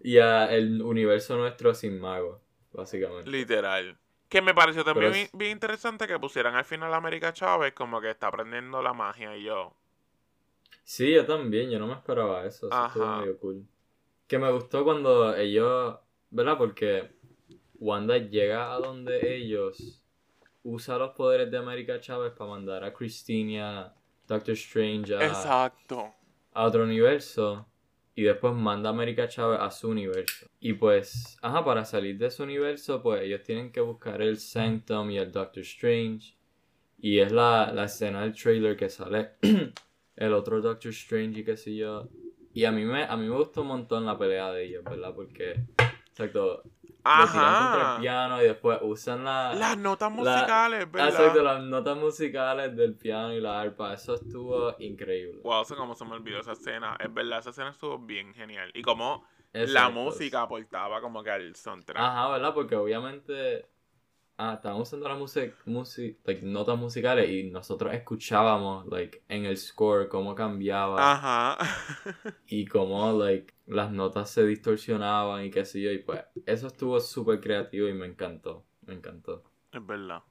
Y 0.02 0.18
a 0.18 0.50
el 0.54 0.82
universo 0.82 1.36
nuestro 1.36 1.74
sin 1.74 2.00
mago, 2.00 2.40
básicamente. 2.72 3.28
Literal. 3.30 3.98
Que 4.28 4.42
me 4.42 4.54
pareció 4.54 4.84
también 4.84 5.12
bien, 5.12 5.24
es- 5.26 5.32
bien 5.32 5.52
interesante 5.52 6.06
que 6.06 6.18
pusieran 6.18 6.54
al 6.54 6.64
final 6.64 6.92
a 6.92 6.96
América 6.96 7.32
Chávez 7.32 7.72
como 7.74 8.00
que 8.00 8.10
está 8.10 8.28
aprendiendo 8.28 8.82
la 8.82 8.92
magia 8.92 9.36
y 9.36 9.44
yo. 9.44 9.74
Sí, 10.84 11.12
yo 11.12 11.24
también, 11.26 11.70
yo 11.70 11.78
no 11.78 11.86
me 11.86 11.94
esperaba 11.94 12.44
eso, 12.46 12.68
eso 12.68 12.86
estuvo 12.86 13.04
Ajá. 13.04 13.20
medio 13.20 13.38
cool. 13.38 13.64
Que 14.26 14.38
me 14.38 14.50
gustó 14.50 14.84
cuando 14.84 15.34
ellos, 15.36 15.96
¿verdad? 16.30 16.58
Porque 16.58 17.10
Wanda 17.78 18.18
llega 18.18 18.72
a 18.74 18.78
donde 18.78 19.36
ellos, 19.36 20.02
usa 20.62 20.98
los 20.98 21.10
poderes 21.12 21.50
de 21.50 21.58
América 21.58 22.00
Chávez 22.00 22.32
para 22.32 22.50
mandar 22.50 22.84
a 22.84 22.92
Christina, 22.92 23.94
Doctor 24.26 24.54
Strange 24.54 25.14
a, 25.14 25.24
Exacto. 25.24 26.12
a 26.52 26.64
otro 26.64 26.84
universo 26.84 27.66
y 28.14 28.22
después 28.22 28.54
manda 28.54 28.88
a 28.88 28.92
América 28.92 29.28
Chávez 29.28 29.60
a 29.60 29.70
su 29.70 29.90
universo. 29.90 30.46
Y 30.58 30.72
pues, 30.72 31.36
ajá, 31.42 31.64
para 31.64 31.84
salir 31.84 32.16
de 32.16 32.30
su 32.30 32.42
universo, 32.44 33.02
pues 33.02 33.22
ellos 33.22 33.42
tienen 33.42 33.70
que 33.70 33.82
buscar 33.82 34.22
el 34.22 34.38
Sanctum 34.38 35.10
y 35.10 35.18
el 35.18 35.30
Doctor 35.30 35.62
Strange. 35.62 36.34
Y 36.98 37.18
es 37.18 37.30
la, 37.30 37.70
la 37.74 37.84
escena 37.84 38.22
del 38.22 38.32
trailer 38.32 38.74
que 38.74 38.88
sale 38.88 39.32
el 40.16 40.32
otro 40.32 40.62
Doctor 40.62 40.90
Strange 40.92 41.40
y 41.40 41.44
qué 41.44 41.58
sé 41.58 41.76
yo. 41.76 42.08
Y 42.54 42.64
a 42.64 42.72
mí 42.72 42.86
me, 42.86 43.04
a 43.04 43.14
mí 43.18 43.28
me 43.28 43.36
gustó 43.36 43.60
un 43.60 43.68
montón 43.68 44.06
la 44.06 44.18
pelea 44.18 44.50
de 44.50 44.64
ellos, 44.64 44.82
¿verdad? 44.82 45.14
Porque, 45.14 45.66
exacto, 46.16 46.62
lo 47.04 47.28
tiran 47.28 47.54
contra 47.54 47.76
el 47.76 47.86
Ajá. 47.86 48.00
piano 48.00 48.42
y 48.42 48.46
después 48.46 48.78
usan 48.82 49.24
la... 49.24 49.54
Las 49.54 49.76
notas 49.76 50.10
musicales, 50.10 50.84
Ah, 50.84 50.88
¿verdad? 50.90 51.08
Exacto, 51.10 51.42
las 51.42 51.62
notas 51.62 51.96
musicales 51.98 52.74
del 52.74 52.94
piano 52.94 53.32
y 53.34 53.40
la 53.40 53.60
arpa. 53.60 53.92
Eso 53.92 54.14
estuvo 54.14 54.74
increíble. 54.78 55.40
Wow, 55.44 55.62
eso 55.62 55.76
como 55.76 55.94
se 55.94 56.04
me 56.04 56.12
olvidó 56.14 56.40
esa 56.40 56.52
escena. 56.52 56.96
Es 56.98 57.12
verdad, 57.12 57.40
esa 57.40 57.50
escena 57.50 57.70
estuvo 57.70 57.98
bien 57.98 58.32
genial. 58.34 58.70
Y 58.74 58.82
como 58.82 59.24
la 59.52 59.90
música 59.90 60.42
aportaba 60.42 61.00
como 61.00 61.22
que 61.22 61.30
al 61.30 61.54
soundtrack. 61.54 62.02
Ajá, 62.02 62.28
¿verdad? 62.30 62.54
Porque 62.54 62.74
obviamente. 62.76 63.66
Ah, 64.38 64.54
estaban 64.54 64.80
usando 64.80 65.08
la 65.08 65.14
música, 65.14 65.54
like, 66.24 66.42
notas 66.42 66.78
musicales 66.78 67.30
y 67.30 67.44
nosotros 67.50 67.94
escuchábamos, 67.94 68.86
like, 68.86 69.22
en 69.28 69.46
el 69.46 69.56
score 69.56 70.08
cómo 70.08 70.34
cambiaba 70.34 71.12
Ajá. 71.12 71.58
y 72.46 72.66
cómo, 72.66 73.12
like, 73.12 73.54
las 73.66 73.90
notas 73.90 74.30
se 74.30 74.44
distorsionaban 74.44 75.46
y 75.46 75.50
qué 75.50 75.64
sé 75.64 75.80
yo. 75.80 75.90
Y 75.90 75.98
pues, 75.98 76.20
eso 76.44 76.66
estuvo 76.66 77.00
súper 77.00 77.40
creativo 77.40 77.88
y 77.88 77.94
me 77.94 78.06
encantó. 78.06 78.66
Me 78.82 78.92
encantó. 78.94 79.42
Es 79.72 79.84
verdad. 79.84 80.22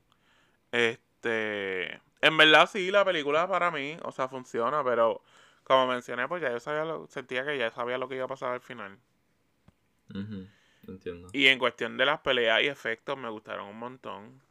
Este. 0.71 2.01
En 2.21 2.37
verdad, 2.37 2.69
sí, 2.71 2.91
la 2.91 3.03
película 3.03 3.47
para 3.47 3.71
mí, 3.71 3.97
o 4.03 4.11
sea, 4.11 4.27
funciona, 4.27 4.83
pero 4.83 5.23
como 5.63 5.87
mencioné, 5.87 6.27
pues 6.27 6.41
ya 6.41 6.51
yo 6.51 6.59
sabía 6.59 6.85
lo, 6.85 7.07
sentía 7.07 7.43
que 7.43 7.57
ya 7.57 7.71
sabía 7.71 7.97
lo 7.97 8.07
que 8.07 8.15
iba 8.15 8.25
a 8.25 8.27
pasar 8.27 8.53
al 8.53 8.61
final. 8.61 8.99
Ujú, 10.09 10.47
Entiendo. 10.87 11.27
Y 11.33 11.47
en 11.47 11.59
cuestión 11.59 11.97
de 11.97 12.05
las 12.05 12.19
peleas 12.21 12.61
y 12.63 12.67
efectos, 12.67 13.17
me 13.17 13.29
gustaron 13.29 13.67
un 13.67 13.77
montón. 13.79 14.41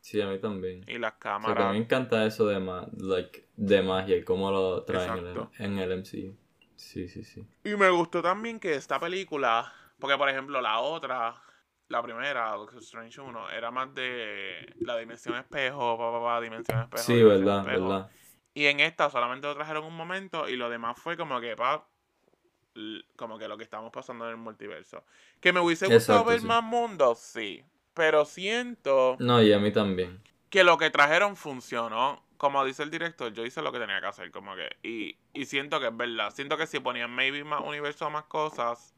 Sí, 0.00 0.20
a 0.20 0.26
mí 0.28 0.38
también. 0.38 0.84
Y 0.86 0.98
las 0.98 1.12
O 1.12 1.14
sea, 1.14 1.18
que 1.20 1.28
a 1.28 1.32
cámaras. 1.32 1.72
mí 1.72 1.78
me 1.78 1.84
encanta 1.84 2.24
eso 2.24 2.46
de, 2.46 2.58
ma 2.60 2.86
like, 2.98 3.46
de 3.56 3.82
magia 3.82 4.16
y 4.16 4.22
cómo 4.24 4.50
lo 4.50 4.84
traen 4.84 5.18
en 5.18 5.26
el, 5.26 5.48
en 5.58 5.78
el 5.78 5.92
MCU. 5.98 6.36
Sí, 6.76 7.08
sí, 7.08 7.24
sí. 7.24 7.44
Y 7.64 7.70
me 7.76 7.90
gustó 7.90 8.22
también 8.22 8.60
que 8.60 8.74
esta 8.74 8.98
película, 9.00 9.72
porque 9.98 10.16
por 10.16 10.28
ejemplo 10.28 10.60
la 10.60 10.78
otra, 10.78 11.34
la 11.88 12.02
primera, 12.02 12.52
Doctor 12.52 12.78
Strange 12.78 13.20
1, 13.20 13.50
era 13.50 13.70
más 13.70 13.92
de 13.94 14.74
la 14.80 14.96
dimensión 14.96 15.36
espejo, 15.36 15.98
pa, 15.98 16.12
pa, 16.12 16.22
pa, 16.22 16.40
dimensión 16.40 16.80
espejo. 16.80 17.02
Sí, 17.02 17.14
dimensión 17.16 17.44
verdad, 17.44 17.66
espejo. 17.66 17.88
verdad. 17.88 18.10
Y 18.54 18.66
en 18.66 18.80
esta 18.80 19.10
solamente 19.10 19.46
lo 19.46 19.54
trajeron 19.56 19.84
un 19.84 19.96
momento 19.96 20.48
y 20.48 20.56
lo 20.56 20.70
demás 20.70 20.98
fue 20.98 21.16
como 21.16 21.40
que, 21.40 21.56
pa, 21.56 21.86
como 23.16 23.38
que 23.38 23.48
lo 23.48 23.56
que 23.56 23.64
estamos 23.64 23.92
pasando 23.92 24.24
en 24.26 24.32
el 24.32 24.36
multiverso. 24.36 25.04
Que 25.40 25.52
me 25.52 25.60
hubiese 25.60 25.86
gustado 25.86 26.24
Exacto, 26.24 26.24
ver 26.24 26.40
sí. 26.40 26.46
más 26.46 26.62
mundos, 26.62 27.18
sí. 27.18 27.64
Pero 27.94 28.24
siento 28.24 29.20
No, 29.20 29.42
y 29.42 29.52
a 29.52 29.58
mí 29.58 29.70
también. 29.70 30.18
que 30.50 30.64
lo 30.64 30.78
que 30.78 30.90
trajeron 30.90 31.36
funcionó. 31.36 32.24
Como 32.36 32.64
dice 32.64 32.84
el 32.84 32.90
director, 32.90 33.32
yo 33.32 33.44
hice 33.44 33.62
lo 33.62 33.72
que 33.72 33.80
tenía 33.80 34.00
que 34.00 34.06
hacer, 34.06 34.30
como 34.30 34.54
que. 34.54 34.68
Y, 34.82 35.16
y 35.32 35.46
siento 35.46 35.80
que 35.80 35.88
es 35.88 35.96
verdad. 35.96 36.30
Siento 36.32 36.56
que 36.56 36.66
si 36.68 36.78
ponían 36.80 37.10
maybe 37.10 37.42
más 37.44 37.62
universo 37.64 38.08
más 38.10 38.24
cosas, 38.24 38.94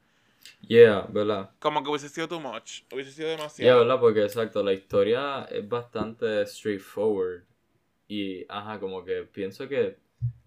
Yeah, 0.68 1.06
¿verdad? 1.12 1.50
como 1.60 1.82
que 1.82 1.90
hubiese 1.90 2.08
sido 2.08 2.28
too 2.28 2.40
much. 2.40 2.82
Hubiese 2.92 3.12
sido 3.12 3.28
Yeah, 3.58 3.76
demasiado. 3.76 3.76
¿verdad? 3.76 4.00
Porque 4.00 4.22
exacto, 4.24 4.62
la 4.62 4.72
historia 4.72 5.44
es 5.44 5.68
bastante 5.68 6.46
straightforward. 6.46 7.44
Y, 8.08 8.46
ajá, 8.50 8.80
como 8.80 9.04
que 9.04 9.24
pienso 9.24 9.68
que 9.68 9.98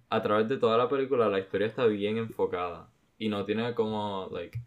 a 0.10 0.24
través 0.24 0.50
de 0.50 0.58
toda 0.58 0.78
la 0.78 0.90
película 0.90 1.30
la 1.30 1.40
historia 1.40 1.68
está 1.68 1.88
bien 1.88 2.18
enfocada. 2.18 2.90
Y 3.24 3.30
no 3.30 3.46
tiene 3.46 3.74
como, 3.74 4.28
like, 4.34 4.60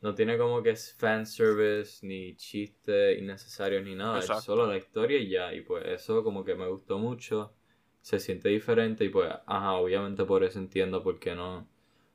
no 0.00 0.14
tiene 0.14 0.38
como 0.38 0.62
que 0.62 0.70
es 0.70 0.94
fanservice, 0.96 2.06
ni 2.06 2.36
chistes 2.36 3.18
innecesarios, 3.18 3.82
ni 3.82 3.96
nada. 3.96 4.20
Exacto. 4.20 4.38
Es 4.38 4.44
solo 4.44 4.66
la 4.68 4.76
historia 4.76 5.18
y 5.18 5.28
ya. 5.28 5.52
Y 5.52 5.62
pues 5.62 5.84
eso 5.86 6.22
como 6.22 6.44
que 6.44 6.54
me 6.54 6.68
gustó 6.68 7.00
mucho. 7.00 7.52
Se 8.00 8.20
siente 8.20 8.48
diferente 8.48 9.04
y 9.04 9.08
pues, 9.08 9.28
ajá, 9.44 9.72
obviamente 9.72 10.24
por 10.24 10.44
eso 10.44 10.60
entiendo 10.60 11.02
por 11.02 11.18
qué 11.18 11.34
no 11.34 11.66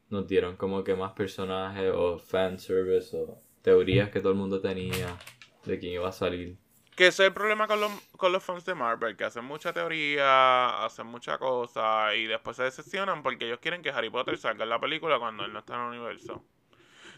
nos 0.09 0.25
dieron 0.25 0.55
como 0.55 0.81
que 0.81 0.95
más 0.95 1.11
personajes 1.11 1.91
o 1.93 2.17
fanservice 2.19 3.17
o 3.17 3.41
teorías 3.61 4.09
que 4.09 4.21
todo 4.21 4.31
el 4.31 4.37
mundo 4.37 4.61
tenía 4.61 5.17
de 5.65 5.77
quién 5.77 5.91
iba 5.91 6.07
a 6.07 6.13
salir. 6.13 6.57
Que 6.95 7.07
ese 7.07 7.23
es 7.23 7.27
el 7.27 7.33
problema 7.33 7.67
con 7.67 7.81
los, 7.81 7.91
con 8.17 8.31
los 8.31 8.43
fans 8.43 8.63
de 8.63 8.73
Marvel, 8.73 9.17
que 9.17 9.25
hacen 9.25 9.43
mucha 9.43 9.73
teoría, 9.73 10.85
hacen 10.85 11.07
mucha 11.07 11.37
cosa 11.37 12.15
y 12.15 12.25
después 12.25 12.55
se 12.55 12.63
decepcionan 12.63 13.21
porque 13.21 13.45
ellos 13.45 13.59
quieren 13.59 13.81
que 13.81 13.89
Harry 13.89 14.09
Potter 14.09 14.37
salga 14.37 14.63
en 14.63 14.69
la 14.69 14.79
película 14.79 15.19
cuando 15.19 15.43
él 15.43 15.51
no 15.51 15.59
está 15.59 15.75
en 15.75 15.81
el 15.81 15.87
universo. 15.87 16.43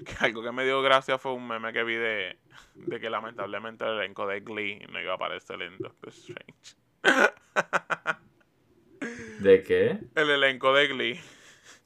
Que 0.05 0.13
algo 0.19 0.43
que 0.43 0.51
me 0.51 0.63
dio 0.63 0.79
gracia 0.83 1.17
fue 1.17 1.33
un 1.33 1.47
meme 1.47 1.73
que 1.73 1.83
vi 1.83 1.95
de, 1.95 2.37
de 2.75 2.99
que 2.99 3.09
lamentablemente 3.09 3.83
el 3.83 3.97
elenco 3.97 4.27
de 4.27 4.41
Glee 4.41 4.85
no 4.91 5.01
iba 5.01 5.13
a 5.13 5.15
aparecer 5.15 5.59
en 5.63 5.79
Doctor 5.79 6.09
Strange. 6.09 6.75
¿De 9.39 9.63
qué? 9.63 9.99
El 10.13 10.29
elenco 10.29 10.71
de 10.73 10.87
Glee. 10.87 11.19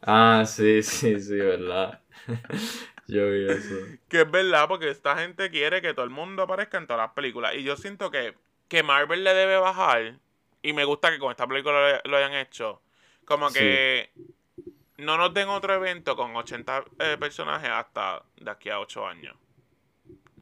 Ah, 0.02 0.44
sí, 0.46 0.84
sí, 0.84 1.20
sí, 1.22 1.36
verdad. 1.36 2.02
Yo 3.12 3.30
vi 3.30 3.46
eso. 3.50 3.76
Que 4.08 4.22
es 4.22 4.32
verdad, 4.32 4.68
porque 4.68 4.90
esta 4.90 5.18
gente 5.18 5.50
quiere 5.52 5.82
que 5.82 5.94
todo 5.94 6.06
el 6.06 6.12
mundo 6.12 6.44
aparezca 6.44 6.78
en 6.78 6.88
todas 6.88 7.02
las 7.08 7.14
películas. 7.14 7.54
Y 7.56 7.64
yo 7.64 7.76
siento 7.76 8.10
que, 8.10 8.36
que 8.68 8.84
Marvel 8.84 9.24
le 9.24 9.34
debe 9.34 9.58
bajar. 9.58 10.18
Y 10.64 10.74
me 10.74 10.86
gusta 10.86 11.12
que 11.12 11.20
con 11.20 11.32
esta 11.32 11.46
película 11.48 12.02
lo, 12.04 12.12
lo 12.12 12.18
hayan 12.18 12.34
hecho. 12.34 12.82
Como 13.26 13.50
Sí. 13.50 13.60
que 13.60 14.12
no 14.98 15.18
nos 15.18 15.34
den 15.34 15.50
otro 15.50 15.74
evento 15.74 16.16
con 16.16 16.36
80 16.36 16.86
eh, 17.00 17.18
personajes 17.20 17.70
hasta 17.70 18.24
de 18.38 18.50
aquí 18.52 18.70
a 18.70 18.80
8 18.80 19.06
años. 19.08 19.36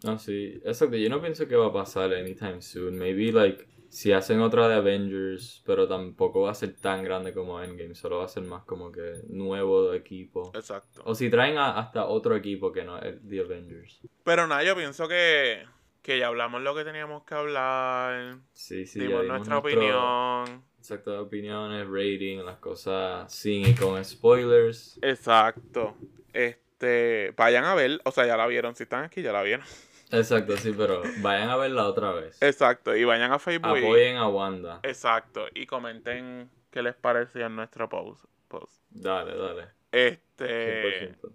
Ah, 0.05 0.17
sí. 0.19 0.61
Exacto, 0.63 0.95
yo 0.95 1.09
no 1.09 1.21
pienso 1.21 1.47
que 1.47 1.55
va 1.55 1.67
a 1.67 1.73
pasar 1.73 2.13
anytime 2.13 2.61
soon. 2.61 2.97
Maybe, 2.97 3.31
like, 3.31 3.65
si 3.89 4.11
hacen 4.13 4.39
otra 4.41 4.67
de 4.69 4.75
Avengers, 4.75 5.61
pero 5.65 5.87
tampoco 5.87 6.41
va 6.41 6.51
a 6.51 6.55
ser 6.55 6.75
tan 6.75 7.03
grande 7.03 7.33
como 7.33 7.61
Endgame. 7.61 7.95
Solo 7.95 8.19
va 8.19 8.25
a 8.25 8.27
ser 8.29 8.43
más 8.43 8.63
como 8.63 8.91
que 8.91 9.21
nuevo 9.29 9.93
equipo. 9.93 10.51
Exacto. 10.55 11.01
O 11.05 11.15
si 11.15 11.29
traen 11.29 11.57
a- 11.57 11.77
hasta 11.79 12.05
otro 12.05 12.35
equipo 12.35 12.71
que 12.71 12.83
no 12.83 12.99
es 12.99 13.15
The 13.27 13.39
Avengers. 13.41 13.99
Pero 14.23 14.45
nada, 14.47 14.63
yo 14.63 14.75
pienso 14.75 15.07
que, 15.07 15.63
que 16.01 16.19
ya 16.19 16.27
hablamos 16.27 16.61
lo 16.61 16.75
que 16.75 16.83
teníamos 16.83 17.23
que 17.23 17.35
hablar. 17.35 18.37
Sí, 18.53 18.85
sí, 18.85 18.99
ya 18.99 19.05
dimos 19.07 19.21
dimos 19.23 19.37
nuestra 19.49 19.59
nuestro- 19.59 19.79
opinión. 19.79 20.63
Exacto, 20.77 21.21
opiniones, 21.21 21.85
rating, 21.87 22.37
las 22.45 22.57
cosas 22.59 23.33
sin 23.33 23.67
y 23.67 23.73
con 23.75 24.03
spoilers. 24.05 24.97
Exacto. 25.01 25.95
Este, 26.31 27.33
vayan 27.35 27.65
a 27.65 27.75
ver, 27.75 27.99
o 28.05 28.11
sea, 28.11 28.25
ya 28.25 28.37
la 28.37 28.47
vieron. 28.47 28.75
Si 28.75 28.83
están 28.83 29.03
aquí, 29.03 29.21
ya 29.21 29.33
la 29.33 29.43
vieron. 29.43 29.65
Exacto, 30.11 30.57
sí, 30.57 30.73
pero 30.75 31.01
vayan 31.21 31.49
a 31.49 31.55
verla 31.55 31.85
otra 31.87 32.11
vez. 32.11 32.41
Exacto. 32.41 32.95
Y 32.95 33.03
vayan 33.03 33.31
a 33.31 33.39
Facebook. 33.39 33.77
y- 33.77 33.83
Apoyen 33.83 34.17
a 34.17 34.27
Wanda. 34.27 34.79
Exacto. 34.83 35.45
Y 35.53 35.65
comenten 35.65 36.49
qué 36.71 36.81
les 36.81 36.95
parecía 36.95 37.45
en 37.45 37.55
nuestro 37.55 37.87
post. 37.89 38.25
post. 38.47 38.73
Dale, 38.89 39.35
dale. 39.37 39.67
Este. 39.91 41.15
100%. 41.21 41.31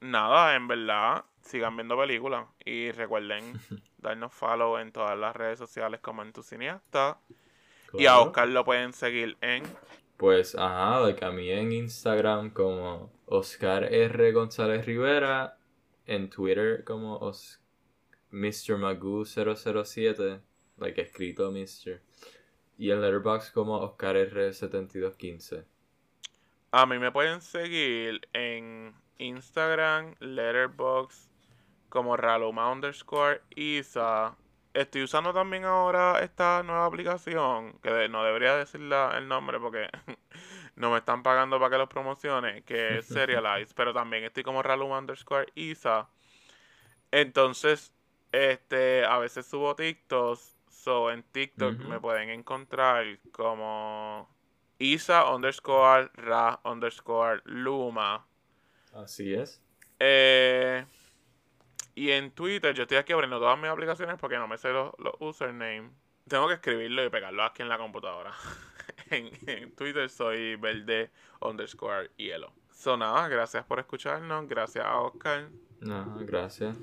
Nada, 0.00 0.54
en 0.54 0.68
verdad, 0.68 1.24
sigan 1.42 1.76
viendo 1.76 1.96
películas. 1.98 2.46
Y 2.64 2.90
recuerden 2.92 3.52
darnos 3.98 4.32
follow 4.32 4.78
en 4.78 4.92
todas 4.92 5.18
las 5.18 5.34
redes 5.36 5.58
sociales 5.58 6.00
como 6.00 6.22
en 6.22 6.32
tu 6.32 6.42
cineasta. 6.42 7.18
Y 7.92 8.06
a. 8.06 8.18
Oscar 8.18 8.48
lo 8.48 8.64
pueden 8.64 8.92
seguir 8.92 9.36
en. 9.40 9.62
Pues, 10.16 10.54
ajá, 10.54 11.00
like 11.00 11.24
a 11.24 11.30
mí 11.30 11.50
en 11.50 11.72
Instagram 11.72 12.50
como 12.50 13.12
Oscar 13.26 13.84
R. 13.92 14.32
González 14.32 14.86
Rivera, 14.86 15.58
en 16.06 16.30
Twitter 16.30 16.84
como 16.84 17.16
Os 17.18 17.60
Mr. 18.34 18.76
Magoo 18.78 19.24
007, 19.24 20.40
like 20.78 21.00
escrito 21.00 21.50
Mr. 21.52 22.00
Y 22.76 22.90
en 22.90 23.00
Letterboxd 23.00 23.52
como 23.52 23.78
Oscar 23.78 24.16
R. 24.16 24.52
7215. 24.52 25.64
A 26.72 26.86
mí 26.86 26.98
me 26.98 27.12
pueden 27.12 27.40
seguir 27.40 28.26
en 28.32 28.92
Instagram, 29.18 30.16
Letterboxd, 30.18 31.30
como 31.88 32.16
Raluma 32.16 32.72
underscore 32.72 33.42
Isa. 33.54 34.36
Estoy 34.72 35.04
usando 35.04 35.32
también 35.32 35.64
ahora 35.64 36.18
esta 36.24 36.64
nueva 36.64 36.86
aplicación, 36.86 37.78
que 37.80 38.08
no 38.08 38.24
debería 38.24 38.56
decir 38.56 38.80
la- 38.80 39.16
el 39.16 39.28
nombre 39.28 39.60
porque 39.60 39.86
no 40.74 40.90
me 40.90 40.98
están 40.98 41.22
pagando 41.22 41.60
para 41.60 41.70
que 41.70 41.78
los 41.78 41.88
promocione, 41.88 42.64
que 42.64 42.98
es 42.98 43.06
Serialize, 43.06 43.72
pero 43.76 43.94
también 43.94 44.24
estoy 44.24 44.42
como 44.42 44.60
Raluma 44.64 44.98
underscore 44.98 45.46
Isa. 45.54 46.08
Entonces, 47.12 47.93
este, 48.34 49.04
a 49.04 49.18
veces 49.18 49.46
subo 49.46 49.76
TikToks, 49.76 50.56
so 50.68 51.10
en 51.10 51.22
TikTok 51.22 51.78
me 51.78 52.00
pueden 52.00 52.30
encontrar 52.30 53.04
como 53.30 54.28
Isa 54.78 55.32
underscore 55.32 56.10
Ra 56.14 56.60
underscore 56.64 57.42
Luma. 57.44 58.26
Así 58.92 59.34
es. 59.34 59.62
Eh, 60.00 60.84
y 61.94 62.10
en 62.10 62.32
Twitter, 62.32 62.74
yo 62.74 62.82
estoy 62.82 62.98
aquí 62.98 63.12
abriendo 63.12 63.38
todas 63.38 63.56
mis 63.56 63.70
aplicaciones 63.70 64.16
porque 64.18 64.36
no 64.36 64.48
me 64.48 64.58
sé 64.58 64.70
los, 64.70 64.92
los 64.98 65.14
usernames. 65.20 65.92
Tengo 66.26 66.48
que 66.48 66.54
escribirlo 66.54 67.04
y 67.04 67.10
pegarlo 67.10 67.44
aquí 67.44 67.62
en 67.62 67.68
la 67.68 67.78
computadora. 67.78 68.32
en, 69.10 69.30
en 69.46 69.74
Twitter 69.76 70.10
soy 70.10 70.56
verde 70.56 71.10
underscore 71.40 72.10
hielo. 72.16 72.52
So 72.72 72.96
nada, 72.96 73.28
gracias 73.28 73.64
por 73.64 73.78
escucharnos. 73.78 74.48
Gracias 74.48 74.84
a 74.84 74.98
Oscar. 75.00 75.48
Ajá, 75.88 76.16
gracias. 76.20 76.76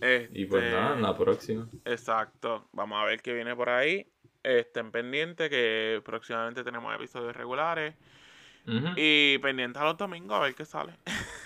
Este, 0.00 0.28
Y 0.32 0.46
pues 0.46 0.70
nada, 0.72 0.94
en 0.94 1.02
la 1.02 1.16
próxima. 1.16 1.68
Exacto. 1.84 2.68
Vamos 2.72 3.02
a 3.02 3.04
ver 3.06 3.22
qué 3.22 3.32
viene 3.32 3.54
por 3.54 3.68
ahí. 3.68 4.06
Estén 4.42 4.90
pendientes 4.90 5.48
que 5.48 6.02
próximamente 6.04 6.62
tenemos 6.64 6.94
episodios 6.94 7.34
regulares. 7.34 7.94
Y 8.96 9.36
pendientes 9.38 9.80
a 9.82 9.84
los 9.84 9.96
domingos 9.98 10.38
a 10.38 10.40
ver 10.40 10.54
qué 10.54 10.64
sale. 10.64 10.94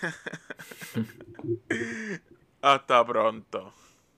Hasta 2.63 3.07
pronto. 3.07 3.73